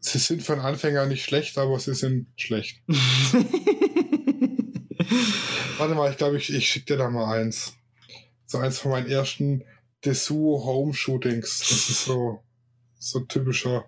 sie 0.00 0.16
sind 0.18 0.42
für 0.42 0.54
einen 0.54 0.62
Anfänger 0.62 1.04
nicht 1.04 1.24
schlecht, 1.24 1.58
aber 1.58 1.78
sie 1.78 1.94
sind 1.94 2.28
schlecht. 2.36 2.80
Warte 5.78 5.94
mal, 5.94 6.10
ich 6.10 6.16
glaube, 6.16 6.36
ich, 6.36 6.52
ich 6.52 6.68
schicke 6.68 6.86
dir 6.86 6.96
da 6.98 7.10
mal 7.10 7.38
eins. 7.38 7.74
So 8.46 8.58
eins 8.58 8.78
von 8.78 8.90
meinen 8.90 9.08
ersten 9.08 9.64
Dessous 10.04 10.64
Home 10.64 10.94
Shootings. 10.94 11.58
Das 11.60 11.70
ist 11.70 12.04
so, 12.04 12.42
so 12.98 13.20
typischer. 13.20 13.84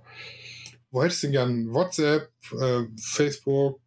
Wo 0.91 1.03
hättest 1.03 1.23
du 1.23 1.27
denn 1.29 1.33
gern? 1.33 1.73
WhatsApp, 1.75 2.31
äh, 2.59 2.85
Facebook, 3.01 3.81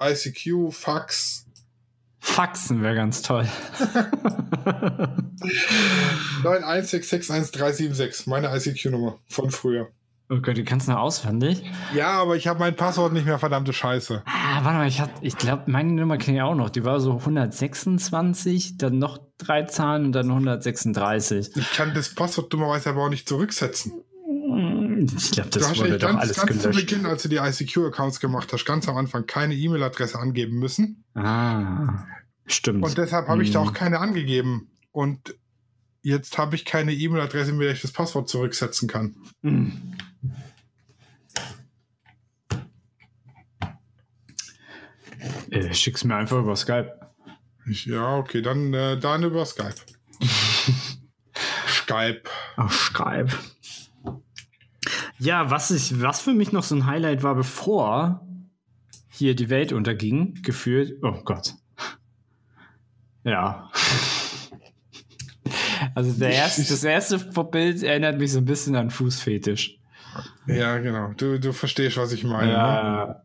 ICQ, 0.00 0.72
Fax. 0.72 1.46
Faxen 2.20 2.82
wäre 2.82 2.94
ganz 2.94 3.22
toll. 3.22 3.48
916611376, 6.42 8.28
meine 8.28 8.54
ICQ-Nummer 8.56 9.18
von 9.28 9.50
früher. 9.50 9.88
oh 10.28 10.36
Gott, 10.40 10.56
du 10.56 10.64
kannst 10.64 10.88
noch 10.88 10.98
auswendig. 10.98 11.62
Ja, 11.94 12.10
aber 12.20 12.36
ich 12.36 12.46
habe 12.46 12.58
mein 12.58 12.76
Passwort 12.76 13.12
nicht 13.12 13.26
mehr, 13.26 13.38
verdammte 13.38 13.72
Scheiße. 13.72 14.22
Ah, 14.60 14.64
warte 14.64 14.78
mal, 14.78 14.88
ich, 14.88 15.00
hab- 15.00 15.22
ich 15.22 15.36
glaube, 15.36 15.64
meine 15.70 15.92
Nummer 15.92 16.16
kenne 16.18 16.38
ich 16.38 16.42
auch 16.42 16.54
noch. 16.56 16.68
Die 16.70 16.84
war 16.84 16.98
so 17.00 17.12
126, 17.18 18.76
dann 18.78 18.98
noch 18.98 19.18
drei 19.38 19.62
Zahlen 19.64 20.06
und 20.06 20.12
dann 20.12 20.28
136. 20.30 21.50
Ich 21.56 21.72
kann 21.72 21.94
das 21.94 22.14
Passwort 22.14 22.52
dummerweise 22.52 22.90
aber 22.90 23.04
auch 23.04 23.08
nicht 23.10 23.28
zurücksetzen. 23.28 23.92
Ich 25.16 25.30
glaube, 25.30 25.50
du 25.50 25.58
das 25.60 25.70
hast 25.70 25.78
wurde 25.78 25.98
doch 25.98 26.08
ganz, 26.08 26.20
alles 26.22 26.36
ganz 26.36 26.60
zu 26.62 26.70
gelöscht. 26.70 26.88
Beginn, 26.88 27.06
als 27.06 27.22
du 27.22 27.28
die 27.28 27.36
ICQ-Accounts 27.36 28.18
gemacht 28.18 28.52
hast, 28.52 28.64
ganz 28.64 28.88
am 28.88 28.96
Anfang 28.96 29.26
keine 29.26 29.54
E-Mail-Adresse 29.54 30.18
angeben 30.18 30.58
müssen. 30.58 31.04
Ah, 31.14 32.04
stimmt. 32.46 32.84
Und 32.84 32.98
deshalb 32.98 33.28
habe 33.28 33.42
ich 33.44 33.52
da 33.52 33.60
Hm. 33.60 33.68
auch 33.68 33.72
keine 33.72 34.00
angegeben. 34.00 34.72
Und 34.90 35.36
jetzt 36.02 36.36
habe 36.36 36.56
ich 36.56 36.64
keine 36.64 36.92
E-Mail-Adresse, 36.94 37.52
mit 37.52 37.62
der 37.66 37.72
ich 37.74 37.82
das 37.82 37.92
Passwort 37.92 38.28
zurücksetzen 38.28 38.88
kann. 38.88 39.14
Hm. 39.42 39.94
Äh, 45.50 45.72
schick's 45.74 46.04
mir 46.04 46.16
einfach 46.16 46.38
über 46.38 46.56
Skype. 46.56 46.92
Ich, 47.68 47.86
ja, 47.86 48.16
okay, 48.16 48.42
dann, 48.42 48.72
äh, 48.72 48.98
dann 48.98 49.22
über 49.22 49.44
Skype. 49.44 49.74
Skype. 51.68 52.22
Auf 52.56 52.74
Skype. 52.74 53.28
Ja, 55.18 55.50
was, 55.50 55.70
ich, 55.70 56.00
was 56.00 56.20
für 56.20 56.32
mich 56.32 56.52
noch 56.52 56.62
so 56.62 56.74
ein 56.74 56.86
Highlight 56.86 57.22
war, 57.22 57.34
bevor 57.34 58.26
hier 59.10 59.34
die 59.34 59.50
Welt 59.50 59.72
unterging, 59.72 60.40
gefühlt. 60.42 60.98
Oh 61.02 61.20
Gott. 61.24 61.54
Ja. 63.24 63.70
Also 65.94 66.12
der 66.12 66.30
erste, 66.30 66.62
das 66.62 66.84
erste 66.84 67.18
Bild 67.18 67.82
erinnert 67.82 68.18
mich 68.18 68.32
so 68.32 68.38
ein 68.38 68.44
bisschen 68.44 68.76
an 68.76 68.90
Fußfetisch. 68.90 69.78
Ja, 70.46 70.78
genau. 70.78 71.12
Du, 71.16 71.38
du 71.38 71.52
verstehst, 71.52 71.96
was 71.96 72.12
ich 72.12 72.24
meine. 72.24 72.52
Ne? 72.52 73.22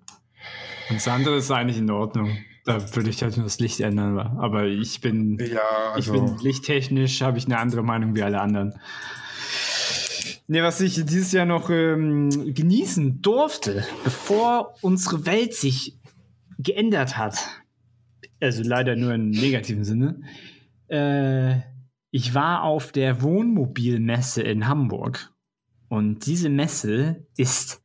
Und 0.89 0.97
das 0.97 1.07
andere 1.07 1.37
ist 1.37 1.51
eigentlich 1.51 1.77
in 1.77 1.89
Ordnung. 1.89 2.37
Da 2.65 2.95
würde 2.95 3.09
ich 3.09 3.21
halt 3.21 3.35
nur 3.35 3.45
das 3.45 3.59
Licht 3.59 3.79
ändern. 3.81 4.17
Aber 4.17 4.65
ich 4.65 5.01
bin, 5.01 5.37
Ja, 5.39 5.97
ich 5.97 6.09
also. 6.09 6.13
bin 6.13 6.37
lichttechnisch, 6.39 7.21
habe 7.21 7.37
ich 7.37 7.45
eine 7.45 7.57
andere 7.57 7.83
Meinung 7.83 8.15
wie 8.15 8.23
alle 8.23 8.39
anderen. 8.39 8.73
Nee, 10.47 10.61
was 10.61 10.81
ich 10.81 10.95
dieses 10.95 11.31
Jahr 11.31 11.45
noch 11.45 11.69
ähm, 11.69 12.29
genießen 12.53 13.21
durfte, 13.21 13.85
bevor 14.03 14.75
unsere 14.81 15.25
Welt 15.25 15.53
sich 15.53 15.97
geändert 16.59 17.17
hat, 17.17 17.37
also 18.41 18.61
leider 18.63 18.95
nur 18.95 19.13
im 19.13 19.31
negativen 19.31 19.83
Sinne, 19.85 20.21
äh, 20.89 21.61
ich 22.11 22.33
war 22.33 22.63
auf 22.63 22.91
der 22.91 23.21
Wohnmobilmesse 23.21 24.41
in 24.43 24.67
Hamburg. 24.67 25.31
Und 25.87 26.25
diese 26.25 26.49
Messe 26.49 27.25
ist 27.37 27.82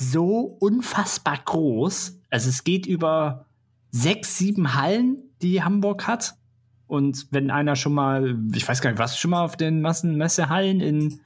so 0.00 0.56
unfassbar 0.60 1.38
groß. 1.44 2.18
Also 2.30 2.48
es 2.48 2.64
geht 2.64 2.86
über 2.86 3.44
sechs, 3.90 4.38
sieben 4.38 4.74
Hallen, 4.74 5.18
die 5.42 5.62
Hamburg 5.62 6.06
hat. 6.06 6.34
Und 6.86 7.28
wenn 7.30 7.50
einer 7.50 7.76
schon 7.76 7.92
mal, 7.94 8.36
ich 8.54 8.66
weiß 8.66 8.80
gar 8.80 8.90
nicht, 8.90 8.98
was 8.98 9.18
schon 9.18 9.30
mal 9.30 9.44
auf 9.44 9.56
den 9.56 9.80
Massenmessehallen 9.82 10.80
in, 10.80 11.20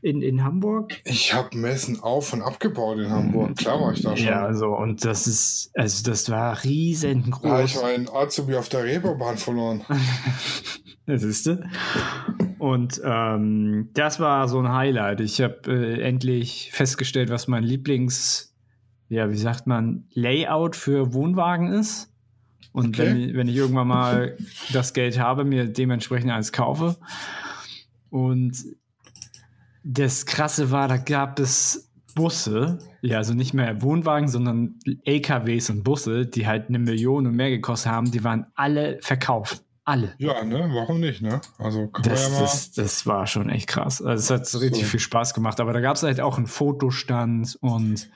in, 0.00 0.22
in 0.22 0.42
Hamburg? 0.42 1.00
Ich 1.04 1.34
habe 1.34 1.56
Messen 1.56 2.00
auf 2.00 2.32
und 2.32 2.42
abgebaut 2.42 2.98
in 2.98 3.10
Hamburg. 3.10 3.56
Klar 3.56 3.80
war 3.80 3.92
ich 3.92 4.02
da 4.02 4.16
schon. 4.16 4.26
Ja, 4.26 4.44
also, 4.44 4.74
und 4.74 5.04
das 5.04 5.26
ist, 5.26 5.70
also 5.74 6.02
das 6.10 6.30
war 6.30 6.54
Da 6.54 6.56
habe 6.56 6.68
riesengroß. 6.68 7.76
ich 7.76 7.82
meinen 7.82 8.08
Azubi 8.08 8.56
auf 8.56 8.68
der 8.70 8.84
Reeperbahn 8.84 9.36
verloren. 9.36 9.84
Das 11.04 11.24
ist 11.24 11.48
Und 12.62 13.00
ähm, 13.04 13.88
das 13.92 14.20
war 14.20 14.46
so 14.46 14.60
ein 14.60 14.72
Highlight. 14.72 15.20
Ich 15.20 15.40
habe 15.40 15.62
äh, 15.66 16.00
endlich 16.00 16.70
festgestellt, 16.72 17.28
was 17.28 17.48
mein 17.48 17.64
Lieblings, 17.64 18.54
ja, 19.08 19.28
wie 19.30 19.36
sagt 19.36 19.66
man, 19.66 20.04
Layout 20.14 20.76
für 20.76 21.12
Wohnwagen 21.12 21.72
ist. 21.72 22.12
Und 22.70 22.96
Okay. 23.00 23.06
wenn, 23.08 23.16
ich- 23.16 23.34
wenn 23.34 23.48
ich 23.48 23.56
irgendwann 23.56 23.88
mal 23.88 24.36
das 24.72 24.92
Geld 24.94 25.18
habe, 25.18 25.44
mir 25.44 25.66
dementsprechend 25.66 26.30
eins 26.30 26.52
kaufe. 26.52 26.96
Und 28.10 28.56
das 29.82 30.24
Krasse 30.26 30.70
war, 30.70 30.86
da 30.86 30.98
gab 30.98 31.40
es 31.40 31.90
Busse, 32.14 32.78
ja, 33.00 33.16
also 33.16 33.34
nicht 33.34 33.54
mehr 33.54 33.82
Wohnwagen, 33.82 34.28
sondern 34.28 34.78
LKWs 35.04 35.68
und 35.70 35.82
Busse, 35.82 36.26
die 36.26 36.46
halt 36.46 36.68
eine 36.68 36.78
Million 36.78 37.26
und 37.26 37.34
mehr 37.34 37.50
gekostet 37.50 37.90
haben, 37.90 38.08
die 38.12 38.22
waren 38.22 38.46
alle 38.54 38.98
verkauft. 39.00 39.64
Alle. 39.84 40.14
Ja, 40.18 40.44
ne? 40.44 40.70
Warum 40.72 41.00
nicht, 41.00 41.22
ne? 41.22 41.40
Also 41.58 41.90
Das, 42.02 42.30
ja 42.32 42.40
das, 42.40 42.70
das 42.72 43.06
war 43.06 43.26
schon 43.26 43.48
echt 43.50 43.66
krass. 43.66 44.00
Also 44.00 44.20
es 44.20 44.30
hat 44.30 44.46
so 44.46 44.58
richtig 44.58 44.86
viel 44.86 45.00
Spaß 45.00 45.34
gemacht. 45.34 45.58
Aber 45.60 45.72
da 45.72 45.80
gab 45.80 45.96
es 45.96 46.04
halt 46.04 46.20
auch 46.20 46.36
einen 46.36 46.46
Fotostand 46.46 47.58
und 47.60 48.08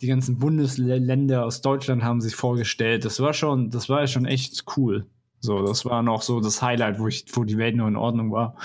die 0.00 0.06
ganzen 0.06 0.38
Bundesländer 0.38 1.44
aus 1.44 1.60
Deutschland 1.60 2.04
haben 2.04 2.20
sich 2.20 2.36
vorgestellt. 2.36 3.04
Das 3.04 3.18
war 3.18 3.34
schon, 3.34 3.70
das 3.70 3.88
war 3.88 4.06
schon 4.06 4.26
echt 4.26 4.64
cool. 4.76 5.06
So, 5.40 5.64
das 5.64 5.84
war 5.84 6.02
noch 6.02 6.22
so 6.22 6.40
das 6.40 6.62
Highlight, 6.62 7.00
wo 7.00 7.08
ich, 7.08 7.24
wo 7.32 7.44
die 7.44 7.58
Welt 7.58 7.76
nur 7.76 7.88
in 7.88 7.96
Ordnung 7.96 8.30
war. 8.30 8.56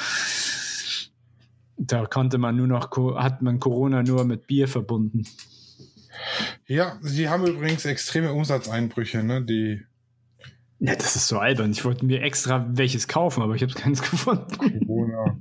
Da 1.78 2.06
konnte 2.06 2.38
man 2.38 2.56
nur 2.56 2.68
noch, 2.68 2.92
hat 3.16 3.42
man 3.42 3.60
Corona 3.60 4.04
nur 4.04 4.26
mit 4.26 4.46
Bier 4.46 4.68
verbunden. 4.68 5.24
Ja, 6.68 6.98
sie 7.02 7.30
haben 7.30 7.46
übrigens 7.46 7.86
extreme 7.86 8.32
Umsatzeinbrüche, 8.32 9.24
ne? 9.24 9.44
Die 9.44 9.84
Ja, 10.86 10.96
das 10.98 11.16
ist 11.16 11.28
so 11.28 11.40
albern. 11.40 11.72
Ich 11.72 11.86
wollte 11.86 12.06
mir 12.06 12.22
extra 12.22 12.66
welches 12.70 13.08
kaufen, 13.08 13.42
aber 13.42 13.56
ich 13.56 13.62
habe 13.64 13.74
keins 13.74 14.02
gefunden. 14.10 14.86
Corona. 14.86 15.38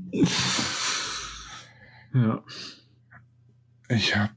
Ja. 2.14 2.44
Ich 3.88 4.14
habe 4.16 4.30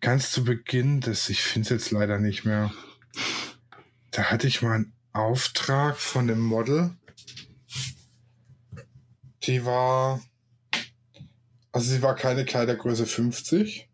ganz 0.00 0.30
zu 0.30 0.44
Beginn 0.44 1.00
des, 1.00 1.28
ich 1.28 1.42
finde 1.42 1.64
es 1.66 1.70
jetzt 1.70 1.90
leider 1.90 2.18
nicht 2.20 2.44
mehr. 2.44 2.72
Da 4.12 4.24
hatte 4.24 4.46
ich 4.46 4.62
mal 4.62 4.74
einen 4.74 4.92
Auftrag 5.12 5.96
von 5.98 6.28
dem 6.28 6.40
Model. 6.40 6.92
Die 9.42 9.64
war, 9.64 10.20
also 11.72 11.90
sie 11.90 12.00
war 12.02 12.14
keine 12.14 12.44
Kleidergröße 12.44 13.06
50, 13.06 13.88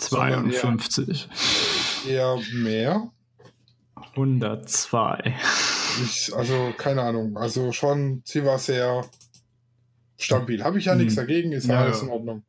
Sondern 0.00 0.50
eher- 0.50 0.58
52. 0.60 1.28
eher 2.08 2.38
mehr. 2.54 3.10
102. 4.16 5.34
Ich, 6.02 6.32
also 6.34 6.72
keine 6.76 7.02
Ahnung, 7.02 7.36
also 7.36 7.72
schon, 7.72 8.22
sie 8.24 8.44
war 8.44 8.58
sehr 8.58 9.04
stabil. 10.16 10.62
Habe 10.64 10.78
ich 10.78 10.86
ja 10.86 10.94
nichts 10.94 11.12
Hm. 11.16 11.22
dagegen, 11.26 11.52
ist 11.52 11.66
Ja, 11.66 11.80
alles 11.80 12.02
in 12.02 12.08
Ordnung. 12.08 12.44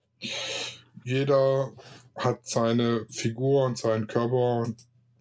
Jeder 1.03 1.71
hat 2.15 2.47
seine 2.47 3.05
Figur 3.09 3.65
und 3.65 3.77
seinen 3.77 4.07
Körper 4.07 4.61
und 4.61 4.75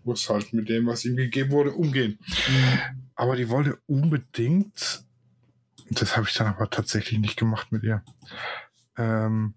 muss 0.05 0.29
halt 0.29 0.53
mit 0.53 0.69
dem, 0.69 0.87
was 0.87 1.05
ihm 1.05 1.17
gegeben 1.17 1.51
wurde, 1.51 1.73
umgehen. 1.73 2.19
Aber 3.15 3.37
die 3.37 3.49
wollte 3.49 3.79
unbedingt, 3.87 5.03
das 5.91 6.17
habe 6.17 6.27
ich 6.29 6.35
dann 6.35 6.47
aber 6.49 6.71
tatsächlich 6.71 7.19
nicht 7.19 7.37
gemacht 7.39 7.73
mit 7.73 7.83
ihr. 7.85 8.03
Ähm, 8.97 9.55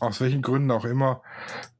aus 0.00 0.20
welchen 0.20 0.42
Gründen 0.42 0.70
auch 0.70 0.84
immer, 0.84 1.22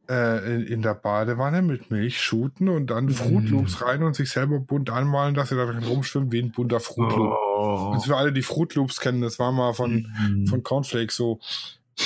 äh, 0.09 0.63
in, 0.63 0.83
der 0.83 0.95
Badewanne 0.95 1.63
mit 1.63 1.91
Milch 1.91 2.21
shooten 2.21 2.69
und 2.69 2.89
dann 2.89 3.09
Fruit 3.11 3.49
Loops 3.49 3.83
rein 3.83 4.03
und 4.03 4.15
sich 4.15 4.31
selber 4.31 4.61
bunt 4.61 4.91
anmalen, 4.91 5.35
dass 5.35 5.51
er 5.51 5.57
da 5.59 5.67
drin 5.73 5.85
rumschwimmt 5.85 6.33
wie 6.33 6.41
ein 6.43 6.53
bunter 6.53 6.81
Fruit 6.81 7.11
Loop. 7.15 7.33
Oh. 7.59 7.91
Also 7.95 8.07
für 8.07 8.17
alle, 8.17 8.33
die 8.33 8.43
Fruit 8.43 8.75
Loops 8.75 9.01
kennen, 9.01 9.21
das 9.21 9.39
war 9.39 9.53
mal 9.53 9.73
von, 9.75 10.07
Mhm. 10.21 10.47
von 10.47 10.63
Cornflakes 10.63 11.17
so 11.17 11.41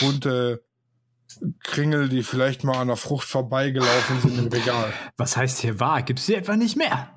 bunte 0.01 0.63
Kringel, 1.63 2.09
die 2.09 2.23
vielleicht 2.23 2.65
mal 2.65 2.79
an 2.79 2.89
der 2.89 2.97
Frucht 2.97 3.29
vorbeigelaufen 3.29 4.21
sind 4.21 4.39
im 4.39 4.47
Regal. 4.49 4.93
Was 5.17 5.37
heißt 5.37 5.59
hier 5.61 5.79
wahr? 5.79 6.03
Gibt's 6.03 6.27
die 6.27 6.35
etwa 6.35 6.57
nicht 6.57 6.77
mehr? 6.77 7.11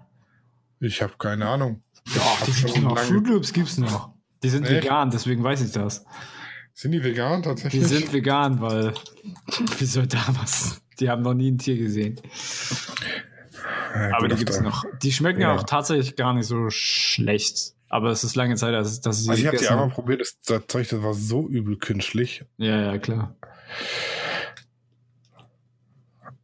Ich 0.79 1.01
habe 1.01 1.13
keine 1.17 1.47
Ahnung. 1.47 1.81
Hab 2.09 2.45
die 2.45 2.51
gibt's 2.51 2.79
noch. 2.81 2.99
Fruit 2.99 3.27
Loops 3.27 3.53
gibt's 3.53 3.77
noch. 3.77 4.11
Die 4.43 4.49
sind 4.49 4.65
Echt? 4.65 4.83
vegan, 4.83 5.09
deswegen 5.09 5.43
weiß 5.43 5.61
ich 5.61 5.71
das. 5.71 6.05
Sind 6.73 6.91
die 6.91 7.03
vegan 7.03 7.41
Die 7.41 7.47
tatsächlich? 7.49 7.85
sind 7.87 8.11
vegan, 8.13 8.59
weil. 8.61 8.93
Wie 9.77 9.85
soll 9.85 10.07
da 10.07 10.23
was? 10.41 10.81
Die 10.99 11.09
haben 11.09 11.21
noch 11.21 11.33
nie 11.33 11.51
ein 11.51 11.57
Tier 11.57 11.77
gesehen. 11.77 12.19
Ja, 13.95 14.17
Aber 14.17 14.27
die 14.27 14.35
gibt's 14.35 14.55
der- 14.55 14.63
noch. 14.63 14.83
Die 15.01 15.11
schmecken 15.11 15.41
Ja. 15.41 15.55
auch 15.55 15.63
tatsächlich 15.63 16.15
gar 16.15 16.33
nicht 16.33 16.47
so 16.47 16.69
schlecht. 16.69 17.73
Aber 17.89 18.09
es 18.09 18.23
ist 18.23 18.35
lange 18.35 18.55
Zeit, 18.55 18.73
dass, 18.73 19.01
dass 19.01 19.21
ich 19.21 19.29
Also 19.29 19.41
ich 19.41 19.47
habe 19.47 19.57
die 19.57 19.67
einmal 19.67 19.89
probiert, 19.89 20.21
das, 20.21 20.37
das 20.45 20.63
Zeug, 20.67 20.89
das 20.89 21.03
war 21.03 21.13
so 21.13 21.47
übel 21.47 21.77
künstlich. 21.77 22.43
Ja, 22.57 22.81
ja, 22.91 22.97
klar. 22.97 23.35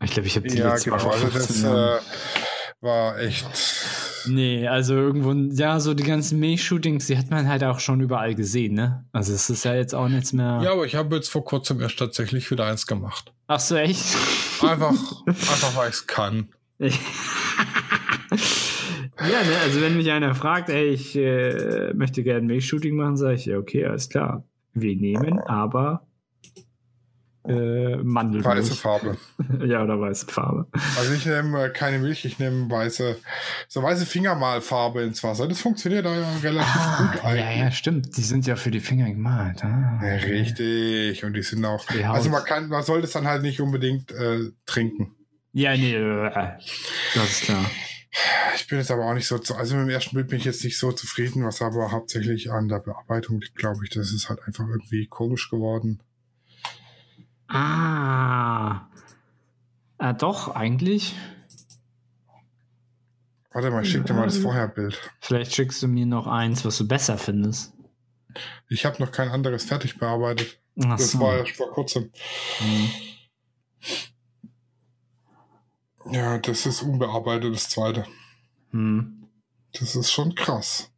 Ich 0.04 0.12
glaube, 0.12 0.28
ich 0.28 0.36
habe 0.36 0.48
die 0.48 0.58
Ja, 0.58 0.70
letzte 0.74 0.92
genau. 0.92 0.98
Mal 0.98 1.02
vor 1.04 1.12
Also 1.14 1.28
15 1.28 1.64
das 1.64 2.04
äh, 2.04 2.06
war 2.82 3.18
echt. 3.20 3.48
Nee, 4.30 4.68
also 4.68 4.96
irgendwo, 4.96 5.34
ja, 5.34 5.80
so 5.80 5.94
die 5.94 6.04
ganzen 6.04 6.40
Milchshootings, 6.40 7.08
die 7.08 7.18
hat 7.18 7.30
man 7.30 7.48
halt 7.48 7.64
auch 7.64 7.80
schon 7.80 8.02
überall 8.02 8.36
gesehen, 8.36 8.76
ne? 8.76 9.06
Also 9.12 9.34
es 9.34 9.50
ist 9.50 9.66
ja 9.66 9.76
jetzt 9.76 9.96
auch 9.96 10.08
nichts 10.08 10.34
mehr. 10.34 10.62
Ja, 10.64 10.72
aber 10.74 10.86
ich 10.86 10.96
habe 10.96 11.16
jetzt 11.16 11.30
vor 11.30 11.44
kurzem 11.44 11.82
erst 11.82 12.00
tatsächlich 12.00 12.50
wieder 12.52 12.66
eins 12.66 12.86
gemacht. 12.88 13.34
Ach 13.48 13.60
so, 13.60 13.76
echt? 13.76 14.16
Einfach, 14.62 14.92
einfach 15.26 15.76
weil 15.76 15.90
ich 15.90 15.96
es 15.96 16.08
kann. 16.08 16.50
ja, 16.80 16.88
ne, 19.28 19.58
also 19.64 19.82
wenn 19.82 19.98
mich 19.98 20.12
einer 20.12 20.36
fragt, 20.36 20.70
ey, 20.70 20.90
ich 20.90 21.16
äh, 21.16 21.94
möchte 21.94 22.24
gerne 22.24 22.46
Milchshooting 22.46 22.96
machen, 22.96 23.18
sage 23.18 23.36
ich, 23.36 23.46
ja, 23.46 23.58
okay, 23.58 23.86
alles 23.86 24.10
klar. 24.10 24.44
Wir 24.74 24.96
nehmen 24.96 25.40
aber 25.40 26.08
äh, 27.50 27.98
Mandelmilch. 27.98 28.46
Weiße 28.46 28.76
Farbe. 28.76 29.18
ja, 29.66 29.84
oder 29.84 30.00
weiße 30.00 30.28
Farbe. 30.28 30.68
Also 30.98 31.14
ich 31.14 31.26
nehme 31.26 31.66
äh, 31.66 31.70
keine 31.70 32.00
Milch, 32.00 32.24
ich 32.26 32.40
nehme 32.40 32.70
weiße, 32.70 33.18
so 33.68 33.84
weiße 33.84 34.06
Fingermalfarbe 34.06 35.02
ins 35.02 35.24
Wasser. 35.24 35.48
Das 35.48 35.60
funktioniert 35.60 36.06
da 36.06 36.16
ja 36.16 36.38
relativ 36.44 36.98
gut 36.98 37.24
Ah, 37.24 37.34
ja, 37.36 37.46
eigentlich. 37.46 37.60
ja, 37.60 37.72
stimmt. 37.72 38.18
Die 38.18 38.22
sind 38.22 38.46
ja 38.46 38.56
für 38.56 38.72
die 38.72 38.80
Finger 38.80 39.10
gemalt. 39.10 39.64
Ah. 39.64 40.00
Ja, 40.04 40.16
richtig. 40.16 41.24
Und 41.26 41.34
die 41.34 41.42
sind 41.42 41.66
auch. 41.66 41.86
Die. 41.88 42.04
Also 42.06 42.30
man 42.30 42.44
kann, 42.44 42.70
man 42.70 42.84
sollte 42.84 43.06
es 43.06 43.12
dann 43.14 43.28
halt 43.28 43.42
nicht 43.42 43.60
unbedingt 43.62 44.12
äh, 44.12 44.52
trinken. 44.66 45.16
Ja, 45.52 45.76
nee, 45.76 45.96
äh, 45.96 46.32
das 47.16 47.32
ist 47.32 47.44
klar. 47.44 47.66
Ich 48.56 48.68
bin 48.68 48.80
jetzt 48.80 48.92
aber 48.92 49.06
auch 49.06 49.14
nicht 49.14 49.28
so, 49.28 49.38
zu, 49.38 49.56
also 49.56 49.76
mit 49.76 49.86
dem 49.86 49.90
ersten 49.90 50.16
Bild 50.16 50.28
bin 50.28 50.40
ich 50.40 50.46
jetzt 50.46 50.64
nicht 50.64 50.78
so 50.78 50.92
zufrieden, 50.92 51.46
was 51.46 51.62
aber 51.62 51.92
hauptsächlich 51.92 52.52
an 52.52 52.68
der 52.68 52.80
Bearbeitung 52.80 53.40
liegt, 53.40 53.56
glaube 53.56 53.80
ich. 53.84 53.90
Das 53.92 54.12
ist 54.12 54.30
halt 54.30 54.40
einfach 54.46 54.68
irgendwie 54.68 55.08
komisch 55.08 55.50
geworden. 55.50 56.02
Ah. 57.50 58.88
Ah, 59.98 60.14
doch, 60.14 60.56
eigentlich. 60.56 61.16
Warte 63.52 63.72
mal, 63.72 63.84
ich 63.84 63.92
schick 63.92 64.06
dir 64.06 64.14
mal 64.14 64.26
das 64.26 64.38
Vorherbild. 64.38 64.98
Vielleicht 65.20 65.56
schickst 65.56 65.82
du 65.82 65.88
mir 65.88 66.06
noch 66.06 66.28
eins, 66.28 66.64
was 66.64 66.78
du 66.78 66.88
besser 66.88 67.18
findest. 67.18 67.74
Ich 68.70 68.86
habe 68.86 69.02
noch 69.04 69.12
kein 69.12 69.30
anderes 69.30 69.66
fertig 69.66 69.98
bearbeitet. 69.98 70.60
Ach 70.84 70.98
Das 70.98 71.12
so. 71.12 71.20
war 71.20 71.38
erst 71.38 71.58
vor 71.58 71.72
kurzem. 71.72 72.12
Hm. 72.60 72.90
Ja, 76.12 76.38
das 76.38 76.66
ist 76.66 76.84
unbearbeitet, 76.84 77.54
das 77.54 77.70
zweite. 77.70 78.06
Hm. 78.72 79.28
Das 79.74 79.96
ist 79.96 80.12
schon 80.12 80.36
krass. 80.36 80.92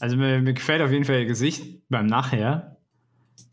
Also 0.00 0.16
mir, 0.16 0.40
mir 0.40 0.54
gefällt 0.54 0.82
auf 0.82 0.90
jeden 0.90 1.04
Fall 1.04 1.20
ihr 1.20 1.26
Gesicht 1.26 1.86
beim 1.88 2.06
Nachher. 2.06 2.78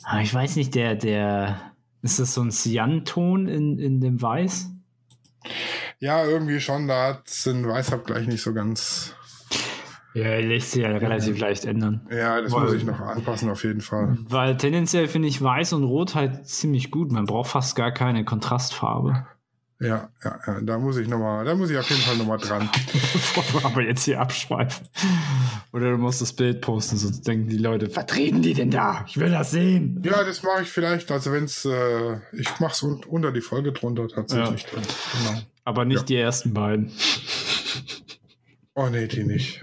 Aber 0.04 0.22
ich 0.22 0.34
weiß 0.34 0.56
nicht, 0.56 0.74
der, 0.76 0.96
der. 0.96 1.73
Ist 2.04 2.20
das 2.20 2.34
so 2.34 2.42
ein 2.42 2.52
Cyan-Ton 2.52 3.48
in, 3.48 3.80
in 3.80 4.02
dem 4.02 4.22
Weiß? 4.22 4.70
Ja, 6.00 6.26
irgendwie 6.26 6.60
schon, 6.60 6.88
da 6.88 7.08
hat 7.08 7.46
den 7.46 7.68
Weißabgleich 7.68 8.28
nicht 8.28 8.42
so 8.42 8.54
ganz. 8.54 9.16
Ja, 10.14 10.36
lässt 10.38 10.72
sich 10.72 10.84
ja 10.84 10.90
relativ 10.90 11.40
leicht 11.40 11.66
ändern. 11.66 12.06
Ja, 12.12 12.40
das 12.42 12.52
Weil- 12.52 12.66
muss 12.66 12.74
ich 12.74 12.84
noch 12.84 13.00
anpassen, 13.00 13.50
auf 13.50 13.64
jeden 13.64 13.82
Fall. 13.82 14.18
Weil 14.28 14.58
tendenziell 14.58 15.08
finde 15.08 15.28
ich 15.28 15.42
Weiß 15.42 15.74
und 15.74 15.84
Rot 15.86 16.14
halt 16.14 16.46
ziemlich 16.46 16.92
gut. 16.92 17.12
Man 17.12 17.26
braucht 17.26 17.50
fast 17.50 17.76
gar 17.76 17.92
keine 17.92 18.24
Kontrastfarbe. 18.24 19.26
Ja, 19.84 20.10
ja, 20.24 20.40
ja, 20.48 20.62
da 20.62 20.78
muss 20.80 20.96
ich 20.98 21.08
nochmal, 21.10 21.44
da 21.44 21.56
muss 21.56 21.70
ich 21.70 21.78
auf 21.78 21.90
jeden 21.90 22.02
Fall 22.02 22.16
nochmal 22.16 22.38
dran. 22.38 22.70
Bevor 22.94 23.44
wir 23.62 23.66
aber 23.66 23.82
jetzt 23.82 24.06
hier 24.06 24.22
abschweifen. 24.22 24.88
Oder 25.74 25.92
du 25.92 25.98
musst 25.98 26.22
das 26.22 26.32
Bild 26.32 26.62
posten, 26.62 26.96
sonst 26.96 27.28
denken 27.28 27.50
die 27.50 27.58
Leute, 27.58 27.90
reden 28.16 28.42
die 28.42 28.54
denn 28.54 28.72
da? 28.72 29.04
Ich 29.08 29.18
will 29.18 29.30
das 29.30 29.52
sehen. 29.52 30.02
Ja, 30.06 30.24
das 30.24 30.42
mache 30.42 30.62
ich 30.64 30.70
vielleicht, 30.70 31.12
also 31.12 31.34
wenn 31.34 31.44
es, 31.44 31.66
äh, 31.66 32.18
ich 32.32 32.60
mache 32.62 32.72
es 32.72 32.82
un 32.84 33.04
unter 33.04 33.32
die 33.34 33.42
Folge 33.42 33.74
drunter 33.74 34.08
tatsächlich. 34.08 34.66
Drin. 34.68 34.84
Genau. 35.26 35.42
Aber 35.66 35.84
nicht 35.84 35.98
Ja. 36.00 36.04
die 36.06 36.16
ersten 36.18 36.54
beiden. 36.54 36.92
Oh 38.76 38.88
nee, 38.90 39.08
die. 39.08 39.22
Oh, 39.22 39.26
nicht. 39.28 39.60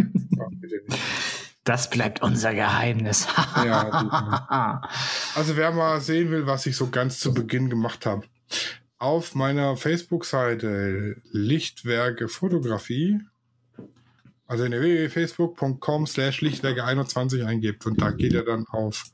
Das 1.65 1.89
bleibt 1.89 2.23
unser 2.23 2.55
Geheimnis. 2.55 3.27
Ja, 3.57 4.83
Also 5.35 5.57
wer 5.57 5.73
mal 5.73 6.01
sehen 6.01 6.31
will, 6.31 6.47
was 6.47 6.67
ich 6.67 6.77
so 6.77 6.89
ganz 6.89 7.19
zu 7.21 7.33
Beginn 7.33 7.71
gemacht 7.71 8.05
habe, 8.07 8.27
auf 9.01 9.35
meiner 9.35 9.79
Facebook-Seite 9.79 11.17
Lichtwerke 11.33 12.29
Fotografie, 12.29 13.19
also 14.47 14.65
in 14.65 14.73
der 14.73 14.83
www.facebook.com 14.83 16.07
slash 16.07 16.43
Lichtwerke21 16.43 17.45
eingibt 17.47 17.87
und 17.87 18.01
da 18.01 18.11
geht 18.11 18.35
er 18.35 18.45
dann 18.45 18.67
auf 18.69 19.05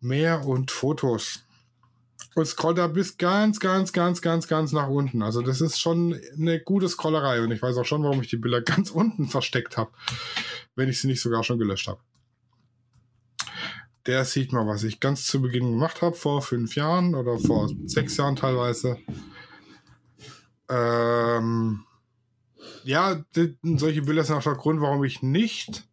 Mehr 0.00 0.46
und 0.46 0.70
Fotos. 0.70 1.44
Und 2.34 2.46
scrollt 2.46 2.78
da 2.78 2.86
bis 2.86 3.18
ganz, 3.18 3.60
ganz, 3.60 3.92
ganz, 3.92 4.22
ganz, 4.22 4.46
ganz 4.46 4.72
nach 4.72 4.88
unten. 4.88 5.22
Also 5.22 5.42
das 5.42 5.60
ist 5.60 5.80
schon 5.80 6.18
eine 6.36 6.60
gute 6.60 6.88
Scrollerei 6.88 7.42
und 7.42 7.50
ich 7.50 7.60
weiß 7.60 7.76
auch 7.76 7.84
schon, 7.84 8.04
warum 8.04 8.22
ich 8.22 8.28
die 8.28 8.36
Bilder 8.36 8.62
ganz 8.62 8.90
unten 8.90 9.28
versteckt 9.28 9.76
habe, 9.76 9.90
wenn 10.76 10.88
ich 10.88 11.00
sie 11.00 11.08
nicht 11.08 11.20
sogar 11.20 11.44
schon 11.44 11.58
gelöscht 11.58 11.88
habe 11.88 12.00
der 14.08 14.24
sieht 14.24 14.52
mal, 14.54 14.66
was 14.66 14.84
ich 14.84 15.00
ganz 15.00 15.26
zu 15.26 15.42
Beginn 15.42 15.70
gemacht 15.72 16.00
habe, 16.00 16.16
vor 16.16 16.40
fünf 16.40 16.74
Jahren 16.74 17.14
oder 17.14 17.38
vor 17.38 17.70
sechs 17.84 18.16
Jahren 18.16 18.36
teilweise. 18.36 18.96
Ähm, 20.70 21.84
ja, 22.84 23.22
solche 23.62 24.02
Bilder 24.02 24.24
sind 24.24 24.36
auch 24.36 24.42
der 24.42 24.54
Grund, 24.54 24.80
warum 24.80 25.04
ich 25.04 25.22
nicht, 25.22 25.86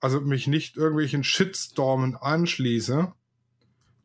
also 0.00 0.22
mich 0.22 0.46
nicht 0.46 0.78
irgendwelchen 0.78 1.24
Shitstormen 1.24 2.16
anschließe, 2.16 3.12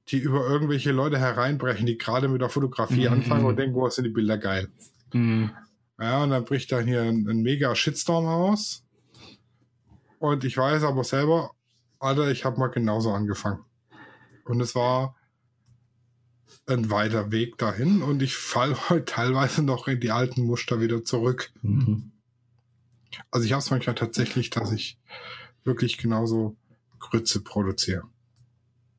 die 0.10 0.18
über 0.18 0.46
irgendwelche 0.46 0.92
Leute 0.92 1.18
hereinbrechen, 1.18 1.86
die 1.86 1.98
gerade 1.98 2.28
mit 2.28 2.42
der 2.42 2.50
Fotografie 2.50 3.08
Mhm. 3.08 3.14
anfangen 3.14 3.46
und 3.46 3.56
denken, 3.56 3.76
wo 3.76 3.90
sind 3.90 4.04
die 4.04 4.10
Bilder 4.10 4.38
geil. 4.38 4.70
Hm. 5.14 5.52
Ja, 6.00 6.24
und 6.24 6.32
dann 6.32 6.44
bricht 6.44 6.70
dann 6.74 6.86
hier 6.86 7.04
ein, 7.04 7.26
ein 7.30 7.44
mega 7.44 7.74
Shitstorm 7.76 8.26
aus. 8.26 8.84
Und 10.20 10.44
ich 10.44 10.58
weiß 10.58 10.84
aber 10.84 11.06
selber, 11.06 11.52
Alter, 12.04 12.30
ich 12.30 12.46
habe 12.46 12.60
mal 12.60 12.68
genauso 12.68 13.12
angefangen. 13.12 13.64
Und 14.46 14.60
es 14.62 14.76
war 14.76 15.16
ein 16.68 16.90
weiter 16.90 17.32
Weg 17.32 17.58
dahin 17.58 18.02
und 18.02 18.22
ich 18.22 18.36
falle 18.36 18.78
heute 18.90 19.06
teilweise 19.06 19.64
noch 19.64 19.88
in 19.88 20.00
die 20.00 20.12
alten 20.12 20.44
Muster 20.44 20.80
wieder 20.80 21.04
zurück. 21.04 21.52
Mhm. 21.62 22.12
Also 23.32 23.46
ich 23.46 23.54
habe 23.54 23.60
es 23.60 23.72
manchmal 23.72 23.96
tatsächlich, 23.96 24.50
dass 24.50 24.72
ich 24.72 25.00
wirklich 25.64 25.98
genauso 25.98 26.58
Grütze 27.00 27.42
produziere. 27.42 28.04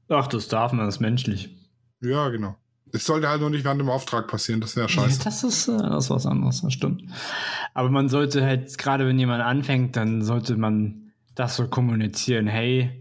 Ach, 0.09 0.27
das 0.27 0.49
darf 0.49 0.73
man, 0.73 0.87
das 0.87 0.97
ist 0.97 1.01
menschlich. 1.01 1.57
Ja, 2.01 2.29
genau. 2.29 2.57
Es 2.93 3.07
sollte 3.07 3.29
halt 3.29 3.41
nur 3.41 3.51
nicht 3.51 3.65
während 3.65 3.81
dem 3.81 3.91
Auftrag 3.91 4.29
passieren, 4.29 4.61
das 4.61 4.77
wäre 4.77 4.89
scheiße. 4.89 5.25
Das 5.25 5.43
ist, 5.43 5.67
äh, 5.67 5.77
das 5.77 6.05
ist 6.05 6.11
was 6.11 6.27
anderes, 6.27 6.63
das 6.63 6.73
stimmt. 6.73 7.03
Aber 7.73 7.91
man 7.91 8.09
sollte 8.09 8.45
halt, 8.45 8.79
gerade 8.79 9.07
wenn 9.07 9.19
jemand 9.19 9.43
anfängt, 9.43 9.97
dann 9.97 10.23
sollte 10.23 10.57
man 10.57 11.04
das 11.35 11.57
so 11.57 11.69
kommunizieren. 11.69 12.47
Hey, 12.47 13.01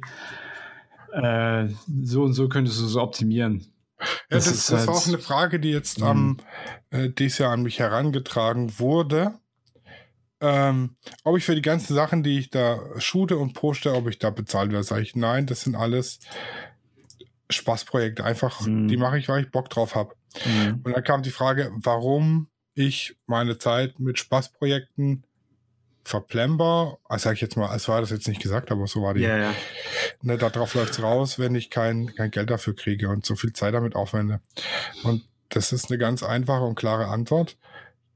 äh, 1.12 1.68
so 2.04 2.24
und 2.24 2.34
so 2.34 2.50
könntest 2.50 2.80
du 2.80 2.86
so 2.86 3.02
optimieren. 3.02 3.68
Ja, 4.00 4.08
das, 4.30 4.46
das, 4.46 4.68
das 4.68 4.80
halt 4.80 4.88
war 4.88 4.96
auch 4.96 5.08
eine 5.08 5.20
Frage, 5.20 5.60
die 5.60 5.72
jetzt 5.72 6.02
am 6.02 6.38
äh, 6.90 7.10
dieses 7.10 7.38
Jahr 7.38 7.52
an 7.52 7.64
mich 7.64 7.80
herangetragen 7.80 8.80
wurde. 8.80 9.34
Ähm, 10.42 10.98
ob 11.24 11.38
ich 11.38 11.46
für 11.46 11.56
die 11.56 11.62
ganzen 11.62 11.94
Sachen, 11.94 12.22
die 12.22 12.38
ich 12.38 12.50
da 12.50 12.82
shoote 12.98 13.38
und 13.38 13.54
poste, 13.54 13.94
ob 13.94 14.10
ich 14.10 14.20
da 14.20 14.30
bezahlt 14.30 14.72
werde, 14.72 14.84
sage 14.84 15.02
ich 15.02 15.16
nein, 15.16 15.46
das 15.46 15.62
sind 15.62 15.76
alles 15.76 16.20
Spaßprojekte. 17.50 18.26
Einfach, 18.26 18.60
mhm. 18.62 18.90
die 18.90 18.98
mache 18.98 19.18
ich, 19.18 19.30
weil 19.30 19.44
ich 19.44 19.52
Bock 19.52 19.70
drauf 19.70 19.96
habe. 19.96 20.16
Mhm. 20.46 20.82
Und 20.84 20.94
dann 20.94 21.04
kam 21.04 21.24
die 21.24 21.30
Frage, 21.30 21.72
warum 21.76 22.50
ich 22.74 23.16
meine 23.26 23.58
Zeit 23.58 24.00
mit 24.00 24.20
Spaßprojekten 24.20 25.24
verplembar, 26.04 27.00
also 27.06 27.24
sag 27.24 27.36
ich 27.36 27.42
jetzt 27.42 27.56
mal, 27.56 27.70
als 27.70 27.88
war 27.88 28.02
das 28.02 28.10
jetzt 28.10 28.28
nicht 28.28 28.42
gesagt, 28.42 28.72
aber 28.72 28.88
so 28.88 29.02
war 29.02 29.14
die. 29.14 29.22
Ja, 29.22 29.38
ja. 29.38 29.54
Ne, 30.22 30.38
darauf 30.38 30.74
läuft's 30.74 31.02
raus, 31.02 31.40
wenn 31.40 31.56
ich 31.56 31.70
kein, 31.70 32.14
kein 32.16 32.32
Geld 32.32 32.50
dafür 32.50 32.76
kriege 32.76 33.10
und 33.10 33.26
so 33.26 33.36
viel 33.36 33.54
Zeit 33.54 33.74
damit 33.74 33.96
aufwende. 33.96 34.42
Und 35.04 35.26
das 35.50 35.72
ist 35.72 35.90
eine 35.90 35.98
ganz 35.98 36.24
einfache 36.24 36.64
und 36.64 36.76
klare 36.76 37.08
Antwort. 37.08 37.58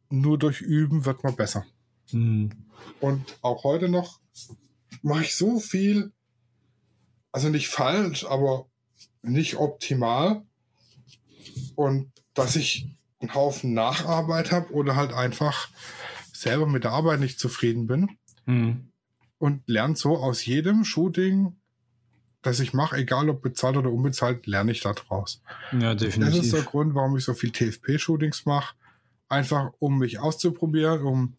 Nur 0.10 0.38
durch 0.38 0.62
Üben 0.62 1.06
wird 1.06 1.24
man 1.24 1.36
besser. 1.36 1.66
Mhm. 2.12 2.52
Und 3.00 3.38
auch 3.42 3.64
heute 3.64 3.90
noch 3.90 4.20
mache 5.02 5.24
ich 5.24 5.36
so 5.36 5.60
viel, 5.60 6.12
also 7.32 7.50
nicht 7.50 7.70
falsch, 7.70 8.26
aber 8.26 8.68
nicht 9.22 9.58
optimal. 9.58 10.44
Und 11.76 12.12
dass 12.34 12.56
ich 12.56 12.88
einen 13.20 13.34
Haufen 13.34 13.74
Nacharbeit 13.74 14.52
habe 14.52 14.72
oder 14.74 14.96
halt 14.96 15.14
einfach 15.14 15.70
selber 16.40 16.68
mit 16.68 16.84
der 16.84 16.92
Arbeit 16.92 17.20
nicht 17.20 17.40
zufrieden 17.40 17.88
bin. 17.88 18.18
Mhm. 18.46 18.92
Und 19.40 19.62
lernt 19.68 19.98
so 19.98 20.18
aus 20.18 20.46
jedem 20.46 20.84
Shooting, 20.84 21.56
das 22.42 22.60
ich 22.60 22.74
mache, 22.74 22.96
egal 22.98 23.30
ob 23.30 23.42
bezahlt 23.42 23.78
oder 23.78 23.92
unbezahlt, 23.92 24.48
lerne 24.48 24.72
ich 24.72 24.82
da 24.82 24.94
draus. 24.94 25.42
Ja, 25.72 25.94
definitiv. 25.94 26.36
Das 26.36 26.46
ist 26.46 26.54
der 26.54 26.64
Grund, 26.64 26.96
warum 26.96 27.18
ich 27.18 27.24
so 27.24 27.34
viel 27.34 27.52
TFP-Shootings 27.52 28.46
mache. 28.46 28.76
Einfach, 29.30 29.72
um 29.80 30.00
mich 30.00 30.20
auszuprobieren, 30.20 31.02
um, 31.02 31.36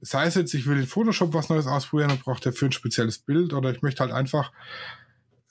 sei 0.00 0.26
es 0.26 0.34
jetzt, 0.34 0.52
ich 0.52 0.66
will 0.66 0.80
in 0.80 0.86
Photoshop 0.86 1.32
was 1.32 1.48
Neues 1.48 1.68
ausprobieren 1.68 2.10
und 2.10 2.24
brauche 2.24 2.40
dafür 2.40 2.68
ein 2.68 2.72
spezielles 2.72 3.18
Bild 3.18 3.52
oder 3.52 3.70
ich 3.70 3.82
möchte 3.82 4.00
halt 4.02 4.12
einfach 4.12 4.50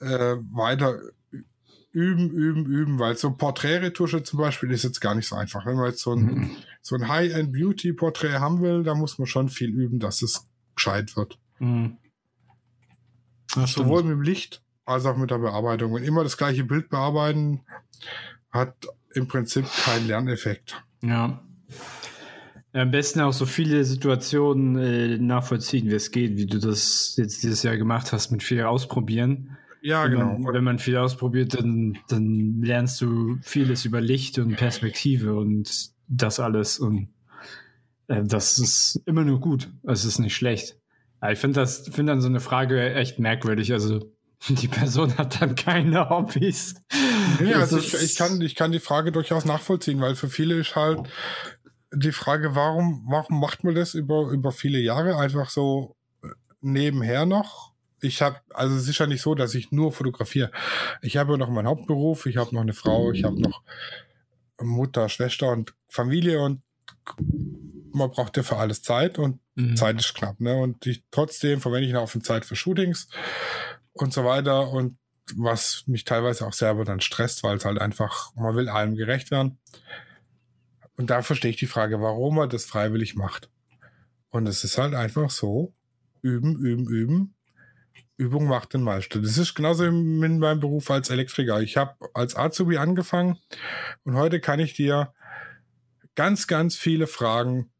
äh, 0.01 0.35
weiter 0.51 0.99
üben, 1.91 2.29
üben, 2.29 2.65
üben, 2.65 2.99
weil 2.99 3.17
so 3.17 3.31
Porträtretusche 3.31 4.23
zum 4.23 4.39
Beispiel 4.39 4.71
ist 4.71 4.83
jetzt 4.83 5.01
gar 5.01 5.15
nicht 5.15 5.27
so 5.27 5.35
einfach. 5.35 5.65
Wenn 5.65 5.75
man 5.75 5.87
jetzt 5.87 6.01
so 6.01 6.13
ein, 6.13 6.23
mhm. 6.23 6.51
so 6.81 6.95
ein 6.95 7.07
High-End-Beauty-Porträt 7.07 8.39
haben 8.39 8.61
will, 8.61 8.83
da 8.83 8.95
muss 8.95 9.17
man 9.17 9.27
schon 9.27 9.49
viel 9.49 9.69
üben, 9.69 9.99
dass 9.99 10.21
es 10.21 10.47
gescheit 10.75 11.15
wird. 11.15 11.39
Mhm. 11.59 11.97
Sowohl 13.65 14.03
mit 14.03 14.11
dem 14.11 14.21
Licht 14.21 14.61
als 14.85 15.05
auch 15.05 15.17
mit 15.17 15.31
der 15.31 15.39
Bearbeitung. 15.39 15.93
Wenn 15.93 16.03
immer 16.03 16.23
das 16.23 16.37
gleiche 16.37 16.63
Bild 16.63 16.89
bearbeiten, 16.89 17.61
hat 18.51 18.75
im 19.13 19.27
Prinzip 19.27 19.65
keinen 19.83 20.07
Lerneffekt. 20.07 20.83
Ja. 21.01 21.43
Am 22.71 22.91
besten 22.91 23.21
auch 23.21 23.33
so 23.33 23.47
viele 23.47 23.83
Situationen 23.83 24.77
äh, 24.77 25.17
nachvollziehen, 25.17 25.89
wie 25.89 25.95
es 25.95 26.11
geht, 26.11 26.37
wie 26.37 26.45
du 26.45 26.59
das 26.59 27.15
jetzt 27.17 27.41
dieses 27.41 27.63
Jahr 27.63 27.77
gemacht 27.77 28.13
hast, 28.13 28.31
mit 28.31 28.43
viel 28.43 28.61
ausprobieren. 28.61 29.57
Ja, 29.82 30.03
wenn 30.03 30.11
genau. 30.11 30.38
Man, 30.38 30.53
wenn 30.53 30.63
man 30.63 30.80
viel 30.80 30.97
ausprobiert, 30.97 31.53
dann, 31.53 31.97
dann 32.09 32.61
lernst 32.61 33.01
du 33.01 33.38
vieles 33.41 33.86
über 33.86 34.01
Licht 34.01 34.38
und 34.39 34.55
Perspektive 34.55 35.36
und 35.36 35.91
das 36.07 36.39
alles. 36.39 36.80
Und 36.80 37.09
äh, 38.07 38.23
das 38.23 38.57
ist 38.59 39.01
immer 39.05 39.23
nur 39.23 39.39
gut. 39.39 39.71
Es 39.84 40.05
ist 40.05 40.19
nicht 40.19 40.36
schlecht. 40.36 40.77
Aber 41.19 41.32
ich 41.32 41.39
finde 41.39 41.59
das, 41.59 41.88
finde 41.89 42.13
dann 42.13 42.21
so 42.21 42.27
eine 42.27 42.39
Frage 42.39 42.93
echt 42.93 43.19
merkwürdig. 43.19 43.71
Also 43.73 44.11
die 44.49 44.67
Person 44.67 45.17
hat 45.17 45.41
dann 45.41 45.55
keine 45.55 46.09
Hobbys. 46.09 46.75
Nee, 47.39 47.53
also 47.53 47.77
ich, 47.77 47.93
ich, 47.93 48.15
kann, 48.15 48.41
ich 48.41 48.55
kann 48.55 48.71
die 48.71 48.80
Frage 48.80 49.11
durchaus 49.11 49.45
nachvollziehen, 49.45 50.01
weil 50.01 50.15
für 50.15 50.30
viele 50.30 50.55
ist 50.55 50.75
halt 50.75 51.09
die 51.93 52.11
Frage, 52.11 52.55
warum, 52.55 53.03
warum 53.07 53.39
macht 53.39 53.63
man 53.63 53.75
das 53.75 53.93
über, 53.93 54.30
über 54.30 54.51
viele 54.51 54.80
Jahre 54.80 55.17
einfach 55.17 55.49
so 55.49 55.95
nebenher 56.61 57.25
noch? 57.25 57.68
Ich 58.01 58.21
habe, 58.21 58.39
also 58.53 58.75
es 58.75 58.87
ist 58.87 58.99
ja 58.99 59.07
nicht 59.07 59.21
so, 59.21 59.35
dass 59.35 59.55
ich 59.55 59.71
nur 59.71 59.91
fotografiere. 59.91 60.51
Ich 61.01 61.17
habe 61.17 61.37
noch 61.37 61.49
meinen 61.49 61.67
Hauptberuf, 61.67 62.25
ich 62.25 62.37
habe 62.37 62.53
noch 62.53 62.61
eine 62.61 62.73
Frau, 62.73 63.11
ich 63.11 63.23
habe 63.23 63.39
noch 63.41 63.61
Mutter, 64.61 65.09
Schwester 65.09 65.51
und 65.51 65.73
Familie 65.87 66.41
und 66.41 66.61
man 67.91 68.11
braucht 68.11 68.37
ja 68.37 68.43
für 68.43 68.57
alles 68.57 68.81
Zeit 68.81 69.17
und 69.17 69.39
mhm. 69.55 69.75
Zeit 69.75 69.99
ist 69.99 70.13
knapp, 70.13 70.39
ne? 70.39 70.55
Und 70.55 70.85
ich, 70.85 71.03
trotzdem 71.11 71.61
verwende 71.61 71.87
ich 71.87 71.93
noch 71.93 72.09
Zeit 72.21 72.45
für 72.45 72.55
Shootings 72.55 73.07
und 73.93 74.13
so 74.13 74.25
weiter 74.25 74.69
und 74.69 74.97
was 75.35 75.83
mich 75.87 76.05
teilweise 76.05 76.45
auch 76.45 76.53
selber 76.53 76.85
dann 76.85 77.01
stresst, 77.01 77.43
weil 77.43 77.57
es 77.57 77.65
halt 77.65 77.79
einfach, 77.79 78.33
man 78.35 78.55
will 78.55 78.69
allem 78.69 78.95
gerecht 78.95 79.31
werden. 79.31 79.59
Und 80.97 81.09
da 81.09 81.21
verstehe 81.21 81.51
ich 81.51 81.57
die 81.57 81.67
Frage, 81.67 82.01
warum 82.01 82.35
man 82.35 82.49
das 82.49 82.65
freiwillig 82.65 83.15
macht. 83.15 83.49
Und 84.29 84.47
es 84.47 84.63
ist 84.63 84.77
halt 84.77 84.93
einfach 84.95 85.29
so, 85.29 85.73
üben, 86.21 86.57
üben, 86.57 86.87
üben 86.87 87.35
Übung 88.20 88.47
macht 88.47 88.74
den 88.74 88.82
Meister. 88.82 89.20
Das 89.22 89.38
ist 89.38 89.55
genauso 89.55 89.86
in 89.86 90.39
meinem 90.39 90.59
Beruf 90.59 90.91
als 90.91 91.09
Elektriker. 91.09 91.61
Ich 91.61 91.78
habe 91.78 91.95
als 92.13 92.36
Azubi 92.36 92.78
angefangen 92.78 93.39
und 94.03 94.15
heute 94.15 94.41
kann 94.41 94.59
ich 94.59 94.74
dir 94.74 95.13
ganz, 96.15 96.47
ganz 96.47 96.76
viele 96.76 97.07
Fragen 97.07 97.72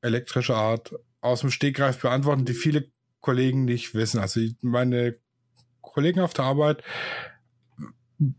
elektrischer 0.00 0.56
Art 0.56 0.94
aus 1.20 1.42
dem 1.42 1.50
Stegreif 1.50 1.98
beantworten, 1.98 2.46
die 2.46 2.54
viele 2.54 2.90
Kollegen 3.20 3.66
nicht 3.66 3.94
wissen. 3.94 4.18
Also 4.18 4.40
meine 4.62 5.16
Kollegen 5.82 6.20
auf 6.20 6.32
der 6.32 6.46
Arbeit, 6.46 6.82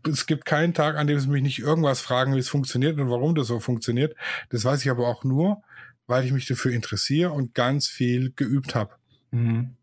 es 0.08 0.26
gibt 0.26 0.46
keinen 0.46 0.74
Tag, 0.74 0.96
an 0.96 1.06
dem 1.06 1.20
sie 1.20 1.28
mich 1.28 1.42
nicht 1.42 1.60
irgendwas 1.60 2.00
fragen, 2.00 2.34
wie 2.34 2.40
es 2.40 2.48
funktioniert 2.48 2.98
und 2.98 3.10
warum 3.10 3.36
das 3.36 3.46
so 3.46 3.60
funktioniert. 3.60 4.16
Das 4.48 4.64
weiß 4.64 4.84
ich 4.84 4.90
aber 4.90 5.06
auch 5.06 5.22
nur, 5.22 5.62
weil 6.08 6.24
ich 6.24 6.32
mich 6.32 6.46
dafür 6.46 6.72
interessiere 6.72 7.30
und 7.30 7.54
ganz 7.54 7.86
viel 7.86 8.32
geübt 8.34 8.74
habe. 8.74 8.94
Mhm. 9.30 9.76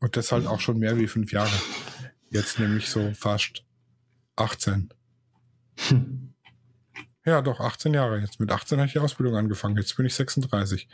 Und 0.00 0.16
das 0.16 0.32
halt 0.32 0.46
auch 0.46 0.60
schon 0.60 0.78
mehr 0.78 0.98
wie 0.98 1.06
fünf 1.06 1.32
Jahre. 1.32 1.52
Jetzt 2.30 2.58
nämlich 2.58 2.88
so 2.88 3.12
fast 3.14 3.64
18. 4.36 4.92
Hm. 5.88 6.34
Ja, 7.24 7.42
doch, 7.42 7.58
18 7.60 7.92
Jahre. 7.92 8.20
Jetzt 8.20 8.38
mit 8.38 8.52
18 8.52 8.78
habe 8.78 8.86
ich 8.86 8.92
die 8.92 9.00
Ausbildung 9.00 9.36
angefangen. 9.36 9.76
Jetzt 9.76 9.96
bin 9.96 10.06
ich 10.06 10.14
36. 10.14 10.88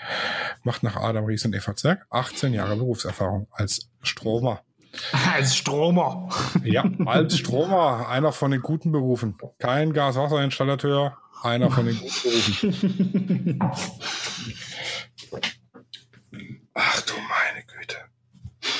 Macht 0.62 0.82
nach 0.82 0.96
Adam 0.96 1.26
Ries 1.26 1.44
und 1.44 1.55
Eva 1.55 1.76
Zerg 1.76 2.07
18 2.09 2.55
Jahre 2.55 2.76
Berufserfahrung 2.76 3.48
als 3.50 3.90
Stromer. 4.03 4.62
Als 5.34 5.57
Stromer. 5.57 6.28
Ja, 6.64 6.84
als 7.07 7.38
Stromer. 7.38 8.11
Einer 8.11 8.30
von 8.30 8.50
den 8.50 8.61
guten 8.61 8.92
Berufen. 8.92 9.38
Kein 9.59 9.94
Gaswasserinstallateur, 9.94 11.16
einer 11.42 11.70
von 11.70 11.86
den 11.86 11.98
guten 11.98 12.20
Berufen. 12.22 13.59
Ach 16.74 17.00
du 17.00 17.14
Güte. 17.14 17.41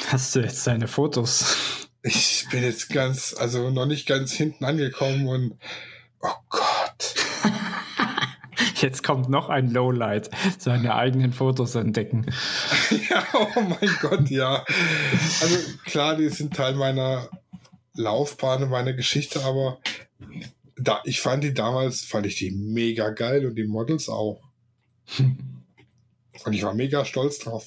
Hast 0.09 0.34
du 0.34 0.40
jetzt 0.40 0.66
deine 0.66 0.88
Fotos? 0.88 1.88
Ich 2.03 2.47
bin 2.51 2.62
jetzt 2.62 2.90
ganz, 2.90 3.34
also 3.38 3.70
noch 3.70 3.86
nicht 3.86 4.07
ganz 4.07 4.32
hinten 4.32 4.64
angekommen 4.64 5.28
und 5.28 5.59
oh 6.20 6.34
Gott. 6.49 7.14
Jetzt 8.76 9.05
kommt 9.05 9.28
noch 9.28 9.49
ein 9.49 9.70
Lowlight, 9.70 10.28
seine 10.59 10.97
eigenen 10.97 11.32
Fotos 11.32 11.76
entdecken. 11.76 12.26
ja, 13.11 13.24
oh 13.34 13.61
mein 13.61 13.97
Gott, 14.01 14.28
ja. 14.28 14.64
Also 15.40 15.57
klar, 15.84 16.16
die 16.16 16.28
sind 16.28 16.55
Teil 16.55 16.74
meiner 16.74 17.28
Laufbahn 17.95 18.64
und 18.64 18.70
meiner 18.70 18.93
Geschichte, 18.93 19.45
aber 19.45 19.78
da, 20.76 21.01
ich 21.05 21.20
fand 21.20 21.45
die 21.45 21.55
damals, 21.55 22.05
fand 22.05 22.26
ich 22.26 22.36
die 22.36 22.51
mega 22.51 23.11
geil 23.11 23.47
und 23.47 23.55
die 23.55 23.66
Models 23.66 24.09
auch. 24.09 24.40
Und 26.45 26.55
ich 26.55 26.62
war 26.62 26.74
mega 26.74 27.05
stolz 27.05 27.38
drauf. 27.38 27.66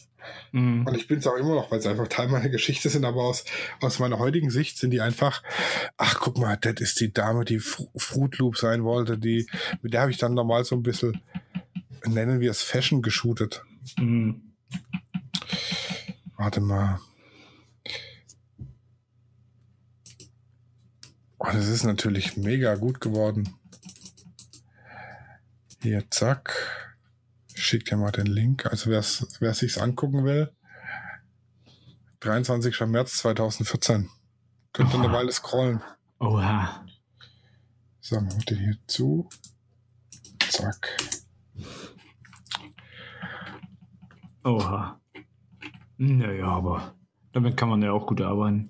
Mhm. 0.51 0.86
Und 0.88 0.95
ich 0.95 1.07
bin 1.07 1.19
es 1.19 1.28
auch 1.28 1.36
immer 1.36 1.55
noch, 1.55 1.71
weil 1.71 1.82
sie 1.82 1.89
einfach 1.89 2.07
Teil 2.07 2.28
meiner 2.28 2.49
Geschichte 2.49 2.89
sind, 2.89 3.05
aber 3.05 3.23
aus, 3.23 3.45
aus 3.82 3.99
meiner 3.99 4.19
heutigen 4.19 4.49
Sicht 4.49 4.78
sind 4.78 4.91
die 4.91 5.01
einfach, 5.01 5.43
ach 5.97 6.19
guck 6.19 6.38
mal, 6.38 6.57
das 6.57 6.76
ist 6.80 6.99
die 6.99 7.11
Dame, 7.11 7.45
die 7.45 7.59
Fr 7.59 7.86
Fruit 7.95 8.38
Loop 8.38 8.57
sein 8.57 8.84
wollte, 8.84 9.17
die, 9.17 9.47
mit 9.82 9.93
der 9.93 10.01
habe 10.01 10.11
ich 10.11 10.17
dann 10.17 10.34
normal 10.34 10.65
so 10.65 10.76
ein 10.76 10.84
bisschen, 10.84 11.21
nennen 12.05 12.39
wir 12.39 12.51
es 12.51 12.61
Fashion 12.61 13.01
geshootet. 13.01 13.63
Mhm. 13.97 14.53
Warte 16.38 16.61
mal. 16.61 16.99
Oh, 21.38 21.47
das 21.51 21.67
ist 21.67 21.84
natürlich 21.84 22.38
mega 22.38 22.76
gut 22.76 22.99
geworden. 23.01 23.49
Hier, 25.82 26.03
zack. 26.09 26.95
Schicke 27.56 27.91
dir 27.91 27.97
mal 27.97 28.12
den 28.12 28.28
Link. 28.28 28.66
Also 28.66 28.89
wer 28.91 29.53
sich's 29.53 29.78
angucken 29.78 30.26
will, 30.26 30.51
23. 32.22 32.80
März 32.88 33.18
2014. 33.18 34.10
Könnt 34.74 34.93
ihr 34.93 34.99
eine 34.99 35.14
Weile 35.14 35.32
scrollen. 35.32 35.82
Oha. 36.20 36.86
So, 37.99 38.20
machen 38.20 38.38
wir 38.38 38.45
den 38.45 38.60
hier 38.60 38.78
zu. 38.88 39.30
Zack. 40.49 40.97
Oha. 44.43 44.99
Naja, 45.97 46.47
aber 46.47 46.93
damit 47.32 47.58
kann 47.58 47.70
man 47.70 47.82
ja 47.82 47.91
auch 47.91 48.06
gut 48.06 48.22
arbeiten. 48.22 48.70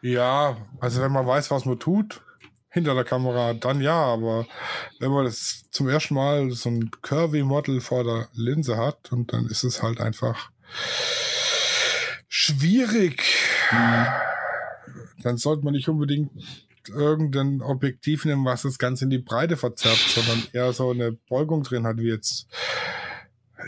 Ja, 0.00 0.56
also 0.80 1.00
wenn 1.02 1.12
man 1.12 1.26
weiß, 1.26 1.50
was 1.50 1.64
man 1.66 1.78
tut, 1.78 2.22
hinter 2.74 2.94
der 2.94 3.04
Kamera, 3.04 3.54
dann 3.54 3.80
ja, 3.80 3.94
aber 3.94 4.46
wenn 4.98 5.12
man 5.12 5.24
das 5.24 5.64
zum 5.70 5.88
ersten 5.88 6.14
Mal 6.14 6.50
so 6.50 6.68
ein 6.68 6.90
Curvy-Model 7.02 7.80
vor 7.80 8.02
der 8.02 8.28
Linse 8.34 8.76
hat 8.76 9.12
und 9.12 9.32
dann 9.32 9.46
ist 9.46 9.62
es 9.62 9.80
halt 9.80 10.00
einfach 10.00 10.50
schwierig. 12.26 13.22
Dann 15.22 15.36
sollte 15.36 15.64
man 15.64 15.72
nicht 15.72 15.88
unbedingt 15.88 16.32
irgendein 16.88 17.62
Objektiv 17.62 18.24
nehmen, 18.24 18.44
was 18.44 18.62
das 18.62 18.76
Ganze 18.76 19.04
in 19.04 19.10
die 19.10 19.18
Breite 19.18 19.56
verzerrt, 19.56 19.96
sondern 19.96 20.42
eher 20.52 20.72
so 20.72 20.90
eine 20.90 21.12
Beugung 21.12 21.62
drin 21.62 21.86
hat, 21.86 21.98
wie 21.98 22.08
jetzt. 22.08 22.48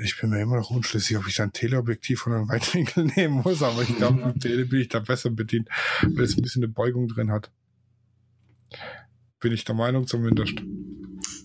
Ich 0.02 0.20
bin 0.20 0.30
mir 0.30 0.42
immer 0.42 0.56
noch 0.56 0.70
unschlüssig, 0.70 1.16
ob 1.16 1.28
ich 1.28 1.36
dann 1.36 1.50
ein 1.50 1.52
Teleobjektiv 1.52 2.26
oder 2.26 2.36
einen 2.36 2.48
Weitwinkel 2.48 3.04
nehmen 3.16 3.42
muss, 3.42 3.62
aber 3.62 3.82
ich 3.82 3.96
glaube, 3.96 4.26
mit 4.26 4.40
Tele 4.40 4.66
bin 4.66 4.80
ich 4.80 4.88
da 4.88 4.98
besser 4.98 5.30
bedient, 5.30 5.68
weil 6.02 6.24
es 6.24 6.36
ein 6.36 6.42
bisschen 6.42 6.64
eine 6.64 6.72
Beugung 6.72 7.06
drin 7.06 7.30
hat. 7.30 7.52
Bin 9.40 9.52
ich 9.52 9.64
der 9.64 9.74
Meinung 9.74 10.06
zumindest. 10.06 10.62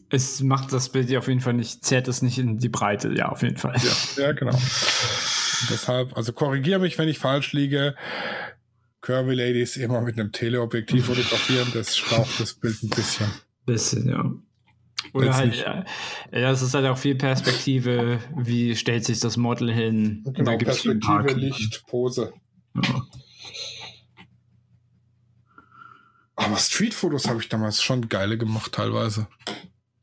Es 0.09 0.41
macht 0.41 0.73
das 0.73 0.89
Bild 0.89 1.15
auf 1.15 1.27
jeden 1.27 1.39
Fall 1.39 1.53
nicht, 1.53 1.85
zerrt 1.85 2.07
es 2.07 2.21
nicht 2.21 2.37
in 2.37 2.57
die 2.57 2.69
Breite, 2.69 3.13
ja, 3.15 3.29
auf 3.29 3.43
jeden 3.43 3.57
Fall. 3.57 3.75
Ja, 4.17 4.23
ja 4.23 4.31
genau. 4.33 4.51
deshalb, 5.69 6.15
also 6.17 6.33
korrigiere 6.33 6.79
mich, 6.79 6.97
wenn 6.97 7.07
ich 7.07 7.19
falsch 7.19 7.53
liege. 7.53 7.95
Curvy 9.01 9.33
Ladies 9.33 9.77
immer 9.77 10.01
mit 10.01 10.19
einem 10.19 10.31
Teleobjektiv 10.31 11.05
fotografieren, 11.05 11.67
das 11.73 11.97
staucht 11.97 12.39
das 12.39 12.53
Bild 12.53 12.83
ein 12.83 12.89
bisschen. 12.89 13.27
Bisschen, 13.65 14.09
ja. 14.09 14.31
Oder 15.13 15.35
halt, 15.35 15.55
ja, 15.55 15.83
das 16.31 16.61
ist 16.61 16.73
halt 16.73 16.85
auch 16.85 16.97
viel 16.97 17.15
Perspektive, 17.15 18.19
wie 18.37 18.75
stellt 18.75 19.05
sich 19.05 19.19
das 19.19 19.35
Model 19.37 19.71
hin. 19.71 20.23
Genau, 20.33 20.57
Perspektive, 20.57 21.33
Licht, 21.33 21.83
Pose. 21.87 22.33
Ja. 22.75 22.81
Aber 26.43 26.57
Streetfotos 26.57 27.27
habe 27.29 27.39
ich 27.39 27.49
damals 27.49 27.81
schon 27.81 28.09
geile 28.09 28.37
gemacht, 28.37 28.71
teilweise. 28.73 29.27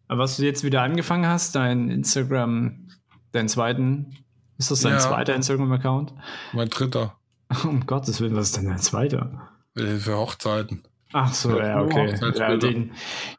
Aber 0.06 0.22
was 0.22 0.36
du 0.36 0.44
jetzt 0.44 0.64
wieder 0.64 0.82
angefangen 0.82 1.26
hast, 1.26 1.54
dein 1.54 1.90
Instagram, 1.90 2.88
deinen 3.32 3.48
zweiten, 3.48 4.16
ist 4.56 4.70
das 4.70 4.80
dein 4.80 4.94
ja. 4.94 4.98
zweiter 4.98 5.34
Instagram-Account? 5.34 6.14
Mein 6.52 6.68
dritter. 6.68 7.14
Um 7.64 7.86
Gottes 7.86 8.20
Willen, 8.20 8.36
was 8.36 8.48
ist 8.48 8.58
denn 8.58 8.66
dein 8.66 8.78
zweiter? 8.78 9.48
Äh, 9.74 9.96
für 9.96 10.18
Hochzeiten. 10.18 10.82
Ach 11.14 11.32
so, 11.32 11.58
ja, 11.58 11.80
okay. 11.80 12.14
Ja, 12.36 12.56
den, 12.56 12.92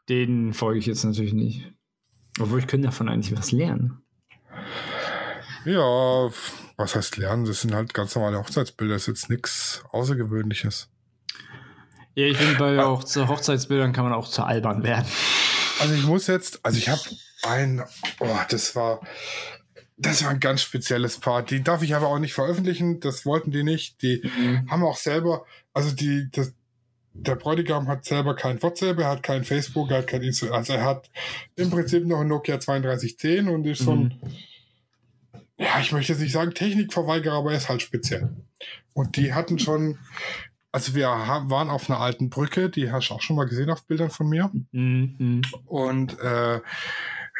den 0.08 0.52
folge 0.52 0.80
ich 0.80 0.86
jetzt 0.86 1.04
natürlich 1.04 1.32
nicht. 1.32 1.72
Obwohl 2.40 2.58
ich 2.58 2.66
könnte 2.66 2.88
davon 2.88 3.08
eigentlich 3.08 3.36
was 3.38 3.52
lernen. 3.52 4.02
Ja, 5.64 6.28
was 6.76 6.96
heißt 6.96 7.18
lernen? 7.18 7.44
Das 7.44 7.60
sind 7.60 7.72
halt 7.72 7.94
ganz 7.94 8.16
normale 8.16 8.38
Hochzeitsbilder, 8.38 8.94
das 8.94 9.02
ist 9.02 9.08
jetzt 9.08 9.30
nichts 9.30 9.84
Außergewöhnliches. 9.92 10.90
Ja, 12.20 12.26
ich 12.26 12.36
finde, 12.36 12.58
bei 12.58 12.84
auch 12.84 13.02
zu 13.02 13.28
Hochzeitsbildern 13.28 13.94
kann 13.94 14.04
man 14.04 14.12
auch 14.12 14.28
zu 14.28 14.42
albern 14.42 14.82
werden. 14.82 15.06
Also 15.78 15.94
ich 15.94 16.04
muss 16.04 16.26
jetzt, 16.26 16.62
also 16.62 16.76
ich 16.76 16.90
habe 16.90 17.00
ein, 17.44 17.82
oh, 18.18 18.36
das 18.50 18.76
war, 18.76 19.00
das 19.96 20.22
war 20.22 20.30
ein 20.30 20.40
ganz 20.40 20.60
spezielles 20.60 21.18
Paar. 21.18 21.42
Die 21.42 21.62
darf 21.62 21.82
ich 21.82 21.94
aber 21.94 22.08
auch 22.08 22.18
nicht 22.18 22.34
veröffentlichen. 22.34 23.00
Das 23.00 23.24
wollten 23.24 23.52
die 23.52 23.62
nicht. 23.62 24.02
Die 24.02 24.22
mhm. 24.22 24.70
haben 24.70 24.84
auch 24.84 24.98
selber, 24.98 25.46
also 25.72 25.94
die, 25.94 26.28
das, 26.30 26.52
der 27.14 27.36
Bräutigam 27.36 27.88
hat 27.88 28.04
selber 28.04 28.36
kein 28.36 28.62
WhatsApp, 28.62 28.98
er 28.98 29.08
hat 29.08 29.22
kein 29.22 29.44
Facebook, 29.44 29.90
er 29.90 29.98
hat 29.98 30.06
kein 30.06 30.22
Instagram. 30.22 30.56
Also 30.56 30.74
er 30.74 30.84
hat 30.84 31.10
im 31.56 31.70
Prinzip 31.70 32.04
noch 32.04 32.20
ein 32.20 32.28
Nokia 32.28 32.58
3210 32.58 33.48
und 33.48 33.66
ist 33.66 33.80
so 33.80 33.92
ein, 33.92 34.20
mhm. 34.22 35.42
ja, 35.56 35.80
ich 35.80 35.90
möchte 35.92 36.12
jetzt 36.12 36.20
nicht 36.20 36.32
sagen 36.32 36.52
Technikverweigerer, 36.52 37.38
aber 37.38 37.52
er 37.52 37.56
ist 37.56 37.70
halt 37.70 37.80
speziell. 37.80 38.28
Und 38.92 39.16
die 39.16 39.32
hatten 39.32 39.58
schon, 39.58 39.98
also 40.72 40.94
wir 40.94 41.08
haben, 41.08 41.50
waren 41.50 41.70
auf 41.70 41.90
einer 41.90 42.00
alten 42.00 42.30
Brücke, 42.30 42.70
die 42.70 42.92
hast 42.92 43.08
du 43.08 43.14
auch 43.14 43.20
schon 43.20 43.36
mal 43.36 43.46
gesehen 43.46 43.70
auf 43.70 43.86
Bildern 43.86 44.10
von 44.10 44.28
mir. 44.28 44.50
Mhm. 44.72 45.42
Und 45.66 46.18
äh, 46.20 46.60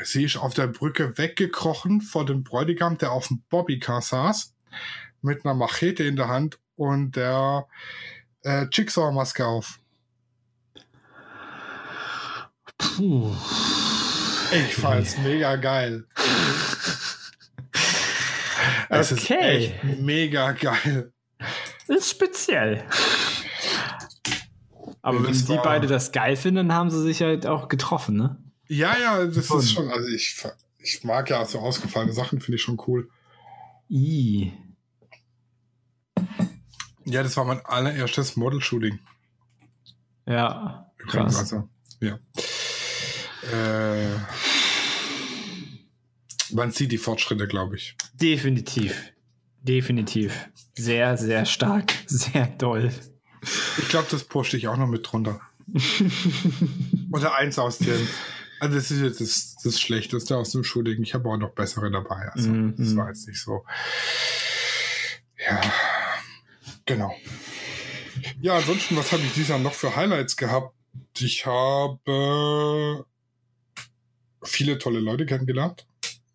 Sie 0.02 0.24
ist 0.24 0.36
auf 0.36 0.54
der 0.54 0.66
Brücke 0.66 1.18
weggekrochen 1.18 2.00
vor 2.00 2.24
dem 2.24 2.42
Bräutigam, 2.42 2.96
der 2.98 3.12
auf 3.12 3.28
dem 3.28 3.42
Bobbycar 3.50 4.00
saß, 4.00 4.54
mit 5.20 5.44
einer 5.44 5.54
Machete 5.54 6.04
in 6.04 6.16
der 6.16 6.28
Hand 6.28 6.58
und 6.76 7.16
der 7.16 7.66
äh, 8.42 8.66
Jigsaw-Maske 8.72 9.46
auf. 9.46 9.78
Puh. 12.78 13.34
Ich 14.52 14.74
fand's 14.74 15.18
mega 15.18 15.56
geil. 15.56 16.06
Es 18.92 19.12
okay. 19.12 19.66
ist 19.66 19.72
echt 19.72 20.00
mega 20.00 20.50
geil. 20.50 21.12
Ist 21.90 22.10
speziell. 22.10 22.84
Aber 25.02 25.24
wenn 25.24 25.32
die 25.32 25.58
beide 25.62 25.88
das 25.88 26.12
geil 26.12 26.36
finden, 26.36 26.72
haben 26.72 26.88
sie 26.88 27.02
sich 27.02 27.20
halt 27.20 27.46
auch 27.46 27.68
getroffen, 27.68 28.16
ne? 28.16 28.38
Ja, 28.68 28.96
ja, 28.96 29.24
das 29.26 29.50
ist 29.50 29.72
schon, 29.72 29.90
also 29.90 30.06
ich, 30.06 30.40
ich 30.78 31.02
mag 31.02 31.28
ja 31.30 31.44
so 31.44 31.58
ausgefallene 31.58 32.12
Sachen, 32.12 32.40
finde 32.40 32.56
ich 32.56 32.62
schon 32.62 32.80
cool. 32.86 33.10
I. 33.90 34.52
Ja, 37.06 37.24
das 37.24 37.36
war 37.36 37.44
mein 37.44 37.64
allererstes 37.64 38.36
Model-Shooting. 38.36 39.00
Ja, 40.26 40.92
krass. 41.08 41.38
Also, 41.38 41.68
ja. 41.98 42.20
Äh, 43.52 44.14
man 46.52 46.70
sieht 46.70 46.92
die 46.92 46.98
Fortschritte, 46.98 47.48
glaube 47.48 47.74
ich. 47.74 47.96
Definitiv. 48.14 49.12
Definitiv. 49.62 50.48
Sehr, 50.74 51.16
sehr 51.16 51.44
stark. 51.44 51.92
Sehr 52.06 52.46
doll. 52.46 52.90
Ich 53.78 53.88
glaube, 53.88 54.08
das 54.10 54.24
pusht 54.24 54.52
dich 54.52 54.68
auch 54.68 54.76
noch 54.76 54.86
mit 54.86 55.10
drunter. 55.10 55.40
Oder 57.12 57.34
eins 57.36 57.58
aus 57.58 57.78
dem 57.78 58.08
also 58.60 58.74
das 58.74 58.90
ist 58.90 59.00
jetzt 59.00 59.20
das, 59.22 59.56
das 59.64 59.80
Schlechteste 59.80 60.36
aus 60.36 60.50
dem 60.52 60.64
Shooting. 60.64 61.02
Ich 61.02 61.14
habe 61.14 61.28
auch 61.30 61.38
noch 61.38 61.52
bessere 61.52 61.90
dabei. 61.90 62.30
Also 62.32 62.50
mm 62.50 62.52
-hmm. 62.52 62.74
das 62.76 62.94
war 62.94 63.08
jetzt 63.08 63.26
nicht 63.26 63.40
so. 63.40 63.64
Ja, 65.38 65.60
genau. 66.84 67.16
Ja, 68.42 68.56
ansonsten, 68.56 68.96
was 68.96 69.12
habe 69.12 69.22
ich 69.22 69.32
dieses 69.32 69.48
Jahr 69.48 69.58
noch 69.58 69.72
für 69.72 69.96
Highlights 69.96 70.36
gehabt? 70.36 70.74
Ich 71.18 71.46
habe 71.46 73.06
viele 74.42 74.78
tolle 74.78 75.00
Leute 75.00 75.24
kennengelernt, 75.24 75.86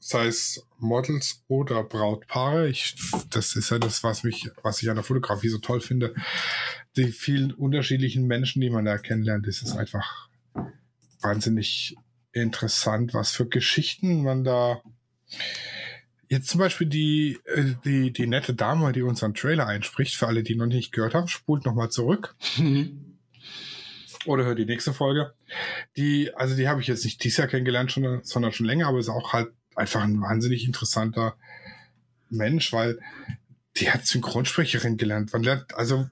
sei 0.08 0.28
es 0.28 0.64
Models 0.78 1.44
oder 1.48 1.84
Brautpaare. 1.84 2.70
Ich, 2.70 2.96
das 3.32 3.56
ist 3.56 3.72
ja 3.72 3.80
das, 3.80 4.04
was 4.04 4.24
mich, 4.24 4.52
was 4.62 4.84
ich 4.84 4.90
an 4.92 4.98
der 4.98 5.04
Fotografie 5.04 5.50
so 5.50 5.58
toll 5.58 5.82
finde. 5.82 6.14
Die 6.96 7.08
vielen 7.08 7.52
unterschiedlichen 7.52 8.28
Menschen, 8.28 8.62
die 8.62 8.70
man 8.70 8.86
da 8.86 9.00
kennenlernt, 9.00 9.48
das 9.48 9.64
ist 9.64 9.76
einfach 9.76 10.30
wahnsinnig 11.22 11.96
interessant, 12.34 13.16
was 13.16 13.32
für 13.32 13.48
Geschichten 13.48 14.22
man 14.22 14.44
da. 14.44 14.84
Jetzt 16.30 16.50
zum 16.50 16.60
Beispiel 16.60 16.86
die, 16.86 17.40
äh, 17.46 17.74
die, 17.84 18.14
die 18.14 18.28
nette 18.28 18.54
Dame, 18.54 18.92
die 18.92 19.02
unseren 19.02 19.34
Trailer 19.34 19.66
einspricht, 19.66 20.16
für 20.16 20.28
alle, 20.28 20.44
die 20.44 20.56
noch 20.56 20.68
nicht 20.68 20.92
gehört 20.92 21.16
haben, 21.16 21.28
spult 21.28 21.66
nochmal 21.66 21.90
zurück. 21.90 22.36
Oder 24.28 24.46
hört 24.46 24.60
die 24.60 24.66
nächste 24.66 24.94
Folge. 24.94 25.34
Die, 25.98 26.32
also 26.36 26.56
die 26.56 26.68
habe 26.68 26.82
ich 26.82 26.88
jetzt 26.88 27.06
nicht 27.06 27.24
dieses 27.24 27.38
Jahr 27.38 27.48
kennengelernt, 27.48 27.92
schon, 27.92 28.24
sondern 28.24 28.52
schon 28.52 28.68
länger, 28.68 28.88
aber 28.88 29.00
ist 29.00 29.10
auch 29.10 29.34
halt 29.34 29.50
einfach 29.76 30.04
ein 30.04 30.22
wahnsinnig 30.22 30.66
interessanter 30.66 31.36
Mensch, 32.30 32.74
weil 32.74 33.00
die 33.78 33.92
hat 33.92 34.06
Synchronsprecherin 34.06 34.98
gelernt. 34.98 35.34
Man 35.34 35.44
lernt, 35.44 35.76
also 35.76 36.10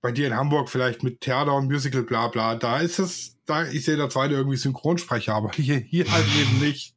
bei 0.00 0.12
dir 0.12 0.26
in 0.26 0.36
Hamburg 0.36 0.68
vielleicht 0.68 1.02
mit 1.02 1.20
Theater 1.20 1.54
und 1.54 1.66
Musical, 1.66 2.02
bla 2.02 2.28
bla, 2.28 2.54
da 2.54 2.78
ist 2.78 2.98
es, 2.98 3.36
da 3.46 3.62
ist 3.62 3.86
jeder 3.86 4.08
zweite 4.08 4.34
irgendwie 4.34 4.56
Synchronsprecher, 4.56 5.34
aber 5.34 5.50
hier, 5.52 5.78
hier 5.78 6.10
halt 6.10 6.26
eben 6.40 6.60
nicht. 6.60 6.94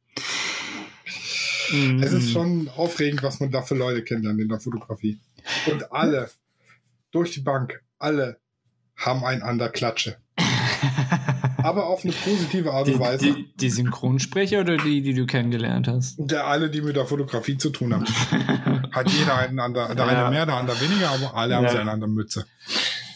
Es 2.00 2.12
ist 2.12 2.30
schon 2.30 2.68
aufregend, 2.68 3.22
was 3.22 3.40
man 3.40 3.50
da 3.50 3.62
für 3.62 3.74
Leute 3.74 4.02
kennenlernt 4.02 4.40
in 4.40 4.48
der 4.48 4.60
Fotografie. 4.60 5.18
Und 5.66 5.92
alle, 5.92 6.30
durch 7.10 7.32
die 7.32 7.40
Bank, 7.40 7.82
alle 7.98 8.40
haben 8.96 9.24
einander 9.24 9.68
Klatsche. 9.68 10.16
Aber 11.58 11.86
auf 11.86 12.04
eine 12.04 12.12
positive 12.12 12.72
Art 12.72 12.88
und 12.88 12.98
Weise. 12.98 13.26
Die, 13.26 13.48
die, 13.56 13.70
Synchronsprecher 13.70 14.60
oder 14.60 14.76
die, 14.78 15.02
die 15.02 15.14
du 15.14 15.26
kennengelernt 15.26 15.88
hast? 15.88 16.16
Der 16.18 16.46
alle, 16.46 16.70
die 16.70 16.80
mit 16.80 16.96
der 16.96 17.06
Fotografie 17.06 17.58
zu 17.58 17.70
tun 17.70 17.94
haben. 17.94 18.06
Hat 18.92 19.10
jeder 19.10 19.36
einander, 19.36 19.94
der 19.94 20.06
ja. 20.06 20.24
eine 20.24 20.30
mehr, 20.30 20.46
der 20.46 20.56
andere 20.56 20.80
weniger, 20.80 21.10
aber 21.10 21.34
alle 21.34 21.52
ja. 21.52 21.56
haben 21.58 21.68
sie 21.68 21.78
einander 21.78 22.06
Mütze. 22.06 22.46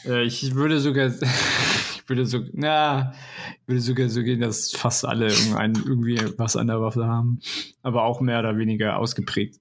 Ich 0.05 0.55
würde 0.55 0.81
sogar, 0.81 1.07
ich 1.07 1.15
Ich 2.03 2.09
würde 2.09 2.27
so, 2.27 2.41
na, 2.53 3.15
ich 3.61 3.69
würde 3.69 3.81
sogar 3.81 4.09
so 4.09 4.23
gehen, 4.25 4.41
dass 4.41 4.73
fast 4.73 5.05
alle 5.05 5.29
irgendwie 5.29 6.21
was 6.37 6.57
an 6.57 6.67
der 6.67 6.81
Waffe 6.81 7.07
haben. 7.07 7.41
Aber 7.83 8.05
auch 8.05 8.21
mehr 8.21 8.41
oder 8.41 8.59
weniger 8.59 8.99
ausgeprägt. 8.99 9.61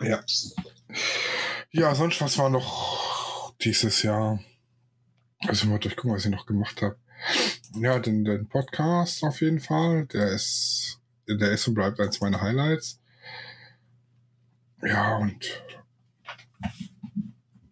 Ja. 0.00 0.20
Ja, 1.72 1.94
sonst 1.94 2.20
was 2.20 2.38
war 2.38 2.50
noch 2.50 2.97
dieses 3.60 4.02
Jahr? 4.02 4.40
Also 5.46 5.66
mal 5.66 5.78
durchgucken, 5.78 6.12
was 6.12 6.24
ich 6.24 6.30
noch 6.30 6.46
gemacht 6.46 6.82
habe. 6.82 6.96
Ja, 7.74 7.98
den, 7.98 8.24
den 8.24 8.48
Podcast 8.48 9.22
auf 9.24 9.40
jeden 9.40 9.60
Fall. 9.60 10.06
Der 10.06 10.32
ist, 10.32 11.00
der 11.26 11.52
ist 11.52 11.66
und 11.68 11.74
bleibt 11.74 12.00
eins 12.00 12.20
meiner 12.20 12.40
Highlights. 12.40 13.00
Ja, 14.82 15.16
und 15.16 15.64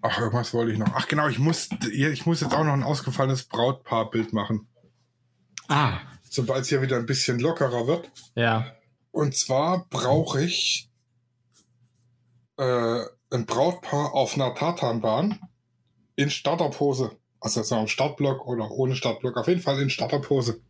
ach, 0.02 0.18
irgendwas 0.18 0.52
wollte 0.54 0.72
ich 0.72 0.78
noch. 0.78 0.92
Ach 0.94 1.06
genau, 1.08 1.28
ich 1.28 1.38
muss, 1.38 1.68
ich 1.92 2.26
muss 2.26 2.40
jetzt 2.40 2.54
auch 2.54 2.64
noch 2.64 2.72
ein 2.72 2.82
ausgefallenes 2.82 3.44
Brautpaarbild 3.44 4.32
machen. 4.32 4.68
Ah. 5.68 6.00
Sobald 6.28 6.62
es 6.62 6.68
hier 6.68 6.82
wieder 6.82 6.96
ein 6.96 7.06
bisschen 7.06 7.38
lockerer 7.38 7.86
wird. 7.86 8.10
Ja. 8.34 8.72
Und 9.12 9.36
zwar 9.36 9.86
brauche 9.88 10.42
ich 10.42 10.90
äh, 12.58 13.00
ein 13.30 13.46
Brautpaar 13.46 14.12
auf 14.12 14.34
einer 14.34 14.54
Tatanbahn 14.54 15.40
in 16.16 16.30
Starterpose. 16.30 17.12
Also 17.38 17.62
so 17.62 17.76
am 17.76 17.86
Startblock 17.86 18.46
oder 18.46 18.70
ohne 18.70 18.96
Startblock. 18.96 19.36
Auf 19.36 19.46
jeden 19.46 19.60
Fall 19.60 19.80
in 19.80 19.90
Starterpose. 19.90 20.60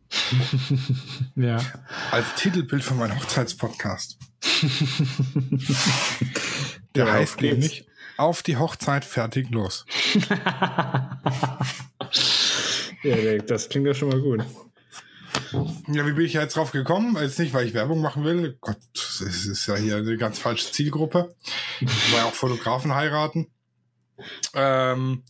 ja. 1.35 1.59
Als 2.11 2.35
Titelbild 2.35 2.83
für 2.83 2.93
meinen 2.93 3.17
Hochzeitspodcast. 3.19 4.19
Der 6.95 7.07
Ja, 7.07 7.13
heißt 7.13 7.41
nämlich 7.41 7.87
Auf 8.17 8.43
die 8.43 8.57
Hochzeit 8.57 9.05
fertig 9.05 9.49
los. 9.49 9.85
ja, 13.03 13.37
das 13.39 13.69
klingt 13.69 13.87
ja 13.87 13.93
schon 13.93 14.09
mal 14.09 14.19
gut. 14.19 14.43
Ja, 15.87 16.05
wie 16.05 16.13
bin 16.13 16.25
ich 16.25 16.33
jetzt 16.33 16.55
drauf 16.55 16.71
gekommen? 16.71 17.15
Jetzt 17.19 17.39
nicht, 17.39 17.53
weil 17.53 17.65
ich 17.67 17.73
Werbung 17.73 18.01
machen 18.01 18.23
will. 18.23 18.57
Gott, 18.59 18.77
es 18.93 19.21
ist 19.21 19.67
ja 19.67 19.75
hier 19.75 19.97
eine 19.97 20.17
ganz 20.17 20.39
falsche 20.39 20.71
Zielgruppe. 20.71 21.35
Weil 22.11 22.23
auch 22.23 22.33
Fotografen 22.33 22.93
heiraten. 22.93 23.47
Ähm, 24.53 25.23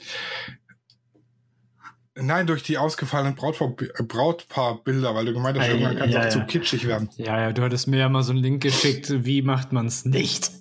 nein, 2.16 2.48
durch 2.48 2.64
die 2.64 2.78
ausgefallenen 2.78 3.36
Brautpaar, 3.36 3.76
Brautpaarbilder, 4.04 5.14
weil 5.16 5.26
du 5.26 5.34
gemeint 5.34 5.60
hast, 5.60 5.68
irgendwann 5.68 5.98
kann 5.98 6.10
es 6.10 6.16
ja, 6.16 6.22
auch 6.22 6.26
ja. 6.26 6.30
zu 6.30 6.46
kitschig 6.46 6.88
werden. 6.88 7.10
Ja, 7.18 7.40
ja, 7.40 7.54
du 7.54 7.64
hattest 7.64 7.88
mir 7.88 8.00
ja 8.00 8.10
mal 8.10 8.24
so 8.24 8.32
einen 8.32 8.42
Link 8.42 8.64
geschickt, 8.64 9.26
wie 9.26 9.42
macht 9.42 9.72
man 9.72 9.88
es 9.88 10.06
nicht? 10.06 10.52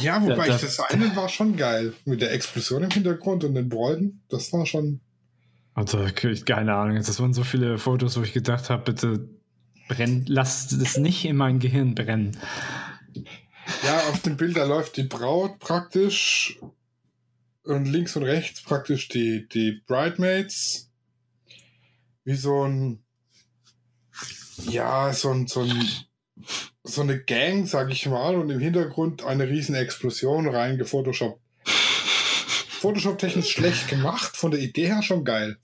Ja, 0.00 0.22
wobei 0.22 0.48
Ja, 0.48 0.54
ich 0.54 0.60
das 0.60 0.80
eine 0.80 1.14
war 1.16 1.28
schon 1.28 1.56
geil. 1.56 1.94
Mit 2.04 2.20
der 2.20 2.32
Explosion 2.32 2.82
im 2.82 2.90
Hintergrund 2.90 3.44
und 3.44 3.54
den 3.54 3.68
Bräuten. 3.68 4.20
Das 4.28 4.52
war 4.52 4.66
schon. 4.66 5.00
Also, 5.74 6.04
keine 6.44 6.74
Ahnung. 6.74 6.96
Das 6.96 7.20
waren 7.20 7.32
so 7.32 7.44
viele 7.44 7.78
Fotos, 7.78 8.18
wo 8.18 8.22
ich 8.22 8.32
gedacht 8.32 8.68
habe, 8.68 8.82
bitte 8.82 9.28
brennt, 9.88 10.28
lasst 10.28 10.72
es 10.72 10.98
nicht 10.98 11.24
in 11.24 11.36
mein 11.36 11.58
Gehirn 11.58 11.94
brennen. 11.94 12.36
Ja, 13.84 14.08
auf 14.08 14.22
dem 14.22 14.36
Bild, 14.36 14.56
da 14.56 14.64
läuft 14.64 14.96
die 14.96 15.02
Braut 15.02 15.58
praktisch 15.58 16.58
und 17.64 17.84
links 17.84 18.16
und 18.16 18.22
rechts 18.22 18.62
praktisch 18.62 19.08
die, 19.08 19.46
die 19.48 19.82
Bridemaids. 19.86 20.90
Wie 22.24 22.34
so 22.34 22.64
ein, 22.64 23.04
ja, 24.68 25.12
so 25.12 25.30
ein, 25.30 25.46
so 25.46 25.60
ein, 25.60 25.88
so 26.82 27.02
eine 27.02 27.22
Gang, 27.22 27.66
sag 27.66 27.90
ich 27.90 28.06
mal, 28.06 28.36
und 28.36 28.50
im 28.50 28.58
Hintergrund 28.58 29.24
eine 29.24 29.48
riesen 29.48 29.74
Explosion 29.74 30.48
rein 30.48 30.78
gefotoshoppt. 30.78 31.40
Photoshop-technisch 32.80 33.50
schlecht 33.50 33.88
gemacht, 33.88 34.36
von 34.36 34.50
der 34.50 34.60
Idee 34.60 34.86
her 34.86 35.02
schon 35.02 35.24
geil. 35.24 35.58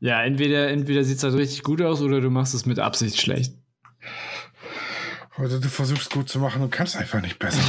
Ja, 0.00 0.22
entweder, 0.22 0.68
entweder 0.68 1.04
sieht 1.04 1.18
es 1.18 1.24
halt 1.24 1.34
richtig 1.34 1.62
gut 1.62 1.82
aus 1.82 2.00
oder 2.00 2.20
du 2.20 2.30
machst 2.30 2.54
es 2.54 2.66
mit 2.66 2.78
Absicht 2.78 3.20
schlecht. 3.20 3.54
Also 5.38 5.60
du 5.60 5.68
versuchst 5.68 6.10
gut 6.12 6.28
zu 6.28 6.40
machen 6.40 6.62
und 6.62 6.70
kannst 6.70 6.96
einfach 6.96 7.20
nicht 7.20 7.38
besser. 7.38 7.62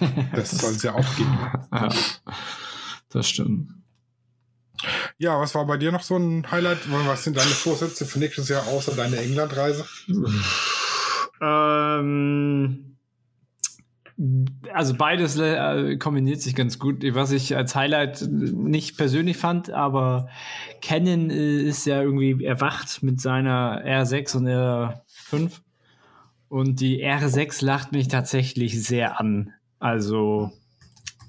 Das 0.32 0.50
soll 0.50 0.72
es 0.72 0.82
ja 0.82 0.94
auch 0.94 1.16
geben. 1.16 1.38
Ja, 1.72 1.88
das 3.10 3.28
stimmt. 3.28 3.70
Ja, 5.18 5.40
was 5.40 5.54
war 5.54 5.66
bei 5.66 5.76
dir 5.76 5.90
noch 5.90 6.02
so 6.02 6.16
ein 6.16 6.48
Highlight? 6.50 6.78
Was 7.06 7.24
sind 7.24 7.36
deine 7.36 7.50
Vorsätze 7.50 8.06
für 8.06 8.20
nächstes 8.20 8.48
Jahr 8.48 8.66
außer 8.68 8.94
deine 8.94 9.16
Englandreise? 9.16 9.84
Ähm, 11.40 12.96
also 14.72 14.94
beides 14.94 15.36
äh, 15.38 15.96
kombiniert 15.96 16.40
sich 16.40 16.54
ganz 16.54 16.78
gut. 16.78 17.02
Was 17.14 17.32
ich 17.32 17.56
als 17.56 17.74
Highlight 17.74 18.28
nicht 18.28 18.96
persönlich 18.96 19.36
fand, 19.36 19.70
aber 19.70 20.28
Canon 20.82 21.30
äh, 21.30 21.62
ist 21.62 21.84
ja 21.86 22.00
irgendwie 22.02 22.44
erwacht 22.44 23.02
mit 23.02 23.20
seiner 23.20 23.84
R6 23.84 24.36
und 24.36 24.46
R5. 24.46 25.60
Und 26.48 26.80
die 26.80 27.04
R6 27.04 27.64
lacht 27.64 27.92
mich 27.92 28.08
tatsächlich 28.08 28.82
sehr 28.82 29.20
an. 29.20 29.52
Also 29.78 30.50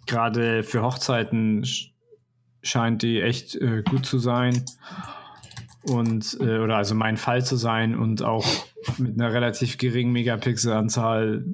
gerade 0.06 0.64
für 0.64 0.82
Hochzeiten 0.82 1.64
sch- 1.64 1.90
scheint 2.64 3.02
die 3.04 3.22
echt 3.22 3.56
äh, 3.56 3.84
gut 3.84 4.06
zu 4.06 4.18
sein. 4.20 4.64
Und, 5.84 6.38
äh, 6.40 6.60
oder 6.60 6.78
also 6.78 6.96
mein 6.96 7.18
Fall 7.18 7.44
zu 7.46 7.56
sein 7.56 7.96
und 7.96 8.22
auch 8.24 8.46
mit 8.98 9.20
einer 9.20 9.34
relativ 9.34 9.78
geringen 9.78 10.12
Megapixelanzahl 10.14 11.46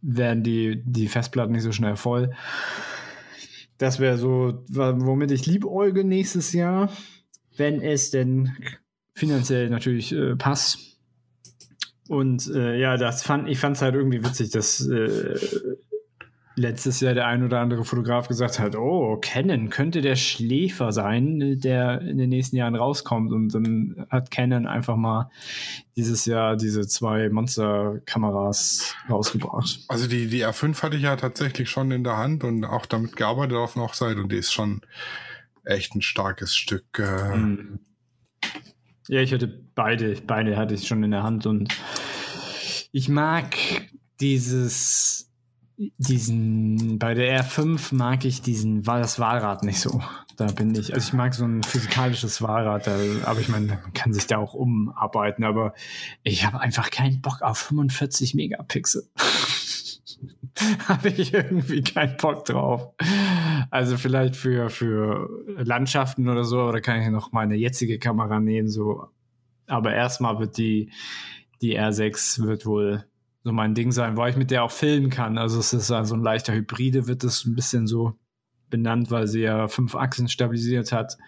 werden 0.00 0.42
die, 0.42 0.82
die 0.84 1.08
Festplatten 1.08 1.52
nicht 1.52 1.62
so 1.62 1.72
schnell 1.72 1.96
voll. 1.96 2.32
Das 3.78 3.98
wäre 4.00 4.18
so, 4.18 4.64
womit 4.68 5.30
ich 5.30 5.46
liebäuge 5.46 6.04
nächstes 6.04 6.52
Jahr, 6.52 6.92
wenn 7.56 7.80
es 7.80 8.10
denn 8.10 8.52
finanziell 9.14 9.70
natürlich 9.70 10.12
äh, 10.12 10.36
passt. 10.36 10.91
Und 12.12 12.46
äh, 12.54 12.78
ja, 12.78 12.98
das 12.98 13.22
fand 13.22 13.48
ich 13.48 13.58
fand 13.58 13.76
es 13.76 13.82
halt 13.82 13.94
irgendwie 13.94 14.22
witzig, 14.22 14.50
dass 14.50 14.86
äh, 14.86 15.34
letztes 16.56 17.00
Jahr 17.00 17.14
der 17.14 17.26
ein 17.26 17.42
oder 17.42 17.60
andere 17.60 17.86
Fotograf 17.86 18.28
gesagt 18.28 18.58
hat, 18.58 18.76
oh, 18.76 19.16
Canon 19.16 19.70
könnte 19.70 20.02
der 20.02 20.16
Schläfer 20.16 20.92
sein, 20.92 21.58
der 21.58 22.02
in 22.02 22.18
den 22.18 22.28
nächsten 22.28 22.56
Jahren 22.56 22.74
rauskommt. 22.74 23.32
Und 23.32 23.54
dann 23.54 24.06
hat 24.10 24.30
Canon 24.30 24.66
einfach 24.66 24.96
mal 24.96 25.30
dieses 25.96 26.26
Jahr 26.26 26.58
diese 26.58 26.86
zwei 26.86 27.30
Monster-Kameras 27.30 28.94
rausgebracht. 29.08 29.80
Also 29.88 30.06
die, 30.06 30.26
die 30.26 30.44
R5 30.44 30.82
hatte 30.82 30.96
ich 30.96 31.04
ja 31.04 31.16
tatsächlich 31.16 31.70
schon 31.70 31.90
in 31.92 32.04
der 32.04 32.18
Hand 32.18 32.44
und 32.44 32.66
auch 32.66 32.84
damit 32.84 33.16
gearbeitet 33.16 33.56
auf 33.56 33.74
einer 33.74 33.86
Hochzeit 33.86 34.18
und 34.18 34.30
die 34.30 34.36
ist 34.36 34.52
schon 34.52 34.82
echt 35.64 35.94
ein 35.94 36.02
starkes 36.02 36.54
Stück. 36.54 36.98
Äh, 36.98 37.36
Mhm. 37.38 37.78
Ja, 39.08 39.20
ich 39.20 39.32
hatte 39.32 39.48
beide, 39.48 40.16
beide 40.26 40.56
hatte 40.56 40.74
ich 40.74 40.86
schon 40.86 41.02
in 41.02 41.10
der 41.10 41.22
Hand 41.22 41.46
und 41.46 41.76
ich 42.92 43.08
mag 43.08 43.56
dieses, 44.20 45.30
diesen, 45.76 46.98
bei 46.98 47.14
der 47.14 47.42
R5 47.42 47.94
mag 47.94 48.24
ich 48.24 48.42
diesen, 48.42 48.86
war 48.86 49.00
das 49.00 49.18
Wahlrad 49.18 49.64
nicht 49.64 49.80
so. 49.80 50.02
Da 50.36 50.46
bin 50.46 50.74
ich, 50.74 50.94
also 50.94 51.06
ich 51.06 51.12
mag 51.12 51.34
so 51.34 51.44
ein 51.44 51.62
physikalisches 51.62 52.40
Wahlrad, 52.42 52.86
da, 52.86 52.96
aber 53.24 53.40
ich 53.40 53.48
meine, 53.48 53.66
man 53.82 53.92
kann 53.94 54.12
sich 54.12 54.26
da 54.26 54.38
auch 54.38 54.54
umarbeiten, 54.54 55.44
aber 55.44 55.74
ich 56.22 56.44
habe 56.44 56.60
einfach 56.60 56.90
keinen 56.90 57.20
Bock 57.20 57.42
auf 57.42 57.58
45 57.58 58.34
Megapixel. 58.34 59.08
habe 60.86 61.08
ich 61.08 61.32
irgendwie 61.32 61.82
keinen 61.82 62.16
Bock 62.18 62.44
drauf. 62.44 62.94
Also 63.70 63.96
vielleicht 63.96 64.36
für, 64.36 64.68
für 64.68 65.28
Landschaften 65.46 66.28
oder 66.28 66.44
so, 66.44 66.60
aber 66.60 66.72
da 66.72 66.80
kann 66.80 67.00
ich 67.00 67.08
noch 67.08 67.32
meine 67.32 67.56
jetzige 67.56 67.98
Kamera 67.98 68.38
nehmen, 68.38 68.68
so. 68.68 69.08
Aber 69.66 69.94
erstmal 69.94 70.38
wird 70.38 70.58
die, 70.58 70.90
die 71.62 71.78
R6 71.78 72.42
wird 72.42 72.66
wohl 72.66 73.04
so 73.44 73.52
mein 73.52 73.74
Ding 73.74 73.92
sein, 73.92 74.16
weil 74.16 74.30
ich 74.30 74.36
mit 74.36 74.50
der 74.50 74.64
auch 74.64 74.70
filmen 74.70 75.10
kann. 75.10 75.38
Also 75.38 75.58
es 75.58 75.72
ist 75.72 75.90
also 75.90 76.14
ein 76.14 76.22
leichter 76.22 76.52
Hybride, 76.52 77.06
wird 77.06 77.24
es 77.24 77.44
ein 77.44 77.54
bisschen 77.54 77.86
so 77.86 78.14
benannt, 78.70 79.10
weil 79.10 79.26
sie 79.26 79.40
ja 79.40 79.68
fünf 79.68 79.94
Achsen 79.94 80.28
stabilisiert 80.28 80.92
hat. 80.92 81.18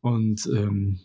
Und 0.00 0.46
ähm, 0.54 1.00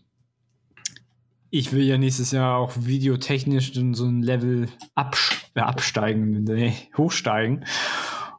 ich 1.49 1.73
will 1.73 1.83
ja 1.83 1.97
nächstes 1.97 2.31
Jahr 2.31 2.57
auch 2.57 2.73
videotechnisch 2.77 3.75
in 3.75 3.93
so 3.93 4.05
ein 4.05 4.21
Level 4.21 4.69
absch 4.95 5.41
äh, 5.53 5.59
absteigen, 5.59 6.43
nee, 6.43 6.73
hochsteigen. 6.97 7.65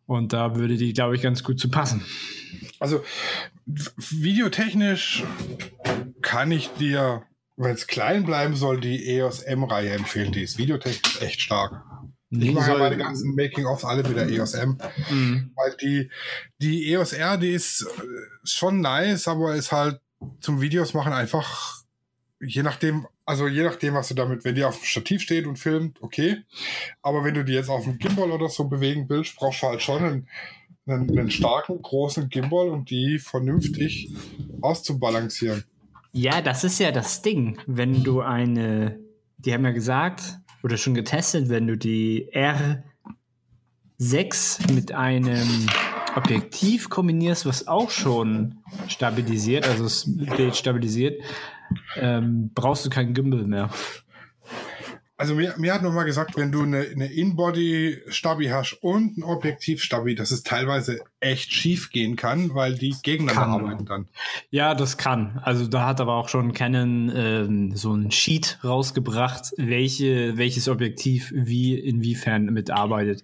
Und 0.06 0.32
da 0.32 0.56
würde 0.56 0.76
die, 0.76 0.92
glaube 0.92 1.14
ich, 1.14 1.22
ganz 1.22 1.44
gut 1.44 1.58
zu 1.58 1.70
passen. 1.70 2.02
Also 2.80 3.02
videotechnisch 3.66 5.24
kann 6.22 6.50
ich 6.50 6.70
dir, 6.70 7.22
wenn 7.62 7.74
es 7.74 7.86
klein 7.86 8.24
bleiben 8.24 8.56
soll, 8.56 8.80
die 8.80 9.08
EOS 9.08 9.42
M-Reihe 9.42 9.90
empfehlen. 9.90 10.32
Die 10.32 10.42
ist 10.42 10.58
videotechnisch 10.58 11.20
echt 11.22 11.40
stark. 11.40 11.82
Ich 12.30 12.52
mache 12.52 12.70
ja 12.70 12.78
meine 12.78 12.96
ganzen 12.96 13.34
Making-ofs 13.34 13.84
alle 13.84 14.02
mit 14.02 14.16
der 14.16 14.28
EOS 14.28 14.54
M. 14.54 14.78
Mhm. 15.10 15.52
Weil 15.54 15.76
die, 15.82 16.10
die 16.58 16.90
EOS 16.90 17.12
R, 17.12 17.36
die 17.36 17.50
ist 17.50 17.82
äh, 17.82 18.02
schon 18.44 18.80
nice, 18.80 19.28
aber 19.28 19.54
ist 19.54 19.70
halt 19.70 20.00
zum 20.40 20.60
Videos 20.60 20.94
machen 20.94 21.12
einfach 21.12 21.82
je 22.42 22.62
nachdem, 22.62 23.06
also 23.24 23.46
je 23.46 23.62
nachdem, 23.62 23.94
was 23.94 24.08
du 24.08 24.14
damit, 24.14 24.44
wenn 24.44 24.54
die 24.54 24.64
auf 24.64 24.78
dem 24.78 24.84
Stativ 24.84 25.22
steht 25.22 25.46
und 25.46 25.58
filmt, 25.58 26.02
okay. 26.02 26.42
Aber 27.00 27.24
wenn 27.24 27.34
du 27.34 27.44
die 27.44 27.52
jetzt 27.52 27.70
auf 27.70 27.84
dem 27.84 27.98
Gimbal 27.98 28.30
oder 28.30 28.48
so 28.48 28.64
bewegen 28.64 29.08
willst, 29.08 29.36
brauchst 29.36 29.62
du 29.62 29.68
halt 29.68 29.82
schon 29.82 30.02
einen, 30.02 30.28
einen, 30.86 31.18
einen 31.18 31.30
starken, 31.30 31.80
großen 31.80 32.28
Gimbal, 32.28 32.68
um 32.68 32.84
die 32.84 33.18
vernünftig 33.18 34.12
auszubalancieren. 34.60 35.64
Ja, 36.12 36.42
das 36.42 36.62
ist 36.62 36.78
ja 36.78 36.92
das 36.92 37.22
Ding. 37.22 37.58
Wenn 37.66 38.04
du 38.04 38.20
eine, 38.20 39.00
die 39.38 39.52
haben 39.54 39.64
ja 39.64 39.70
gesagt, 39.70 40.38
oder 40.62 40.76
schon 40.76 40.94
getestet, 40.94 41.48
wenn 41.48 41.66
du 41.66 41.76
die 41.76 42.28
R6 43.98 44.72
mit 44.72 44.92
einem 44.92 45.68
Objektiv 46.14 46.90
kombinierst, 46.90 47.46
was 47.46 47.66
auch 47.66 47.90
schon 47.90 48.58
stabilisiert, 48.88 49.66
also 49.66 49.84
das 49.84 50.04
Bild 50.36 50.54
stabilisiert, 50.54 51.22
ähm, 51.96 52.50
brauchst 52.54 52.84
du 52.84 52.90
keinen 52.90 53.14
Gimbal 53.14 53.44
mehr. 53.44 53.70
Also 55.22 55.36
mir, 55.36 55.54
mir 55.56 55.72
hat 55.72 55.82
nochmal 55.84 56.04
gesagt, 56.04 56.36
wenn 56.36 56.50
du 56.50 56.62
eine, 56.62 56.80
eine 56.80 57.06
In-Body-Stabi 57.06 58.48
hast 58.48 58.72
und 58.82 59.16
ein 59.18 59.22
Objektiv-Stabi, 59.22 60.16
dass 60.16 60.32
es 60.32 60.42
teilweise 60.42 60.98
echt 61.20 61.52
schief 61.52 61.90
gehen 61.90 62.16
kann, 62.16 62.54
weil 62.54 62.74
die 62.74 62.92
gegeneinander 63.04 63.42
Kann. 63.56 63.64
arbeiten 63.64 63.84
dann. 63.86 64.08
Ja, 64.50 64.74
das 64.74 64.96
kann. 64.96 65.40
Also 65.44 65.68
da 65.68 65.86
hat 65.86 66.00
aber 66.00 66.14
auch 66.16 66.28
schon 66.28 66.52
Canon 66.52 67.12
ähm, 67.14 67.76
so 67.76 67.94
ein 67.94 68.10
Sheet 68.10 68.58
rausgebracht, 68.64 69.52
welche, 69.58 70.36
welches 70.36 70.68
Objektiv 70.68 71.30
wie 71.32 71.78
inwiefern 71.78 72.46
mitarbeitet. 72.46 73.22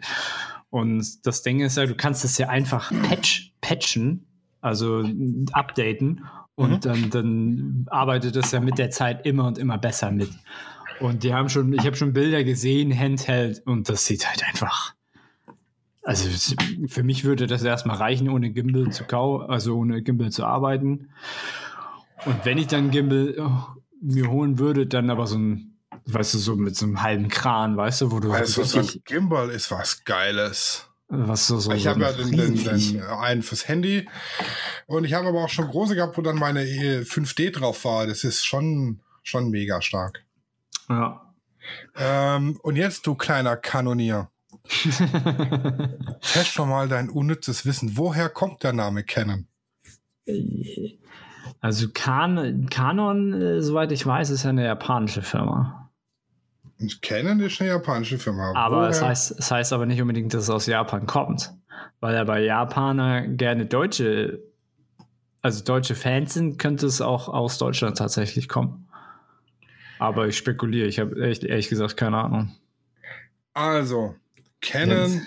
Und 0.70 1.26
das 1.26 1.42
Ding 1.42 1.58
ist 1.60 1.76
ja, 1.78 1.86
du 1.86 1.96
kannst 1.96 2.22
das 2.22 2.38
ja 2.38 2.48
einfach 2.48 2.92
patch, 3.08 3.52
patchen, 3.60 4.24
also 4.60 5.04
updaten 5.52 6.24
und 6.54 6.70
Mhm. 6.70 6.80
dann, 6.80 7.10
dann 7.10 7.86
arbeitet 7.88 8.36
das 8.36 8.52
ja 8.52 8.60
mit 8.60 8.78
der 8.78 8.90
Zeit 8.90 9.26
immer 9.26 9.46
und 9.46 9.58
immer 9.58 9.78
besser 9.78 10.10
mit. 10.12 10.30
Und 11.00 11.22
die 11.22 11.34
haben 11.34 11.48
schon, 11.48 11.72
ich 11.72 11.86
habe 11.86 11.96
schon 11.96 12.12
Bilder 12.12 12.44
gesehen, 12.44 12.96
Handheld, 12.96 13.62
und 13.66 13.88
das 13.88 14.06
sieht 14.06 14.28
halt 14.28 14.44
einfach. 14.46 14.94
Also 16.02 16.28
für 16.86 17.02
mich 17.02 17.24
würde 17.24 17.46
das 17.46 17.62
erstmal 17.62 17.96
reichen, 17.96 18.30
ohne 18.30 18.50
Gimbal 18.50 18.90
zu 18.90 19.04
kau, 19.04 19.40
also 19.40 19.76
ohne 19.76 20.02
Gimbal 20.02 20.30
zu 20.30 20.44
arbeiten. 20.44 21.10
Und 22.24 22.44
wenn 22.44 22.58
ich 22.58 22.66
dann 22.66 22.90
Gimbal 22.90 23.34
oh, 23.38 23.80
mir 24.00 24.30
holen 24.30 24.58
würde, 24.58 24.86
dann 24.86 25.10
aber 25.10 25.26
so 25.26 25.36
ein, 25.36 25.76
weißt 26.06 26.34
du, 26.34 26.38
so 26.38 26.56
mit 26.56 26.76
so 26.76 26.86
einem 26.86 27.02
halben 27.02 27.28
Kran, 27.28 27.76
weißt 27.76 28.00
du, 28.00 28.10
wo 28.10 28.20
du 28.20 28.32
Also 28.32 28.64
so 28.64 28.78
ein 28.78 28.88
Gimbal 29.04 29.50
ist 29.50 29.70
was 29.70 30.02
Geiles. 30.04 30.88
was 31.08 31.46
so, 31.46 31.58
so 31.58 31.72
Ich 31.72 31.84
so 31.84 31.90
habe 31.90 32.00
ja 32.00 32.12
den, 32.12 32.32
den, 32.32 32.54
den 32.54 33.02
einen 33.02 33.42
fürs 33.42 33.68
Handy 33.68 34.08
und 34.86 35.04
ich 35.04 35.12
habe 35.12 35.28
aber 35.28 35.44
auch 35.44 35.48
schon 35.50 35.68
große 35.68 35.94
gehabt, 35.94 36.16
wo 36.16 36.22
dann 36.22 36.36
meine 36.36 36.62
äh, 36.62 37.02
5D 37.02 37.50
drauf 37.50 37.84
war. 37.84 38.06
Das 38.06 38.24
ist 38.24 38.46
schon, 38.46 39.00
schon 39.22 39.50
mega 39.50 39.82
stark. 39.82 40.24
Ja. 40.88 41.34
Ähm, 41.96 42.58
und 42.62 42.76
jetzt, 42.76 43.06
du 43.06 43.14
kleiner 43.14 43.56
Kanonier, 43.56 44.30
test 46.20 46.48
schon 46.48 46.68
mal 46.68 46.88
dein 46.88 47.10
unnützes 47.10 47.66
Wissen. 47.66 47.96
Woher 47.96 48.28
kommt 48.28 48.62
der 48.62 48.72
Name 48.72 49.02
Canon? 49.02 49.46
Also 51.60 51.88
Kan 51.92 52.68
Canon, 52.70 53.32
äh, 53.32 53.62
soweit 53.62 53.92
ich 53.92 54.06
weiß, 54.06 54.30
ist 54.30 54.44
ja 54.44 54.50
eine 54.50 54.64
japanische 54.64 55.22
Firma. 55.22 55.90
Und 56.80 57.02
Canon 57.02 57.40
ist 57.40 57.60
eine 57.60 57.70
japanische 57.70 58.18
Firma. 58.18 58.52
Aber 58.54 58.88
es 58.88 59.02
heißt, 59.02 59.38
es 59.38 59.50
heißt 59.50 59.72
aber 59.72 59.86
nicht 59.86 60.00
unbedingt, 60.00 60.32
dass 60.32 60.44
es 60.44 60.50
aus 60.50 60.66
Japan 60.66 61.06
kommt. 61.06 61.52
Weil 62.00 62.14
ja 62.14 62.24
bei 62.24 62.42
Japaner 62.42 63.26
gerne 63.26 63.66
deutsche, 63.66 64.40
also 65.42 65.64
deutsche 65.64 65.96
Fans 65.96 66.34
sind, 66.34 66.58
könnte 66.58 66.86
es 66.86 67.00
auch 67.00 67.28
aus 67.28 67.58
Deutschland 67.58 67.98
tatsächlich 67.98 68.48
kommen. 68.48 68.87
Aber 69.98 70.26
ich 70.28 70.36
spekuliere, 70.36 70.86
ich 70.88 70.98
habe 70.98 71.20
echt 71.28 71.44
ehrlich 71.44 71.68
gesagt 71.68 71.96
keine 71.96 72.18
Ahnung. 72.18 72.54
Also, 73.54 74.14
Canon 74.60 75.12
Jetzt. 75.14 75.26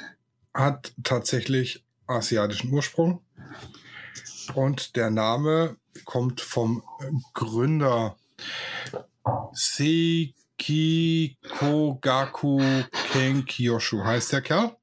hat 0.53 0.93
tatsächlich 1.03 1.83
asiatischen 2.07 2.71
Ursprung. 2.71 3.21
Und 4.55 4.95
der 4.95 5.09
Name 5.09 5.77
kommt 6.05 6.41
vom 6.41 6.83
Gründer 7.33 8.15
Seiki 9.53 11.37
Kogaku 11.57 12.61
Kenkyoshu, 13.11 14.03
heißt 14.03 14.31
der 14.33 14.41
Kerl. 14.41 14.75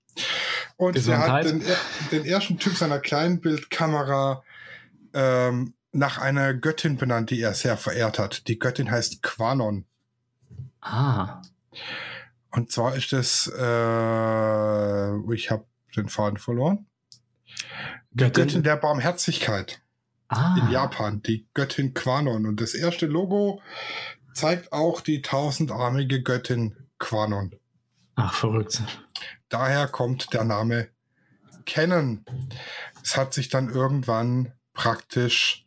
Und 0.76 1.06
der 1.06 1.18
hat 1.18 1.44
den, 1.44 1.60
er- 1.62 1.76
den 2.12 2.24
ersten 2.24 2.58
Typ 2.58 2.74
seiner 2.76 2.98
Kleinbildkamera 3.00 4.42
ähm, 5.14 5.74
nach 5.92 6.18
einer 6.18 6.54
Göttin 6.54 6.96
benannt, 6.96 7.30
die 7.30 7.40
er 7.40 7.54
sehr 7.54 7.76
verehrt 7.76 8.18
hat. 8.18 8.46
Die 8.48 8.58
Göttin 8.58 8.90
heißt 8.90 9.22
Quanon. 9.22 9.84
Ah. 10.80 11.42
Und 12.50 12.70
zwar 12.72 12.94
ist 12.94 13.12
es, 13.12 13.46
äh, 13.46 15.34
ich 15.34 15.50
habe 15.50 15.66
den 15.96 16.08
Faden 16.08 16.38
verloren. 16.38 16.86
Die 18.10 18.24
Göttin? 18.24 18.32
Göttin 18.44 18.62
der 18.62 18.76
Barmherzigkeit 18.76 19.80
Ah. 20.28 20.56
in 20.58 20.70
Japan, 20.70 21.22
die 21.22 21.46
Göttin 21.54 21.94
Quanon. 21.94 22.46
Und 22.46 22.60
das 22.60 22.74
erste 22.74 23.06
Logo 23.06 23.62
zeigt 24.34 24.72
auch 24.72 25.00
die 25.00 25.22
tausendarmige 25.22 26.22
Göttin 26.22 26.76
Quanon. 26.98 27.54
Ach, 28.14 28.34
verrückt. 28.34 28.82
Daher 29.48 29.88
kommt 29.88 30.32
der 30.34 30.44
Name 30.44 30.88
Canon. 31.64 32.24
Es 33.02 33.16
hat 33.16 33.32
sich 33.32 33.48
dann 33.48 33.70
irgendwann 33.70 34.52
praktisch 34.74 35.64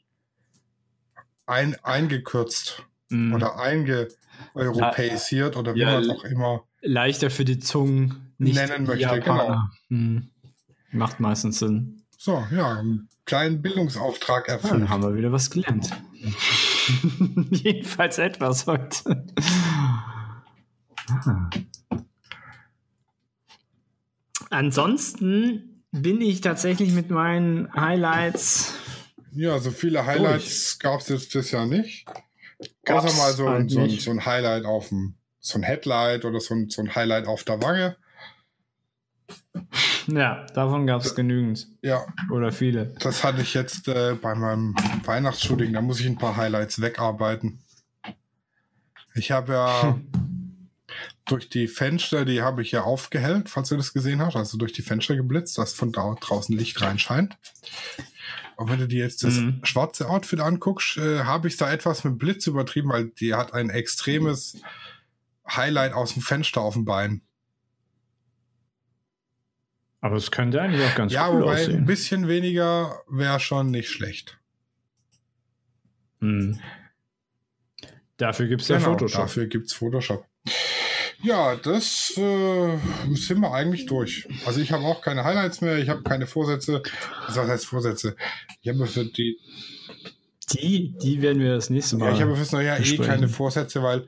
ein, 1.51 1.75
eingekürzt 1.83 2.83
Mm. 3.13 3.33
oder 3.33 3.59
eingeeuropäisiert 3.59 5.57
oder 5.57 5.75
wie 5.75 5.79
Ja, 5.81 5.91
man 5.93 6.03
es 6.03 6.09
auch 6.09 6.23
immer. 6.23 6.63
Leichter 6.81 7.29
für 7.29 7.43
die 7.43 7.59
Zungen 7.59 8.33
nicht 8.37 8.55
Nennen 8.55 8.85
möchte, 8.85 9.01
Japaner. 9.01 9.69
Hm. 9.89 10.29
Macht 10.93 11.19
meistens 11.19 11.59
Sinn. 11.59 12.03
So, 12.17 12.41
ja, 12.55 12.79
einen 12.79 13.09
kleinen 13.25 13.61
Bildungsauftrag 13.61 14.47
Ja, 14.47 14.53
erfüllt. 14.53 14.73
dann 14.73 14.89
haben 14.89 15.03
wir 15.03 15.13
wieder 15.15 15.31
was 15.33 15.49
gelernt. 15.51 15.91
Jedenfalls 17.51 18.17
etwas 18.17 18.65
heute. 18.67 19.25
Ah. 21.27 21.49
Ansonsten 24.49 25.83
bin 25.91 26.21
ich 26.21 26.41
tatsächlich 26.41 26.91
mit 26.93 27.09
meinen 27.09 27.73
Highlights. 27.73 28.73
Ja, 29.33 29.59
so 29.59 29.71
viele 29.71 30.05
Highlights 30.05 30.77
gab 30.79 30.99
es 31.01 31.09
jetzt 31.09 31.33
das 31.35 31.51
Jahr 31.51 31.65
nicht. 31.65 32.05
Gab's 32.85 33.05
Außer 33.05 33.17
mal 33.17 33.33
so, 33.33 33.47
ein- 33.47 33.53
halt 33.53 33.71
so, 33.71 33.79
ein- 33.79 33.87
nicht. 33.87 34.01
so 34.03 34.11
ein 34.11 34.25
Highlight 34.25 34.65
auf 34.65 34.89
dem, 34.89 35.15
so 35.39 35.57
ein 35.57 35.63
Headlight 35.63 36.25
oder 36.25 36.39
so 36.39 36.53
ein, 36.53 36.69
so 36.69 36.81
ein 36.81 36.93
Highlight 36.93 37.27
auf 37.27 37.43
der 37.43 37.61
Wange. 37.61 37.95
Ja, 40.07 40.45
davon 40.53 40.87
gab 40.87 41.01
es 41.03 41.15
genügend. 41.15 41.67
Ja, 41.81 42.05
Oder 42.31 42.51
viele. 42.51 42.87
das 42.99 43.23
hatte 43.23 43.41
ich 43.41 43.53
jetzt 43.53 43.87
äh, 43.87 44.15
bei 44.15 44.35
meinem 44.35 44.75
Weihnachtsshooting. 45.05 45.73
Da 45.73 45.81
muss 45.81 45.99
ich 45.99 46.07
ein 46.07 46.17
paar 46.17 46.35
Highlights 46.35 46.81
wegarbeiten. 46.81 47.59
Ich 49.15 49.31
habe 49.31 49.53
ja 49.53 49.99
durch 51.25 51.49
die 51.49 51.67
Fenster, 51.67 52.25
die 52.25 52.41
habe 52.41 52.61
ich 52.61 52.71
ja 52.71 52.81
aufgehellt, 52.83 53.49
falls 53.49 53.69
du 53.69 53.77
das 53.77 53.93
gesehen 53.93 54.21
hast, 54.21 54.35
also 54.35 54.57
durch 54.57 54.73
die 54.73 54.81
Fenster 54.81 55.15
geblitzt, 55.15 55.57
dass 55.57 55.73
von 55.73 55.91
da 55.91 56.15
draußen 56.19 56.55
Licht 56.57 56.81
reinscheint. 56.81 57.37
Und 58.57 58.69
wenn 58.69 58.79
du 58.79 58.87
dir 58.87 59.03
jetzt 59.03 59.23
das 59.23 59.35
Mhm. 59.35 59.61
schwarze 59.63 60.09
Outfit 60.09 60.39
anguckst, 60.39 60.97
äh, 60.97 61.23
habe 61.23 61.47
ich 61.47 61.57
da 61.57 61.71
etwas 61.71 62.03
mit 62.03 62.17
Blitz 62.19 62.47
übertrieben, 62.47 62.89
weil 62.89 63.09
die 63.09 63.33
hat 63.33 63.53
ein 63.53 63.69
extremes 63.69 64.57
Highlight 65.49 65.93
aus 65.93 66.13
dem 66.13 66.21
Fenster 66.21 66.61
auf 66.61 66.73
dem 66.73 66.85
Bein. 66.85 67.21
Aber 69.99 70.15
es 70.15 70.31
könnte 70.31 70.59
eigentlich 70.61 70.83
auch 70.85 70.95
ganz 70.95 71.13
ja, 71.13 71.29
cool 71.29 71.41
wobei 71.41 71.53
ein 71.53 71.59
aussehen. 71.59 71.85
bisschen 71.85 72.27
weniger 72.27 73.01
wäre 73.07 73.39
schon 73.39 73.69
nicht 73.69 73.89
schlecht. 73.89 74.39
Hm. 76.19 76.59
Dafür 78.17 78.47
gibt 78.47 78.61
es 78.61 78.67
ja 78.67 78.77
Genau, 78.77 78.91
Photoshop. 78.91 79.21
Dafür 79.21 79.45
gibt's 79.47 79.73
Photoshop. 79.73 80.25
Ja, 81.23 81.55
das 81.55 82.13
äh, 82.17 82.77
sind 83.13 83.39
wir 83.41 83.53
eigentlich 83.53 83.85
durch. 83.85 84.27
Also 84.45 84.59
ich 84.59 84.71
habe 84.71 84.83
auch 84.85 85.01
keine 85.01 85.23
Highlights 85.23 85.61
mehr, 85.61 85.77
ich 85.77 85.89
habe 85.89 86.01
keine 86.03 86.25
Vorsätze. 86.27 86.81
Also 87.27 87.41
Was 87.41 87.49
heißt 87.49 87.65
Vorsätze? 87.67 88.15
Ich 88.61 88.69
habe 88.69 88.87
für 88.87 89.05
die, 89.05 89.37
Die, 90.53 90.95
die 91.01 91.21
werden 91.21 91.39
wir 91.41 91.53
das 91.55 91.69
nächste 91.69 91.97
Mal. 91.97 92.09
ja, 92.09 92.15
ich 92.15 92.21
habe 92.21 92.35
fürs 92.35 92.51
neue 92.51 92.65
Jahr 92.67 92.79
eh 92.79 92.97
keine 92.97 93.29
Vorsätze, 93.29 93.83
weil 93.83 94.07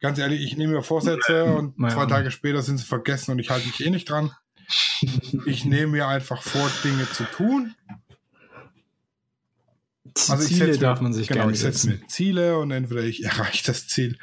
ganz 0.00 0.18
ehrlich, 0.18 0.42
ich 0.42 0.56
nehme 0.56 0.74
mir 0.74 0.82
Vorsätze 0.82 1.44
und 1.46 1.74
Ja. 1.78 1.88
zwei 1.88 2.06
Tage 2.06 2.30
später 2.30 2.62
sind 2.62 2.78
sie 2.78 2.84
vergessen 2.84 3.32
und 3.32 3.38
ich 3.38 3.50
halte 3.50 3.66
mich 3.66 3.84
eh 3.84 3.90
nicht 3.90 4.08
dran. 4.08 4.30
Ich 5.46 5.64
nehme 5.64 5.92
mir 5.92 6.08
einfach 6.08 6.42
vor, 6.42 6.70
Dinge 6.84 7.08
zu 7.10 7.24
tun. 7.24 7.74
Also 10.28 10.42
ich 10.44 10.54
Ziele 10.54 10.66
mir- 10.72 10.78
darf 10.78 11.00
man 11.00 11.12
sich 11.12 11.28
genau, 11.28 11.48
ich 11.50 11.58
setze 11.60 11.86
setzen. 11.88 12.00
mir 12.02 12.08
Ziele 12.08 12.58
und 12.58 12.70
entweder 12.70 13.02
ich 13.02 13.24
erreiche 13.24 13.64
das 13.66 13.86
Ziel 13.88 14.18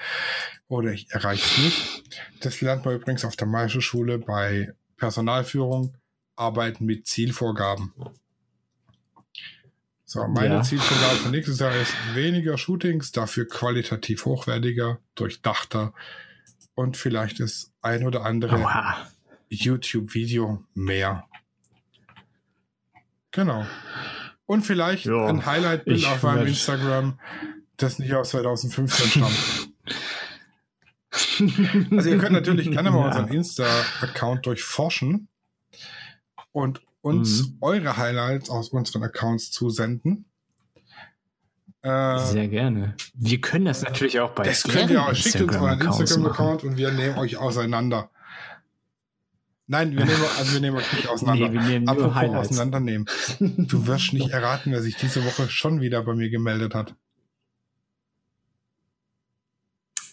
oder 0.67 0.91
ich 0.91 1.09
erreiche 1.11 1.43
es 1.45 1.57
nicht. 1.63 2.03
Das 2.41 2.61
lernt 2.61 2.85
man 2.85 2.95
übrigens 2.95 3.23
auf 3.25 3.35
der 3.35 3.47
Meisterschule 3.47 4.19
bei 4.19 4.73
Personalführung, 4.97 5.95
Arbeiten 6.35 6.85
mit 6.85 7.07
Zielvorgaben. 7.07 7.93
So, 10.05 10.25
meine 10.27 10.55
Ja. 10.55 10.63
Zielvorgabe 10.63 11.15
für 11.17 11.29
nächstes 11.29 11.59
Jahr 11.59 11.75
ist 11.75 11.93
weniger 12.13 12.57
Shootings, 12.57 13.11
dafür 13.11 13.47
qualitativ 13.47 14.25
hochwertiger, 14.25 14.99
durchdachter 15.15 15.93
und 16.75 16.95
vielleicht 16.97 17.39
ist 17.39 17.71
ein 17.81 18.05
oder 18.05 18.23
andere. 18.23 18.57
YouTube-Video 19.49 20.63
mehr. 20.73 21.25
Genau. 23.31 23.65
Und 24.45 24.63
vielleicht 24.65 25.05
Ja, 25.05 25.25
ein 25.27 25.45
Highlight-Bild 25.45 26.05
auf 26.05 26.23
meinem 26.23 26.47
Instagram, 26.47 27.19
das 27.77 27.99
nicht 27.99 28.13
aus 28.13 28.29
2015 28.29 29.07
stammt. 29.09 29.69
Also 31.11 32.09
ihr 32.09 32.17
könnt 32.17 32.33
natürlich 32.33 32.69
gerne 32.71 32.91
mal 32.91 32.99
Ja. 33.01 33.05
unseren 33.07 33.27
Insta-Account 33.29 34.45
durchforschen 34.45 35.27
und 36.51 36.81
uns 37.01 37.47
Mhm. 37.47 37.57
eure 37.61 37.97
Highlights 37.97 38.49
aus 38.49 38.69
unseren 38.69 39.03
Accounts 39.03 39.51
zusenden. 39.51 40.25
Äh, 41.81 42.19
Sehr 42.19 42.47
gerne. 42.49 42.95
Wir 43.13 43.39
können 43.39 43.65
das 43.65 43.81
natürlich 43.83 44.19
auch 44.19 44.31
bei 44.31 44.43
das 44.43 44.63
könnt 44.63 44.89
ihr 44.91 45.01
auch. 45.01 45.13
Schickt 45.15 45.39
uns 45.41 45.55
euren. 45.55 45.79
Instagram-Account 45.79 46.63
und 46.63 46.75
wir 46.77 46.91
nehmen 46.91 47.17
euch 47.17 47.37
auseinander. 47.37 48.09
Nein, 49.67 49.91
wir 49.91 50.05
nehmen, 50.05 50.23
also 50.37 50.53
wir 50.53 50.59
nehmen 50.59 50.77
euch 50.77 50.93
nicht 50.93 51.07
auseinander. 51.09 51.49
Nee, 51.49 51.53
wir 51.53 51.61
nehmen 51.61 51.87
Apropos 51.87 52.15
Highlights. 52.15 52.49
auseinandernehmen. 52.49 53.05
Du 53.39 53.85
wirst 53.87 54.13
nicht 54.13 54.29
erraten, 54.31 54.71
wer 54.71 54.81
sich 54.81 54.95
diese 54.97 55.23
Woche 55.23 55.49
schon 55.49 55.79
wieder 55.81 56.01
bei 56.03 56.15
mir 56.15 56.29
gemeldet 56.29 56.73
hat. 56.73 56.95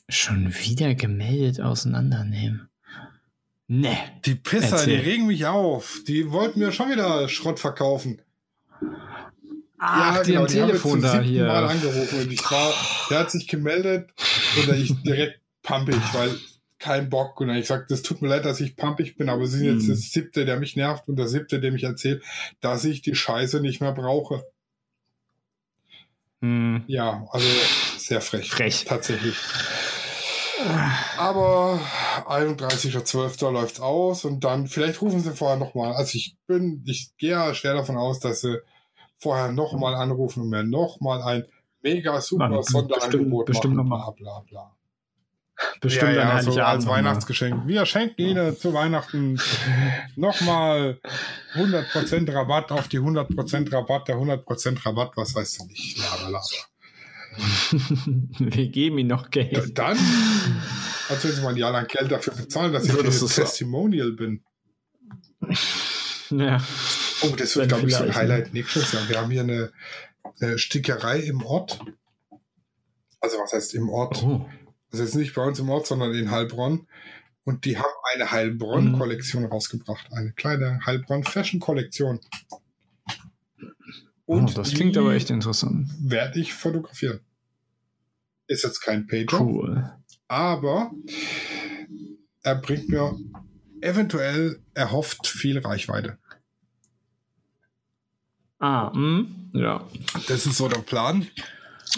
Schon 0.09 0.55
wieder 0.55 0.95
gemeldet 0.95 1.61
auseinandernehmen. 1.61 2.69
Ne. 3.67 3.97
Die 4.27 4.35
Pisser, 4.35 4.77
Erzähl. 4.77 4.99
die 4.99 5.11
regen 5.11 5.27
mich 5.27 5.47
auf. 5.47 6.01
Die 6.07 6.31
wollten 6.31 6.59
mir 6.61 6.73
schon 6.73 6.91
wieder 6.91 7.29
Schrott 7.29 7.59
verkaufen. 7.59 8.21
Ach, 9.79 10.23
die 10.23 10.37
am 10.37 10.47
die 10.47 10.61
haben 10.61 10.69
jetzt 10.69 10.83
Telefon 10.83 10.93
zum 10.93 11.03
da 11.03 11.13
siebten 11.13 11.29
hier. 11.29 11.47
Mal 11.47 11.65
angerufen 11.67 12.21
und 12.21 12.33
ich 12.33 12.51
war, 12.51 12.75
der 13.11 13.19
hat 13.21 13.31
sich 13.31 13.49
gemeldet 13.49 14.11
und 14.59 14.69
dann 14.69 14.81
ich 14.81 14.95
direkt 15.03 15.41
pumpig, 15.63 15.97
weil 16.13 16.39
kein 16.79 17.09
Bock. 17.09 17.41
Und 17.41 17.49
dann 17.49 17.57
ich 17.57 17.63
gesagt, 17.63 17.91
das 17.91 18.03
tut 18.03 18.21
mir 18.23 18.29
leid, 18.29 18.45
dass 18.45 18.61
ich 18.61 18.77
pumpig 18.77 19.17
bin, 19.17 19.29
aber 19.29 19.47
sie 19.47 19.59
sind 19.59 19.75
jetzt 19.75 19.83
Hm. 19.85 19.91
das 19.91 20.13
siebte, 20.13 20.45
der 20.45 20.59
mich 20.59 20.77
nervt 20.77 21.09
und 21.09 21.17
der 21.17 21.29
siebte, 21.29 21.61
der 21.61 21.73
mich 21.73 21.85
erzählt, 21.85 22.23
dass 22.61 22.85
ich 22.85 23.01
die 23.03 23.15
Scheiße 23.15 23.61
nicht 23.61 23.81
mehr 23.81 23.93
brauche. 23.93 24.45
Hm. 26.43 26.85
Ja, 26.87 27.27
also 27.31 27.47
sehr 27.97 28.21
frech. 28.21 28.51
Frech. 28.51 28.85
Tatsächlich. 28.85 29.37
Aber 31.19 31.81
31.12. 32.27 33.51
läuft's 33.51 33.81
aus 33.81 34.25
und 34.25 34.45
dann, 34.45 34.67
vielleicht 34.67 35.01
rufen 35.03 35.21
sie 35.21 35.33
vorher 35.35 35.57
nochmal. 35.59 35.95
Also 35.95 36.17
ich 36.17 36.37
bin, 36.47 36.83
ich 36.87 37.17
gehe 37.19 37.31
ja 37.31 37.55
schwer 37.55 37.75
davon 37.75 37.97
aus, 37.97 38.21
dass 38.21 38.41
sie 38.43 38.59
vorher 39.19 39.53
nochmal 39.53 39.95
anrufen 39.95 40.43
und 40.43 40.51
mir 40.51 40.65
nochmal 40.65 41.23
ein 41.23 41.45
mega 41.83 42.21
super 42.21 42.51
Ah, 42.51 42.63
Sonderangebot 42.63 43.47
bestimmt- 43.47 43.47
bestimmt 43.47 43.75
machen. 43.77 43.89
noch 43.89 43.99
mal. 44.07 44.11
Bla, 44.13 44.41
bla, 44.41 44.45
bla. 44.49 44.71
Bestimmt 45.81 46.17
ja, 46.17 46.35
ja, 46.37 46.43
so 46.43 46.61
als. 46.61 46.85
Weihnachtsgeschenk. 46.87 47.69
Wir 47.69 47.87
schenken 47.87 48.21
Ihnen 48.21 48.57
zu 48.57 48.75
Weihnachten 48.75 49.41
nochmal 50.17 50.99
100% 51.55 52.33
Rabatt 52.35 52.73
auf 52.73 52.89
die 52.89 52.99
100% 52.99 53.73
Rabatt, 53.73 54.09
der 54.09 54.17
100% 54.17 54.85
Rabatt, 54.85 55.13
was 55.17 55.33
weißt 55.35 55.61
du 55.61 55.67
nicht. 55.67 55.97
Laber, 55.99 56.31
laber. 56.31 56.45
Wir 58.39 58.69
geben 58.69 58.99
ihm 58.99 59.07
noch 59.09 59.25
Ja, 59.35 59.43
Geld. 59.45 59.79
dann, 59.79 59.99
als 61.09 61.25
wenn 61.25 61.33
sie 61.33 61.43
mal 61.43 61.51
ein 61.51 61.57
Jahr 61.57 61.73
lang 61.73 61.87
Geld 61.87 62.11
dafür 62.11 62.35
bezahlen, 62.35 62.73
dass 62.73 62.85
ich 62.85 62.91
So, 62.93 62.99
so, 62.99 63.03
das 63.03 63.23
ist 63.23 63.35
so. 63.35 63.43
Testimonial 63.43 64.13
bin. 64.13 64.43
Ja. 66.31 66.63
Oh, 67.23 67.35
das 67.37 67.57
wird, 67.57 67.69
glaube 67.69 67.87
ich, 67.87 67.93
so 67.95 67.99
ein 68.05 68.13
vielleicht, 68.13 68.17
Highlight 68.19 68.55
nächstes 68.55 68.93
Jahr. 68.93 69.09
Wir 69.09 69.21
haben 69.21 69.31
hier 69.31 69.43
eine, 69.43 69.73
eine 70.41 70.59
Stickerei 70.59 71.21
im 71.21 71.43
Ort. 71.45 71.81
Also 73.21 73.39
was 73.39 73.53
heißt 73.53 73.75
im 73.75 73.89
Ort? 73.89 74.23
Oh. 74.23 74.47
Also 74.93 75.05
jetzt 75.05 75.15
nicht 75.15 75.35
bei 75.35 75.43
uns 75.43 75.59
im 75.59 75.69
Ort, 75.71 75.87
sondern 75.87 76.15
in 76.15 76.31
Heilbronn. 76.31 76.87
Und 77.45 77.67
die 77.67 77.77
haben 77.79 77.87
eine 78.15 78.31
Heilbronn-Kollektion 78.31 79.45
rausgebracht. 79.45 80.07
Eine 80.13 80.33
kleine 80.33 80.81
Heilbronn-Fashion-Kollektion. 80.87 82.21
Oh, 84.27 84.41
das 84.55 84.73
klingt 84.75 84.97
aber 84.97 85.15
echt 85.15 85.31
interessant. 85.31 85.89
Werde 86.01 86.41
ich 86.41 86.55
fotografieren. 86.55 87.21
Ist 88.47 88.65
jetzt 88.65 88.81
kein 88.81 89.07
Pager. 89.07 89.41
Cool. 89.41 89.93
aber 90.29 90.91
er 92.43 92.55
bringt 92.57 92.89
mir 92.89 93.17
eventuell 93.81 94.61
erhofft 94.75 95.27
viel 95.27 95.59
Reichweite. 95.59 96.19
Ah, 98.59 98.93
hm, 98.93 99.51
ja. 99.53 99.87
Das 100.29 100.47
ist 100.47 100.57
so 100.57 100.69
der 100.69 100.81
Plan. 100.81 101.27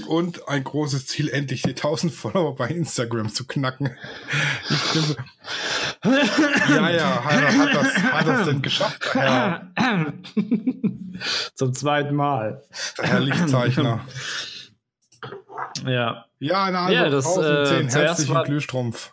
Und 0.06 0.46
ein 0.48 0.62
großes 0.62 1.06
Ziel, 1.06 1.30
endlich 1.30 1.62
die 1.62 1.70
1000 1.70 2.12
Follower 2.12 2.54
bei 2.54 2.68
Instagram 2.68 3.32
zu 3.32 3.46
knacken. 3.46 3.96
Ich 4.68 4.92
bin 4.92 5.02
so, 5.02 5.14
ja, 6.74 6.90
ja, 6.90 7.24
hat, 7.24 7.58
hat, 7.58 7.74
das, 7.74 7.96
hat 7.96 8.28
das 8.28 8.46
denn 8.46 8.62
geschafft, 8.62 9.14
Herr, 9.14 9.72
Zum 11.54 11.72
zweiten 11.72 12.14
Mal. 12.14 12.62
Herr 12.98 13.20
Lichtzeichner? 13.20 14.06
Ja. 15.86 16.26
Ja, 16.38 16.70
na, 16.70 16.86
also 16.86 16.94
Ja, 16.94 17.08
das, 17.08 17.26
1010 17.26 17.88
äh, 17.88 18.04
herzlichen 18.04 18.42
Glühstrumpf. 18.44 19.12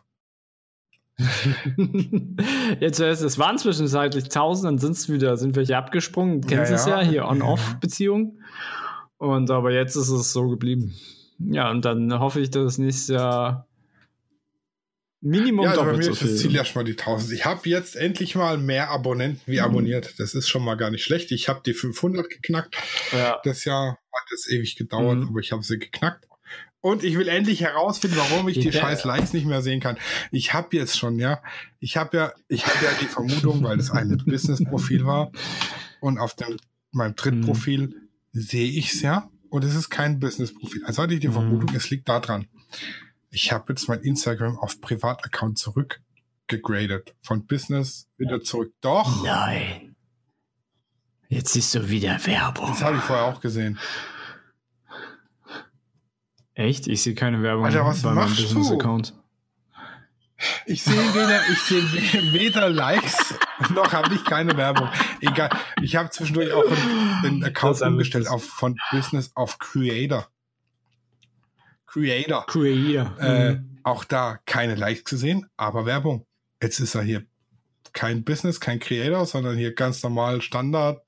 Jetzt 2.80 2.98
zuerst, 2.98 3.22
es 3.22 3.38
waren 3.38 3.58
zwischenzeitlich 3.58 4.26
1000, 4.26 4.66
dann 4.66 4.78
sind 4.80 4.94
es 4.94 5.10
wieder, 5.10 5.38
sind 5.38 5.56
welche 5.56 5.78
abgesprungen. 5.78 6.42
Kennst 6.42 6.72
Ja, 6.72 6.76
es 6.76 6.86
ja. 6.86 7.02
ja, 7.02 7.08
hier 7.08 7.22
Ja, 7.22 7.30
On-Off-Beziehung. 7.30 8.40
Und 9.24 9.50
aber 9.52 9.72
jetzt 9.72 9.96
ist 9.96 10.10
es 10.10 10.34
so 10.34 10.50
geblieben. 10.50 10.94
Ja, 11.40 11.72
und 11.72 11.86
dann 11.86 12.20
hoffe 12.20 12.42
ich, 12.42 12.50
dass 12.52 12.64
es 12.74 12.78
nächstes 12.78 13.08
Jahr 13.16 13.68
Minimum 15.22 15.64
Ja, 15.64 15.72
also 15.72 15.84
bei 15.86 15.94
mir 15.96 16.04
so 16.04 16.12
ist 16.12 16.22
das. 16.22 16.38
Ziel 16.40 16.54
erstmal 16.56 16.84
die 16.84 16.98
1000. 16.98 17.32
Ich 17.32 17.46
habe 17.46 17.62
jetzt 17.70 17.96
endlich 17.96 18.36
mal 18.36 18.58
mehr 18.58 18.90
Abonnenten 18.90 19.40
wie 19.46 19.60
Mhm. 19.60 19.64
abonniert. 19.66 20.16
Das 20.20 20.34
ist 20.34 20.50
schon 20.50 20.66
mal 20.66 20.76
gar 20.76 20.92
nicht 20.92 21.04
schlecht. 21.06 21.32
Ich 21.32 21.48
habe 21.48 21.62
die 21.66 21.74
500 21.74 22.30
geknackt. 22.30 22.76
ja. 23.14 23.40
Das 23.46 23.64
Jahr 23.64 23.92
hat 24.12 24.32
es 24.34 24.50
ewig 24.50 24.76
gedauert, 24.76 25.20
Mhm. 25.20 25.28
aber 25.30 25.40
ich 25.40 25.54
habe 25.54 25.64
sie 25.64 25.80
geknackt. 25.80 26.28
Und 26.82 27.06
ich 27.06 27.18
will 27.18 27.30
endlich 27.30 27.62
herausfinden, 27.62 28.18
warum 28.18 28.50
ich 28.50 28.60
die 28.60 28.68
Ja. 28.70 28.82
scheiß 28.82 29.06
Likes 29.06 29.32
nicht 29.32 29.46
mehr 29.46 29.62
sehen 29.62 29.80
kann. 29.80 29.98
Ich 30.32 30.54
habe 30.54 30.76
jetzt 30.76 30.98
schon, 30.98 31.18
ja, 31.18 31.42
ich 31.80 31.96
habe 31.96 32.18
ja, 32.18 32.34
ich 32.50 32.68
habe 32.68 32.84
ja 32.84 32.92
die 33.00 33.06
Vermutung, 33.06 33.64
weil 33.64 33.78
das 33.78 33.90
eine 33.92 34.18
Business-Profil 34.26 35.06
war 35.06 35.32
und 36.02 36.18
auf 36.18 36.36
dem 36.36 36.58
meinem 36.92 37.16
Drittprofil 37.16 38.03
sehe 38.34 38.68
ich 38.70 38.94
es 38.94 39.02
ja 39.02 39.30
und 39.50 39.64
es 39.64 39.76
ist 39.76 39.90
kein 39.90 40.20
Business-Profil. 40.20 40.84
Also 40.86 41.02
hatte 41.04 41.14
ich 41.14 41.20
die 41.22 41.30
Mhm. 41.30 41.34
Vermutung, 41.34 41.76
es 41.76 41.90
liegt 41.90 42.10
daran. 42.10 42.48
Ich 43.30 43.52
habe 43.52 43.72
jetzt 43.74 43.88
mein 43.88 44.02
Instagram 44.02 44.60
auf 44.60 44.82
Privataccount 44.82 45.58
zurückgegradet. 45.58 47.16
Von 47.22 47.46
Business 47.48 48.08
wieder 48.18 48.42
zurück. 48.42 48.74
Doch, 48.82 49.24
Nein. 49.24 49.96
Jetzt 51.30 51.54
siehst 51.54 51.74
du 51.74 51.90
wieder 51.90 52.24
Werbung. 52.28 52.68
das 52.68 52.84
habe 52.84 52.98
ich 52.98 53.04
vorher 53.04 53.26
auch 53.26 53.40
gesehen. 53.42 53.80
Echt? 56.54 56.88
Ich 56.88 57.02
sehe 57.02 57.16
keine 57.16 57.42
Werbung 57.42 57.66
Alter, 57.66 57.86
was 57.86 58.04
bei 58.04 58.10
meinem 58.14 58.30
machst 58.30 58.40
du? 58.40 58.44
Business-Account. 58.44 59.16
Ich 60.66 60.84
sehe 60.84 61.14
weder, 61.14 61.42
ich 61.50 61.60
sehe 61.60 61.84
weder 62.34 62.70
Likes 62.70 63.34
noch 63.74 63.92
habe 63.94 64.14
ich 64.14 64.24
keine 64.26 64.56
Werbung. 64.58 64.90
Egal. 65.22 65.50
Ich 65.82 65.96
habe 65.96 66.10
zwischendurch 66.10 66.52
auch 66.52 66.64
Das 67.24 67.44
Account 67.44 67.82
umgestellt 67.82 68.28
auf 68.28 68.44
von 68.44 68.78
Business 68.92 69.32
auf 69.36 69.58
Creator. 69.60 70.28
Creator. 71.88 72.46
Creator. 72.48 73.20
Äh, 73.20 73.54
Mhm. 73.56 73.80
auch 73.84 74.04
da 74.04 74.40
keine 74.46 74.76
Likes 74.76 75.06
gesehen, 75.06 75.46
aber 75.58 75.86
Werbung. 75.86 76.26
Jetzt 76.62 76.80
ist 76.80 76.96
er 76.96 77.04
hier 77.04 77.26
kein 77.94 78.24
Business, 78.24 78.60
kein 78.60 78.80
Creator, 78.80 79.26
sondern 79.26 79.56
hier 79.58 79.74
ganz 79.76 80.02
normal 80.04 80.42
Standard 80.42 81.02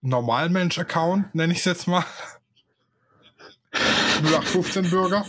Normalmensch-Account, 0.00 1.34
nenne 1.34 1.52
ich 1.52 1.60
es 1.60 1.64
jetzt 1.66 1.86
mal. 1.86 2.04
0815 4.22 4.90
Bürger. 4.90 5.24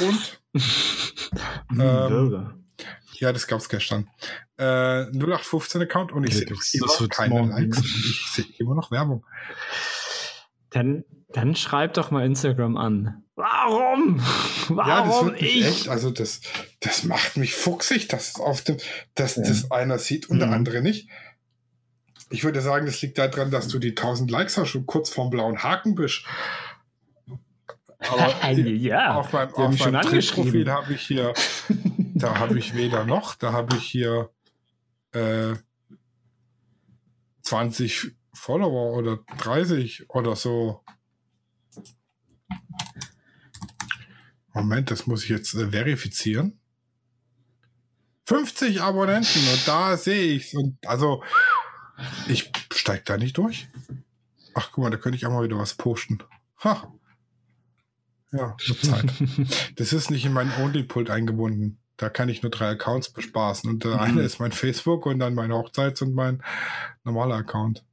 Und 0.00 0.37
ähm, 1.70 1.76
Bürger. 1.76 2.54
Ja, 3.14 3.32
das 3.32 3.46
gab's 3.48 3.68
gestern. 3.68 4.08
Äh, 4.56 5.06
0815 5.12 5.82
Account 5.82 6.12
und 6.12 6.24
ich 6.24 6.34
Ja, 6.34 6.54
sehe 6.60 6.80
immer 6.80 6.86
noch 6.86 7.08
keine. 7.08 7.46
Likes 7.46 7.78
ich 7.84 8.26
sehe 8.32 8.44
immer 8.58 8.74
noch 8.76 8.90
Werbung. 8.92 9.24
Dann, 10.70 11.04
dann 11.32 11.56
schreib 11.56 11.94
doch 11.94 12.10
mal 12.10 12.24
Instagram 12.24 12.76
an. 12.76 13.24
Warum? 13.34 14.20
Warum 14.68 14.78
ja, 14.88 15.04
das 15.06 15.24
wird 15.24 15.40
mich 15.40 15.56
ich? 15.56 15.64
echt, 15.66 15.88
also 15.88 16.10
das, 16.10 16.40
das 16.80 17.04
macht 17.04 17.36
mich 17.36 17.54
fuchsig, 17.54 18.08
dass 18.08 18.30
es 18.30 18.40
auf 18.40 18.62
dem, 18.62 18.76
dass 19.14 19.34
das 19.36 19.70
einer 19.70 19.98
sieht 19.98 20.28
und 20.28 20.38
der 20.38 20.48
Mhm. 20.48 20.54
andere 20.54 20.82
nicht. 20.82 21.08
Ich 22.30 22.44
würde 22.44 22.60
sagen, 22.60 22.84
das 22.86 23.00
liegt 23.00 23.16
daran, 23.16 23.50
dass 23.50 23.68
du 23.68 23.78
die 23.78 23.94
1000 23.94 24.30
Likes 24.30 24.58
hast 24.58 24.74
und 24.74 24.86
kurz 24.86 25.08
vorm 25.08 25.30
blauen 25.30 25.62
Haken 25.62 25.94
bist. 25.94 26.24
Aber 27.98 28.50
ja, 28.52 29.14
auf 29.14 29.32
meinem, 29.32 29.54
auf 29.54 29.76
schon 29.76 29.96
angeschrieben. 29.96 30.44
Profil 30.44 30.70
habe 30.70 30.92
ich 30.94 31.02
hier, 31.02 31.34
da 32.14 32.38
habe 32.38 32.58
ich 32.58 32.74
weder 32.74 33.04
noch, 33.04 33.34
da 33.34 33.52
habe 33.52 33.76
ich 33.76 33.84
hier 33.84 34.30
äh, 35.12 35.54
20 37.42 38.12
Follower 38.32 38.96
oder 38.96 39.18
30 39.38 40.10
oder 40.10 40.36
so. 40.36 40.84
Moment, 44.52 44.90
das 44.90 45.06
muss 45.06 45.24
ich 45.24 45.30
jetzt 45.30 45.54
äh, 45.54 45.70
verifizieren. 45.70 46.60
50 48.26 48.82
Abonnenten 48.82 49.40
und 49.48 49.66
da 49.66 49.96
sehe 49.96 50.34
ich's 50.34 50.52
und 50.52 50.76
also 50.86 51.24
ich 52.28 52.52
steig 52.74 53.06
da 53.06 53.16
nicht 53.16 53.38
durch. 53.38 53.68
Ach 54.54 54.70
guck 54.70 54.84
mal, 54.84 54.90
da 54.90 54.98
könnte 54.98 55.16
ich 55.16 55.24
auch 55.24 55.30
mal 55.30 55.44
wieder 55.44 55.58
was 55.58 55.74
posten. 55.74 56.18
Ha. 56.62 56.92
Ja, 58.32 58.56
Zeit. 58.82 59.06
das 59.76 59.92
ist 59.92 60.10
nicht 60.10 60.24
in 60.26 60.32
meinen 60.32 60.52
Only-Pult 60.62 61.08
eingebunden. 61.10 61.78
Da 61.96 62.08
kann 62.10 62.28
ich 62.28 62.42
nur 62.42 62.50
drei 62.50 62.68
Accounts 62.70 63.10
bespaßen. 63.10 63.68
Und 63.70 63.84
der 63.84 63.94
Mhm. 63.94 64.00
eine 64.00 64.20
ist 64.22 64.38
mein 64.38 64.52
Facebook 64.52 65.06
und 65.06 65.18
dann 65.18 65.34
mein 65.34 65.50
Hochzeits- 65.50 66.02
und 66.02 66.14
mein 66.14 66.42
normaler 67.04 67.36
Account. 67.36 67.84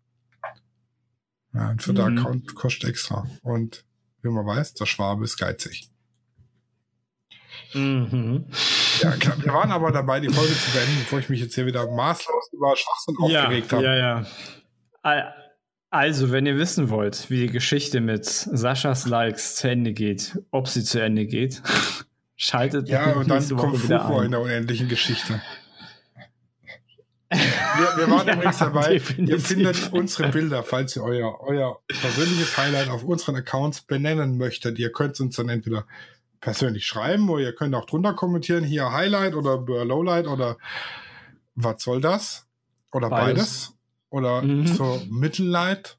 Ja, 1.53 1.70
ein 1.70 1.80
vierter 1.80 2.10
Mhm. 2.10 2.18
Account 2.18 2.56
kostet 2.56 2.90
extra. 2.90 3.26
Und 3.41 3.86
wie 4.22 4.30
man 4.30 4.45
weiß, 4.45 4.74
der 4.74 4.86
Schwabe 4.86 5.24
ist 5.24 5.38
geizig. 5.38 5.90
Mhm. 7.74 8.45
Ja, 8.99 9.12
klar. 9.12 9.41
Wir 9.44 9.53
waren 9.53 9.72
aber 9.72 9.91
dabei, 9.91 10.20
die 10.20 10.30
Folge 10.30 10.53
zu 10.53 10.72
beenden, 10.72 10.98
bevor 10.99 11.20
ich 11.20 11.30
mich 11.30 11.40
jetzt 11.41 11.56
hier 11.56 11.66
wieder 11.66 11.90
maßlos 11.90 12.49
über 12.53 12.76
Schwachsinn 12.76 13.16
Ja, 13.30 13.44
aufgeregt 13.44 13.72
habe. 13.74 13.84
ja, 13.84 13.95
ja. 13.95 14.26
Al- 15.02 15.34
Also, 15.96 16.30
wenn 16.34 16.46
ihr 16.46 16.58
wissen 16.58 16.90
wollt, 16.90 17.30
wie 17.30 17.48
die 17.48 17.52
Geschichte 17.54 18.02
mit 18.02 18.26
Saschas 18.26 19.06
Likes 19.08 19.56
zu 19.56 19.70
Ende 19.70 19.94
geht, 19.94 20.38
ob 20.52 20.68
sie 20.68 20.84
zu 20.84 21.02
Ende 21.02 21.26
geht, 21.26 21.62
schaltet 22.36 22.90
Ja, 22.90 23.14
und 23.14 23.30
dann 23.30 23.48
kommt 23.56 23.78
Fufo 23.78 24.20
in 24.20 24.32
der 24.32 24.42
unendlichen 24.42 24.90
Geschichte. 24.90 25.42
Wir, 27.32 28.08
wir 28.08 28.10
waren 28.12 28.28
Ja, 28.28 28.34
übrigens 28.36 28.60
dabei. 28.60 28.94
Ihr 28.94 29.00
definitiv. 29.00 29.48
findet 29.48 29.94
unsere 29.94 30.30
Bilder, 30.30 30.64
falls 30.64 30.96
ihr 30.96 31.04
euer, 31.04 31.42
euer 31.42 31.80
persönliches 31.88 32.56
Highlight 32.56 32.90
auf 32.90 33.04
unseren 33.04 33.36
Accounts 33.36 33.82
benennen 33.82 34.38
möchtet. 34.38 34.78
Ihr 34.80 34.92
könnt 34.92 35.20
uns 35.20 35.36
dann 35.36 35.50
entweder 35.50 35.86
persönlich 36.40 36.86
schreiben 36.86 37.30
oder 37.30 37.44
ihr 37.44 37.56
könnt 37.56 37.74
auch 37.74 37.86
drunter 37.86 38.14
kommentieren, 38.14 38.64
hier 38.64 38.92
Highlight 38.92 39.34
oder 39.34 39.58
Lowlight 39.58 40.28
oder 40.28 40.58
was 41.56 41.82
soll 41.82 42.00
das? 42.00 42.48
Oder 42.92 43.10
beides. 43.10 43.36
Beides. 43.36 43.74
Oder 44.16 44.42
Mhm. 44.44 44.66
so 44.68 45.02
Mittellight. 45.10 45.98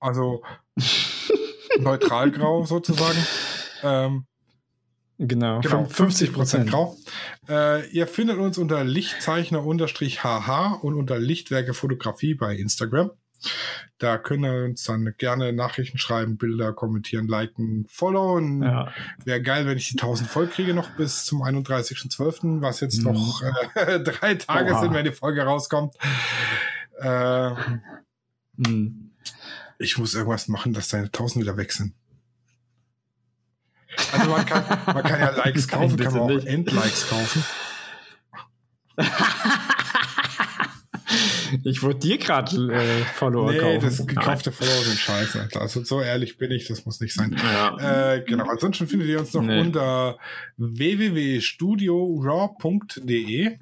Also 0.00 0.42
neutral 1.78 2.32
grau 2.32 2.64
sozusagen. 2.64 3.18
Ähm, 3.84 4.26
Genau, 5.22 5.60
Genau, 5.60 5.84
50 5.84 6.32
Prozent. 6.32 6.70
grau. 6.70 6.96
Äh, 7.46 7.86
ihr 7.90 8.06
findet 8.06 8.38
uns 8.38 8.56
unter 8.56 8.82
Lichtzeichner-HH 8.84 10.78
und 10.82 10.94
unter 10.94 11.18
Lichtwerke 11.18 11.74
Fotografie 11.74 12.32
bei 12.34 12.56
Instagram. 12.56 13.10
Da 13.98 14.16
könnt 14.16 14.44
ihr 14.46 14.64
uns 14.64 14.82
dann 14.84 15.14
gerne 15.18 15.52
Nachrichten 15.52 15.98
schreiben, 15.98 16.38
Bilder 16.38 16.72
kommentieren, 16.72 17.28
liken, 17.28 17.84
followen. 17.90 18.62
Ja. 18.62 18.92
Wäre 19.24 19.42
geil, 19.42 19.66
wenn 19.66 19.76
ich 19.76 19.88
die 19.90 19.98
1000 19.98 20.26
voll 20.28 20.46
kriege 20.46 20.72
noch 20.72 20.88
bis 20.96 21.26
zum 21.26 21.42
31.12., 21.42 22.62
was 22.62 22.80
jetzt 22.80 22.98
Mhm. 22.98 23.04
noch 23.12 23.42
äh, 23.74 24.00
drei 24.02 24.34
Tage 24.36 24.72
Oha. 24.72 24.80
sind, 24.80 24.94
wenn 24.94 25.04
die 25.04 25.12
Folge 25.12 25.42
rauskommt. 25.42 25.94
Äh, 27.00 27.50
Mhm. 28.56 29.12
ich 29.78 29.96
muss 29.96 30.12
irgendwas 30.14 30.48
machen, 30.48 30.74
dass 30.74 30.88
deine 30.88 31.10
1000 31.10 31.42
wieder 31.44 31.56
weg 31.56 31.72
sind. 31.72 31.94
Also 34.12 34.28
man 34.30 34.44
kann, 34.44 34.62
man 34.86 35.02
kann 35.02 35.18
ja 35.20 35.30
Likes 35.36 35.66
Nein, 35.66 35.80
kaufen, 35.80 35.96
kann 35.96 35.96
bitte 35.96 36.10
man 36.10 36.20
auch 36.20 36.28
nicht. 36.28 36.46
Endlikes 36.46 37.08
kaufen. 37.08 37.42
Ich 41.64 41.82
wollte 41.82 41.98
dir 42.06 42.18
gerade 42.18 42.72
äh, 42.72 43.02
Follower 43.04 43.50
Nee, 43.50 43.58
kaufen. 43.58 43.80
das 43.82 44.06
gekaufte 44.06 44.52
Follower 44.52 44.84
sind 44.84 44.96
scheiße. 44.98 45.48
Also 45.56 45.82
so 45.82 46.00
ehrlich 46.00 46.38
bin 46.38 46.52
ich, 46.52 46.68
das 46.68 46.84
muss 46.86 47.00
nicht 47.00 47.12
sein. 47.14 47.36
Ja. 47.42 48.12
Äh, 48.14 48.22
genau, 48.24 48.48
ansonsten 48.48 48.86
findet 48.86 49.08
ihr 49.08 49.18
uns 49.18 49.34
noch 49.34 49.42
Nee. 49.42 49.58
unter 49.60 50.18
www.studioraw.de 50.58 53.58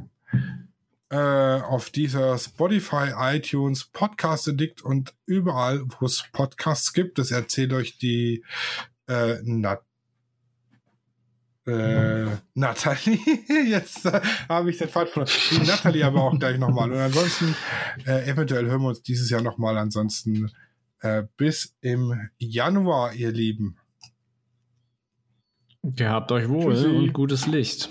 äh, 1.10 1.16
auf 1.16 1.90
dieser 1.90 2.36
Spotify, 2.38 3.12
iTunes, 3.16 3.84
Podcast 3.86 4.48
Addict 4.48 4.82
und 4.82 5.14
überall, 5.26 5.82
wo 5.98 6.06
es 6.06 6.24
Podcasts 6.32 6.92
gibt. 6.92 7.18
Das 7.18 7.30
erzählt 7.30 7.72
euch 7.72 7.98
die 7.98 8.44
äh, 9.06 9.36
Nat 9.42 9.82
äh, 11.66 12.26
Nathalie, 12.54 13.20
jetzt 13.68 14.06
äh, 14.06 14.20
habe 14.48 14.70
ich 14.70 14.78
den 14.78 14.88
Fall 14.88 15.06
verloren. 15.06 15.30
Die 15.50 15.66
Nathalie 15.66 16.04
aber 16.04 16.22
auch 16.22 16.38
gleich 16.38 16.58
nochmal. 16.58 16.90
Und 16.90 16.98
ansonsten, 16.98 17.54
äh, 18.06 18.26
eventuell 18.26 18.66
hören 18.66 18.80
wir 18.80 18.88
uns 18.88 19.02
dieses 19.02 19.28
Jahr 19.28 19.42
nochmal. 19.42 19.76
Ansonsten 19.76 20.50
äh, 21.00 21.24
bis 21.36 21.76
im 21.82 22.30
Januar, 22.38 23.12
ihr 23.12 23.32
Lieben. 23.32 23.76
Gehabt 25.82 26.32
euch 26.32 26.48
wohl 26.48 26.74
Tschüssi. 26.74 26.86
und 26.86 27.12
gutes 27.12 27.46
Licht. 27.46 27.90